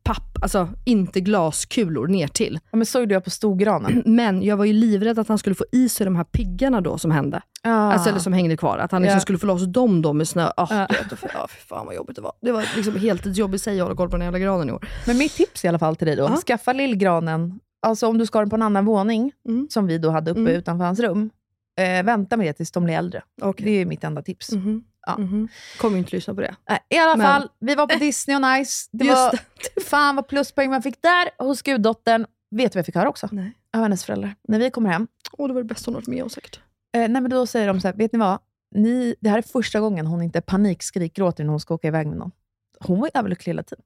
[0.02, 2.58] papp, alltså inte glaskulor ner till.
[2.70, 4.02] Ja, men så gjorde jag på storgranen.
[4.06, 6.98] Men jag var ju livrädd att han skulle få i sig de här piggarna då
[6.98, 7.42] som hände.
[7.62, 7.70] Ah.
[7.70, 8.78] Alltså, eller som hängde kvar.
[8.78, 9.20] Att han liksom Ja.
[9.20, 10.50] skulle få loss dem då med snö.
[10.56, 12.32] Oh, du vet, för, ja, fy fan vad jobbigt det var.
[12.40, 14.88] Det var liksom heltidsjobb i sig att hålla koll på den jävla granen i år.
[15.06, 16.36] Men mitt tips i alla fall till dig då, Ja.
[16.36, 19.66] skaffa lillgranen, alltså om du ska ha den på en annan våning, Mm.
[19.70, 20.52] som vi då hade uppe Mm.
[20.52, 21.30] utanför hans rum,
[21.80, 23.22] eh, vänta med det tills de blir äldre.
[23.42, 23.64] Okay.
[23.66, 24.52] Det är mitt enda tips.
[24.52, 24.84] Mhm.
[25.18, 25.24] Ja.
[25.24, 25.48] Mhm.
[25.78, 26.54] Kommer inte lyssna på det.
[26.68, 28.88] Nej, I alla Men- fall, vi var på Disney on Ice.
[28.92, 29.38] Det Just var,
[29.84, 32.26] fan vad pluspoäng man fick där hos guddottern.
[32.50, 33.28] Vet du vad jag fick höra också?
[33.32, 33.52] Nej.
[33.76, 34.34] Av hennes föräldrar.
[34.48, 36.60] När vi kommer hem, Åh, det var det bästa hon varit med om säkert.
[36.94, 38.38] eh, nej, men då säger de så här, vet ni vad?
[38.74, 41.88] Ni, det här är första gången hon inte panikskriker åt er när hon ska åka
[41.88, 42.30] iväg med någon.
[42.80, 43.84] Hon var ju överlycklig hela tiden.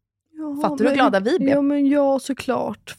[0.62, 1.55] Fattar du hur glada vi blev?
[1.55, 2.97] Ja, men ja, såklart.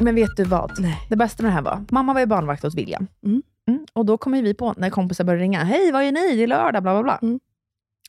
[0.00, 0.72] Men vet du vad?
[1.08, 3.06] Det bästa med det här var, mamma var ju barnvakt hos William.
[3.24, 3.42] Mm.
[3.68, 3.86] Mm.
[3.92, 6.36] Och då kommer vi på, när kompisar började ringa, hej vad är ni?
[6.36, 7.18] Det är lördag, bla bla bla.
[7.22, 7.40] Mm.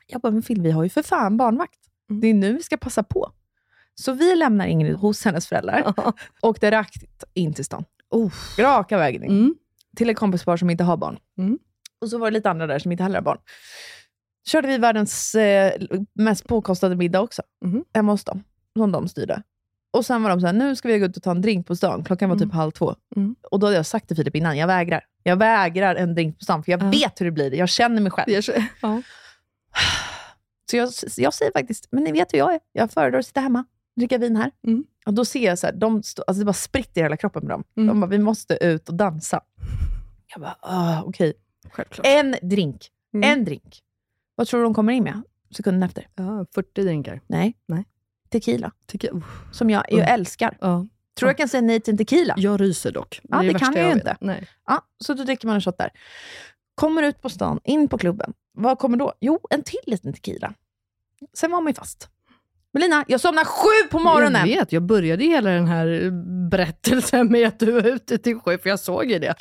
[0.07, 1.79] Jag bara, men Phil, vi har ju för fan barnvakt.
[2.09, 2.21] Mm.
[2.21, 3.31] Det är nu vi ska passa på.
[3.95, 5.93] Så vi lämnar Ingrid hos hennes föräldrar,
[6.41, 7.83] åkte rakt in till stan.
[8.57, 9.31] Raka vägen in.
[9.31, 9.55] Mm.
[9.95, 11.19] Till ett kompispar som inte har barn.
[11.37, 11.59] Mm.
[12.01, 13.37] Och så var det lite andra där som inte heller har barn.
[14.47, 15.73] Körde vi världens eh,
[16.13, 17.41] mest påkostade middag också,
[17.93, 18.43] hemma hos dem,
[18.77, 19.43] som de styrde.
[19.91, 21.67] Och sen var de så här, nu ska vi gå ut och ta en drink
[21.67, 22.03] på stan.
[22.03, 22.95] Klockan var typ halv två.
[23.15, 23.35] Mm.
[23.51, 25.03] Och då hade jag sagt till Filip innan, jag vägrar.
[25.23, 26.89] Jag vägrar en drink på stan, för jag Ja.
[26.89, 27.53] vet hur det blir.
[27.53, 28.29] Jag känner mig själv.
[28.81, 29.01] Ja.
[30.71, 32.59] Så jag, jag säger faktiskt, men ni vet hur jag är.
[32.71, 33.65] Jag föredrar att sitta hemma,
[33.95, 34.51] dricka vin här.
[34.67, 34.83] Mm.
[35.05, 37.43] Och då ser jag så här, de stå, alltså det bara spritter i hela kroppen
[37.43, 37.63] med dem.
[37.77, 37.87] Mm.
[37.87, 39.41] De bara, vi måste ut och dansa.
[40.33, 41.33] Jag bara, ah, okej.
[41.71, 42.07] Självklart.
[42.07, 42.87] En drink.
[43.13, 43.31] Mm.
[43.31, 43.79] En drink.
[44.35, 45.21] Vad tror du de kommer in med
[45.55, 46.07] sekunden efter?
[46.15, 47.21] Ja, 40 drinkar.
[47.27, 47.53] Nej.
[47.67, 47.85] Nej.
[48.29, 48.71] Tequila.
[48.85, 49.21] Tycker jag.
[49.53, 50.13] Som jag ju Mm.
[50.13, 50.57] älskar.
[50.61, 50.87] Ja.
[51.19, 52.33] Tror jag kan säga nej till en tequila?
[52.37, 53.19] Jag ryser dock.
[53.23, 53.97] Ja, är det värsta kan jag ju vet.
[53.97, 54.17] inte.
[54.21, 54.47] Nej.
[54.67, 55.89] Ja, så då dricker man en shot där.
[56.75, 58.33] Kommer ut på stan, in på klubben.
[58.53, 59.13] Vad kommer då?
[59.19, 60.53] Jo, en till liten tequila.
[61.33, 62.09] Sen var man ju fast.
[62.73, 64.49] Melina, jag somnade sju på morgonen.
[64.49, 66.09] Jag vet, jag började hela den här
[66.49, 69.35] berättelsen med att du var ute till sju, för jag såg ju det.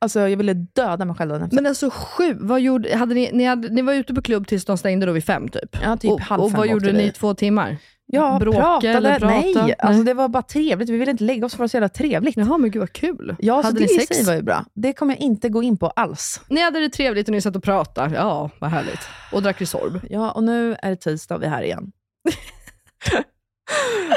[0.00, 1.48] Alltså, jag ville döda mig själv den.
[1.52, 4.64] Men alltså sju, vad gjorde, hade ni, ni, hade, ni var ute på klubb tills
[4.64, 5.76] de stängde då vid fem typ?
[5.82, 7.76] Ja, typ och, halv och fem vad gjorde ni i två timmar?
[8.06, 8.92] Ja, Bråka pratade.
[8.92, 9.34] eller prata?
[9.34, 9.74] Nej, Nej.
[9.78, 10.88] alltså det var bara trevligt.
[10.88, 12.36] Vi ville inte lägga oss för att det var så jävla trevligt.
[12.36, 13.36] Jaha, men gud vad kul.
[13.38, 14.16] Ja, så hade det ni i sex?
[14.16, 14.64] sig var ju bra.
[14.74, 16.40] Det kommer jag inte gå in på alls.
[16.48, 18.14] Ni hade det trevligt och ni satt och pratade.
[18.14, 19.00] Ja, vad härligt.
[19.32, 20.00] Och drack Resorb.
[20.10, 21.92] Ja, och nu är det tisdag och vi är här igen.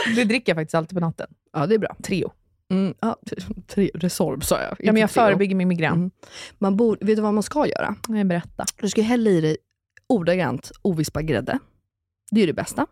[0.15, 1.27] det dricker jag faktiskt alltid på natten.
[1.53, 1.95] Ja, det är bra.
[2.03, 2.31] Treo.
[2.71, 3.15] Mm, ja,
[3.67, 4.75] tre, Resorb sa jag.
[4.79, 5.93] Ja, men jag förebygger min migrän.
[5.93, 6.11] Mm.
[6.59, 7.95] Man borde, vet du vad man ska göra?
[8.07, 8.65] Nej, berätta.
[8.81, 9.57] Du ska hälla i dig
[10.09, 11.59] ordagrant ovispad grädde.
[12.31, 12.87] Det är det bästa.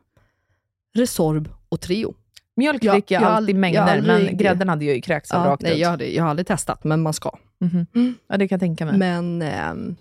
[0.95, 2.13] Resorb och Treo.
[2.55, 5.45] Mjölk dricker jag jag alltid mängder, jag aldrig- men grädden hade jag ju kräkts av
[5.45, 5.79] Ja, rakt nej, ut.
[5.79, 7.31] jag, hade, jag har aldrig testat, men man ska.
[7.59, 7.85] Mhm.
[7.95, 8.15] Mm.
[8.27, 8.97] Ja, det kan jag tänka mig.
[8.97, 9.95] Men mm,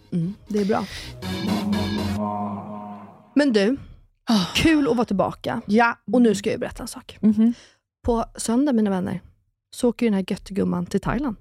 [0.49, 0.85] det är bra.
[3.35, 3.77] Men du,
[4.55, 5.61] kul att vara tillbaka.
[5.67, 5.99] Ja.
[6.13, 7.19] Och nu ska jag berätta en sak.
[7.21, 7.55] Mhm.
[8.05, 9.21] På söndag, mina vänner,
[9.71, 11.37] så åker ju den här göttegumman till Thailand.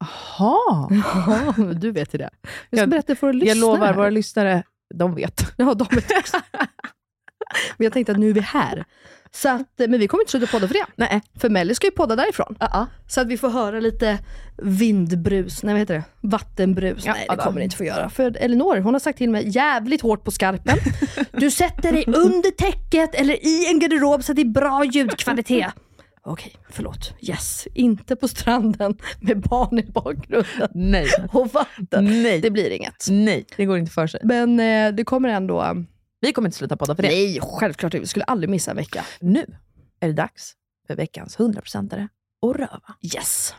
[0.00, 0.88] Jaha.
[1.56, 2.30] Ja, du vet ju det.
[2.42, 3.48] Jag ska Jag- berätta för lyssnare.
[3.48, 4.62] Jag lovar, våra lyssnare,
[4.94, 5.40] de vet.
[5.56, 6.36] Ja, de vet också.
[7.76, 8.84] Men jag tänkte att nu är vi här.
[9.30, 10.86] Så att, men vi kommer inte sluta podda för det.
[10.96, 11.20] Nej.
[11.40, 12.56] För Melly ska ju podda därifrån.
[12.60, 12.86] Uh-uh.
[13.08, 14.18] Så att vi får höra lite
[14.62, 16.04] vindbrus, nej vad heter det?
[16.20, 17.06] Vattenbrus.
[17.06, 18.10] Ja, nej det kommer ni inte få göra.
[18.10, 20.78] För Elinor hon har sagt till mig jävligt hårt på skarpen.
[21.32, 25.72] Du sätter dig under täcket eller i en garderob så att det är bra ljudkvalitet.
[26.28, 27.14] Okej, förlåt.
[27.20, 31.08] Yes, inte på stranden med barn i bakgrunden Nej.
[31.32, 32.22] och vatten.
[32.22, 32.40] Nej.
[32.40, 33.06] Det blir inget.
[33.10, 34.20] Nej, det går inte för sig.
[34.24, 35.84] Men eh, det kommer ändå...
[36.20, 37.08] Vi kommer inte sluta podda för det.
[37.08, 38.00] Nej, självklart inte.
[38.00, 39.04] Vi skulle aldrig missa en vecka.
[39.20, 39.46] Nu
[40.00, 40.52] är det dags
[40.86, 42.08] för veckans 100%are
[42.42, 42.94] och röva.
[43.14, 43.54] Yes!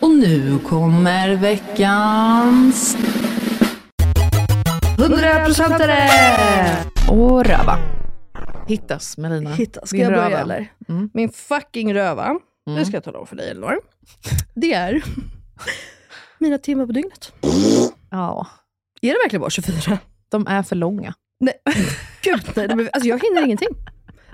[0.00, 2.96] Och nu kommer veckans...
[4.96, 6.76] 100%are!
[7.08, 8.03] Och röva.
[8.66, 9.50] Hittas Melina.
[9.54, 10.40] Hitta, ska Din jag börja röva.
[10.40, 10.72] eller?
[10.88, 11.10] Mm.
[11.14, 12.24] Min fucking röva,
[12.66, 12.78] Mm.
[12.78, 13.80] det ska jag tala om för dig Elinor.
[14.54, 15.04] Det är
[16.38, 17.32] mina timmar på dygnet.
[18.10, 18.46] Ja,
[19.02, 19.98] Är det verkligen bara 24?
[20.28, 21.14] de är för långa.
[21.40, 21.54] Nej,
[22.22, 22.88] gud nej.
[22.92, 23.68] Alltså jag hinner ingenting.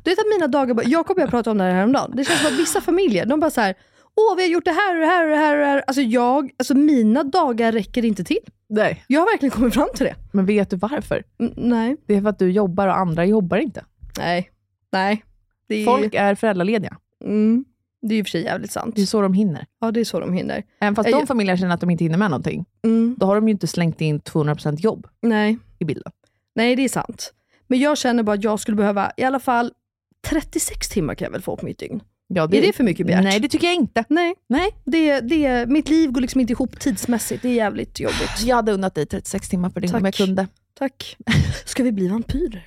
[0.04, 2.12] Du vet att mina dagar, bara- Jakob och jag pratade om det här häromdagen.
[2.16, 3.74] Det känns som att vissa familjer, de bara så här,
[4.16, 5.52] åh vi har gjort det här och det här och det här.
[5.54, 5.84] Och det här.
[5.86, 8.38] Alltså, jag, alltså mina dagar räcker inte till.
[8.68, 9.04] Nej.
[9.06, 10.14] Jag har verkligen kommit fram till det.
[10.32, 11.22] Men vet du varför?
[11.40, 13.84] Mm, nej, Det är för att du jobbar och andra jobbar inte.
[14.18, 14.50] Nej,
[14.92, 15.24] nej.
[15.68, 16.96] Det är, Folk är föräldralediga.
[17.24, 17.64] mm,
[18.02, 18.96] det är ju för sig jävligt sant.
[18.96, 19.66] Det är så de hinner.
[19.80, 20.62] Ja, det är så de hinner.
[20.80, 23.48] Även fast de familjerna känner att de inte hinner med någonting, Mm, då har de
[23.48, 25.58] ju inte slängt in 200% jobb nej.
[25.78, 26.12] i bilden.
[26.54, 27.32] Nej, det är sant.
[27.66, 29.72] Men jag känner bara att jag skulle behöva i alla fall
[30.28, 32.02] 36 timmar kan jag väl få på mitt dygn.
[32.26, 33.24] Ja, Är det för mycket begärt?
[33.24, 34.04] Nej, det tycker jag inte.
[34.08, 34.70] Nej, Nej.
[34.84, 37.42] det, det, mitt liv går liksom inte ihop tidsmässigt.
[37.42, 38.42] Det är jävligt jobbigt.
[38.44, 40.46] Jag hade unnat dig 36 timmar per dygn om jag kunde.
[40.78, 41.16] Tack.
[41.64, 42.66] Ska vi bli vampyrer?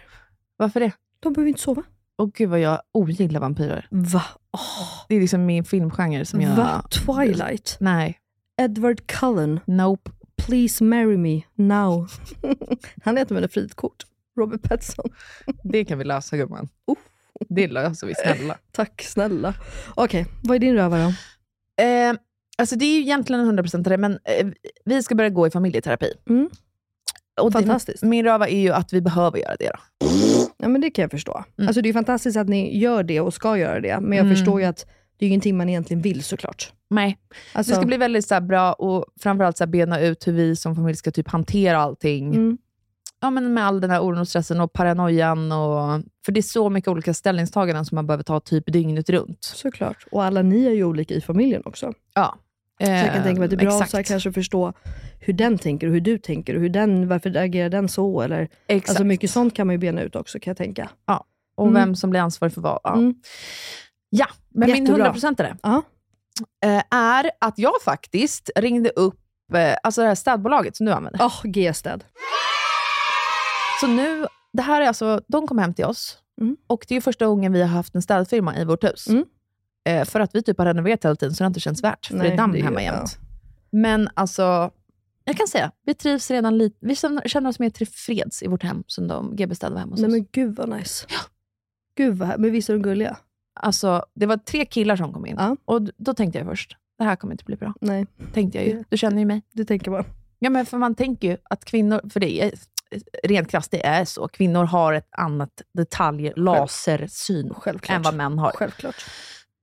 [0.58, 0.92] Varför det?
[1.24, 1.84] De behöver inte sova.
[2.18, 3.88] Åh gud vad jag ogillar vampyrer.
[3.90, 4.24] Va?
[4.52, 6.56] Åh, Det är liksom min filmgenre som jag...
[6.56, 6.86] Va?
[6.92, 7.78] Twilight?
[7.80, 8.20] Nej.
[8.62, 9.60] Edward Cullen.
[9.66, 10.12] Nope.
[10.38, 12.12] Please marry me now.
[13.04, 14.04] Han heter med ett fritkort.
[14.40, 15.10] Robert Pattinson.
[15.64, 16.70] Det kan vi lösa gumman.
[16.88, 16.98] Oh.
[17.50, 18.58] Det löser vi, snälla.
[18.72, 19.54] Tack snälla.
[19.96, 21.14] Okej, vad är din röva då?
[21.84, 22.14] Eh,
[22.58, 24.48] alltså det är ju egentligen en 100% det, men eh,
[24.86, 26.14] vi ska börja gå i familjeterapi.
[26.30, 26.50] Mm.
[27.42, 28.04] Och Fantastiskt.
[28.04, 29.72] min röva är ju att vi behöver göra det.
[30.00, 30.08] Då.
[30.64, 31.44] Ja, men det kan jag förstå.
[31.58, 31.68] Mm.
[31.68, 34.36] Alltså, det är fantastiskt att ni gör det och ska göra det, men jag Mm.
[34.38, 34.86] förstår ju att
[35.18, 36.72] det är ingenting man egentligen vill såklart.
[36.90, 37.18] Nej.
[37.54, 40.76] Alltså, Det ska bli väldigt så bra och framförallt så bena ut hur vi som
[40.76, 42.28] familj ska typ hantera allting.
[42.36, 42.58] mm,
[43.22, 45.52] Ja, men med all den här oron och stressen och paranoian.
[45.52, 49.44] Och, för det är så mycket olika ställningstaganden som man behöver ta typ dygnet runt.
[49.44, 50.06] såklart.
[50.12, 51.94] Och alla ni är ju olika i familjen också.
[52.14, 52.36] Ja.
[52.84, 53.94] Så jag kan tänka mig att det är bra exakt.
[53.94, 54.74] här, kanske att förstå
[55.20, 58.22] hur den tänker och hur du tänker och hur den, varför agerar den så?
[58.22, 58.90] Eller, Exakt.
[58.90, 60.90] alltså mycket sånt kan man ju bena ut också kan jag tänka.
[61.56, 61.74] och Mm.
[61.74, 62.80] vem som blir ansvarig för vad.
[62.84, 63.16] Ja, Mm.
[64.10, 65.14] ja men min Jättebra.
[65.14, 65.58] 100% är det.
[65.64, 65.82] Ja.
[66.66, 69.20] eh, är att jag faktiskt ringde upp
[69.54, 71.26] eh, alltså det här städbolaget som du använder.
[71.26, 72.04] Åh, G-städ.
[73.82, 76.58] Så nu, det här är alltså, de kom hem till oss Mm.
[76.68, 79.08] och det är första gången vi har haft en städfirma i vårt hus.
[79.08, 79.26] Mm.
[79.86, 82.06] Eh, för att vi typ har renoverat hela tiden så det har inte känts värt.
[82.06, 83.18] För Nej, det är damm hemma jämt.
[83.72, 84.72] Men alltså,
[85.26, 86.78] jag kan säga, vi trivs redan lite.
[86.82, 90.12] Vi känner, oss mer tillfreds i vårt hem som de var hemma hos Nej oss.
[90.12, 91.06] men gud vad nice.
[91.98, 92.40] Gud vad.
[92.40, 93.18] Men visst är de gulliga?
[93.60, 95.58] Alltså, det var tre killar som kom in Ja.
[95.66, 97.74] och då tänkte jag först, det här kommer inte bli bra.
[97.82, 98.84] Nej, Tänkte jag ju.
[98.90, 99.42] Du känner ju mig.
[99.54, 100.06] det tänker man.
[100.40, 102.52] Ja, men för man tänker ju att kvinnor, för det är
[103.24, 104.28] rent krasst, det är så.
[104.28, 107.96] Kvinnor har ett annat detalj, lasersyn, Självklart.
[107.96, 108.52] än vad män har.
[108.52, 109.06] Självklart.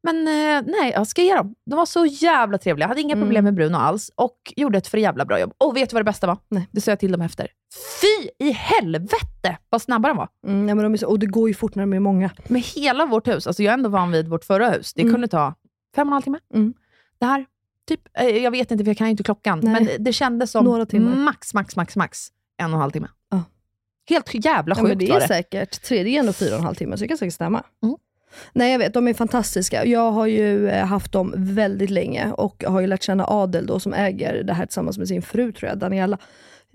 [0.03, 1.55] Men eh, nej, jag ska ge dem.
[1.71, 2.85] De var så jävla trevliga.
[2.85, 3.27] Jag hade inga Mm.
[3.29, 5.53] problem med Bruno alls och gjorde ett för jävla bra jobb.
[5.59, 6.39] Och vet du vad det bästa var?
[6.49, 6.69] Nej.
[6.73, 7.49] Det sa jag till dem efter.
[8.01, 10.29] Fy i helvete vad snabba de var.
[10.47, 12.31] Mm, ja, men de är så, och det går ju fort när de är många.
[12.49, 15.15] Med hela vårt hus, alltså jag är ändå van vid vårt förra hus, det Mm.
[15.15, 15.55] kunde ta
[15.97, 16.39] fem och en halv timme.
[16.55, 16.75] Mm.
[17.21, 17.47] Det här,
[17.89, 19.73] typ, eh, jag vet inte för jag kan ju inte klockan, Nej.
[19.73, 21.17] men det- kändes som Några timmar.
[21.17, 22.29] max, max, max, max
[22.63, 23.09] en och en halv timme.
[23.31, 23.43] Ja.
[24.09, 25.27] Helt jävla Ja, sjukt men det var är det.
[25.29, 27.63] säkert, tredje är ändå fyra och en halv timme, så det kan säkert stämma.
[27.83, 27.97] Mm.
[28.53, 29.85] Nej jag vet, de är fantastiska.
[29.85, 33.81] Jag har ju eh, haft dem väldigt länge och har ju lärt känna Adel då,
[33.81, 36.19] som äger det här tillsammans med sin fru, tror jag, Daniela,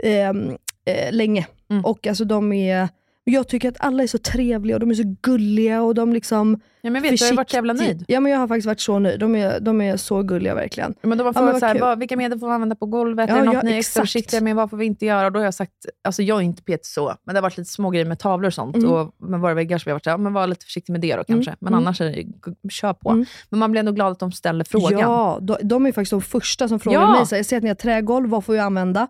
[0.04, 1.48] ehm, eh, länge.
[1.70, 1.86] Mm.
[1.86, 2.90] Och alltså de är,
[3.32, 6.60] jag tycker att alla är så trevliga och de är så gulliga och de liksom
[6.82, 8.06] Ja, men vet, du har ju varit så jävla nöjd.
[8.08, 9.20] Ja men jag har faktiskt varit så nöjd.
[9.20, 10.96] De är, de är så gulliga verkligen.
[11.02, 12.76] Men de har Ja, men frågat vad så här, vad, vilka medel får vi använda
[12.76, 13.30] på golvet?
[13.30, 14.56] Ja, är det något ja, ni är extra försiktiga med?
[14.56, 15.26] Vad får vi inte göra?
[15.26, 15.72] Och då har jag sagt,
[16.04, 18.48] alltså jag är inte petig så, men det har varit lite små grejer med tavlor
[18.48, 18.76] och sånt.
[18.76, 18.92] Mm.
[18.92, 20.92] Och med våra väggar så vi har varit så här, ja, men var lite försiktig
[20.92, 21.56] med det då kanske.
[21.60, 21.84] Men Mm.
[21.88, 23.10] annars är det, kör på.
[23.10, 23.26] Mm.
[23.50, 25.00] Men man blir ändå glad att de ställer frågan.
[25.00, 27.12] Ja, de, de är faktiskt de första som frågar Ja.
[27.12, 27.26] mig.
[27.28, 29.08] Så här, jag ser att ni har trägolv, vad får vi använda?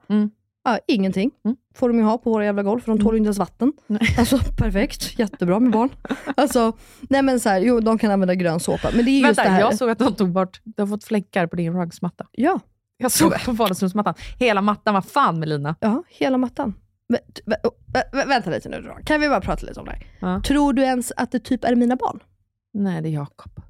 [0.66, 0.74] Mm.
[0.74, 1.32] Ja, ingenting.
[1.46, 1.58] Mm.
[1.76, 3.74] får de ju ha på våra jävla golv, för de tål ju inte ens vatten.
[4.20, 5.90] Alltså perfekt, jättebra med barn.
[6.38, 6.78] Alltså,
[7.10, 8.90] nej men så här, jo de kan använda grön såpa.
[8.96, 9.60] Men det är just Vänta, det här.
[9.60, 12.26] jag såg att de tog bort, du har fått fläckar på din rugsmatta.
[12.32, 12.60] Ja,
[12.98, 14.14] Jag såg på vardagsrumsmattan.
[14.40, 15.76] Hela mattan, vad fan Melina?
[15.80, 16.74] ja, hela mattan.
[17.14, 18.98] Vä- vä- vä- vänta lite nu då.
[19.06, 20.08] Kan vi bara prata lite om det här?
[20.20, 20.42] Ja.
[20.42, 22.20] Tror du ens att det typ är mina barn?
[22.74, 23.62] Nej, det är Jakob.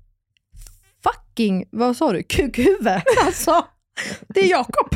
[1.04, 2.24] Fucking, vad sa du?
[2.24, 3.02] Kukhuvud?
[3.26, 3.66] Alltså,
[4.28, 4.88] det är Jakob.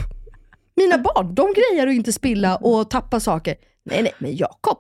[0.80, 3.56] Mina barn, de grejer att inte spilla och tappa saker.
[3.84, 4.78] Nej, nej, men Jakob,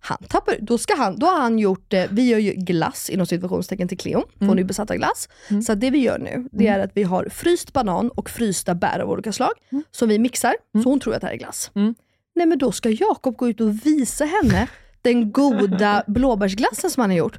[0.00, 3.26] han tappar, då, ska han, då har han gjort, eh, vi gör ju glass inom
[3.26, 5.28] situationstecken till Cleo, för hon är ju besatt av glass.
[5.66, 8.74] Så att det vi gör nu, det är att vi har fryst banan och frysta
[8.74, 9.52] bär av olika slag,
[9.90, 11.70] som vi mixar, så hon tror att det här är glass.
[11.74, 11.94] Mm.
[12.34, 14.68] Nej men då ska Jakob gå ut och visa henne
[15.02, 17.38] den goda blåbärsglassen som han har gjort.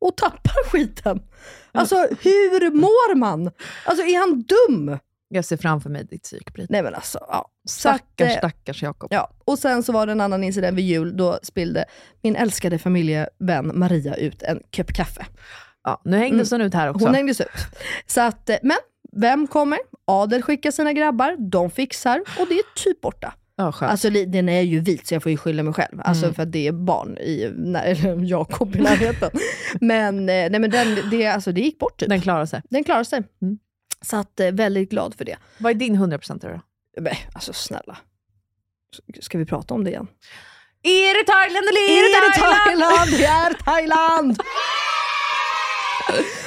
[0.00, 1.22] Och tappar skiten.
[1.72, 3.50] Alltså hur mår man?
[3.84, 4.98] Alltså är han dum?
[5.34, 6.70] Jag ser framför mig ditt psykbryt.
[6.70, 7.48] Nej men alltså, ja.
[7.68, 9.08] Så att, Stackars, eh, stackars Jakob.
[9.12, 11.84] Ja, och sen så var det en annan incident vid jul, då spillde
[12.22, 15.26] min älskade familjevän Maria ut en kopp kaffe.
[15.84, 17.06] Ja, nu hängdes hon ut här också.
[17.06, 17.46] Hon hängdes ut.
[18.06, 18.76] Så att, eh, men
[19.16, 19.78] vem kommer?
[20.04, 23.34] Adel skickar sina grabbar, de fixar och det är typ borta.
[23.56, 23.90] ja, skönt.
[23.90, 26.00] Alltså den är ju vit så jag får ju skylla mig själv.
[26.04, 29.30] Alltså för att det är barn i, när, eller Jakob i närheten.
[29.80, 32.08] men, eh, nej, men den, det, alltså, det gick bort typ.
[32.08, 32.62] Den klarar sig.
[32.70, 33.22] Den klarar sig.
[33.42, 33.58] Mm.
[34.02, 35.36] Så att, eh, väldigt glad för det.
[35.58, 36.60] Vad är din 100% då?
[37.00, 37.96] Men, alltså snälla.
[39.20, 40.06] Ska vi prata om det igen?
[40.82, 43.10] Är det Thailand eller Är det Thailand?
[43.10, 44.42] Det är Thailand!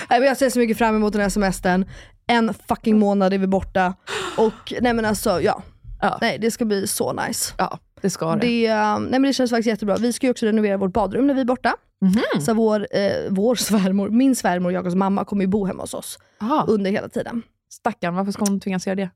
[0.09, 1.89] Nej, men jag ser så mycket fram emot den här semestern.
[2.27, 3.93] En fucking månad är vi borta.
[4.37, 5.63] Och nej men alltså, ja.
[6.01, 6.17] Ja.
[6.21, 7.53] Nej, det ska bli så nice.
[7.57, 8.47] Ja, det ska det.
[8.47, 9.95] Det, eh, nej men det känns faktiskt jättebra.
[9.95, 11.75] Vi ska ju också renovera vårt badrum när vi är borta.
[12.01, 12.41] Mhm.
[12.41, 15.93] Så vår, eh, vår svärmor, min svärmor och Jakobs mamma kommer ju bo hemma hos
[15.93, 16.65] oss Aha.
[16.67, 17.41] under hela tiden.
[17.69, 19.09] Stackarn, varför ska hon tvingas göra det?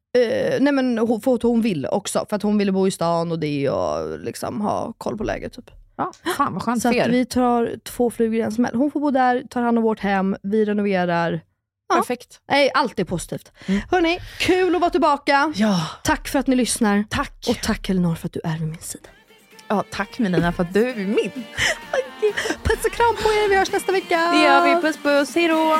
[0.54, 2.92] Eh, nej men hon, för att hon vill också, för att hon ville bo i
[2.92, 5.54] stan och det och liksom ha koll på läget.
[5.54, 5.72] Typ.
[5.96, 8.76] Ja, fan vad skönt Så att vi tar två flugor i en smäll.
[8.76, 11.42] Hon får bo där, tar hand om vårt hem, vi renoverar.
[11.90, 11.96] ja.
[11.96, 12.40] Perfekt.
[12.52, 13.52] Nej, allt är positivt.
[13.92, 15.54] Hörni, kul att vara tillbaka.
[15.56, 17.04] Ja, Tack för att ni lyssnar.
[17.10, 17.46] tack.
[17.50, 19.10] Och tack Elinor för att du är vid min sida.
[19.70, 21.32] Ja, tack Melina för att du är min.
[22.64, 24.32] Puss och kram på er, vi hörs nästa vecka.
[24.32, 24.82] Det gör vi.
[24.82, 25.80] Puss puss, hejdå.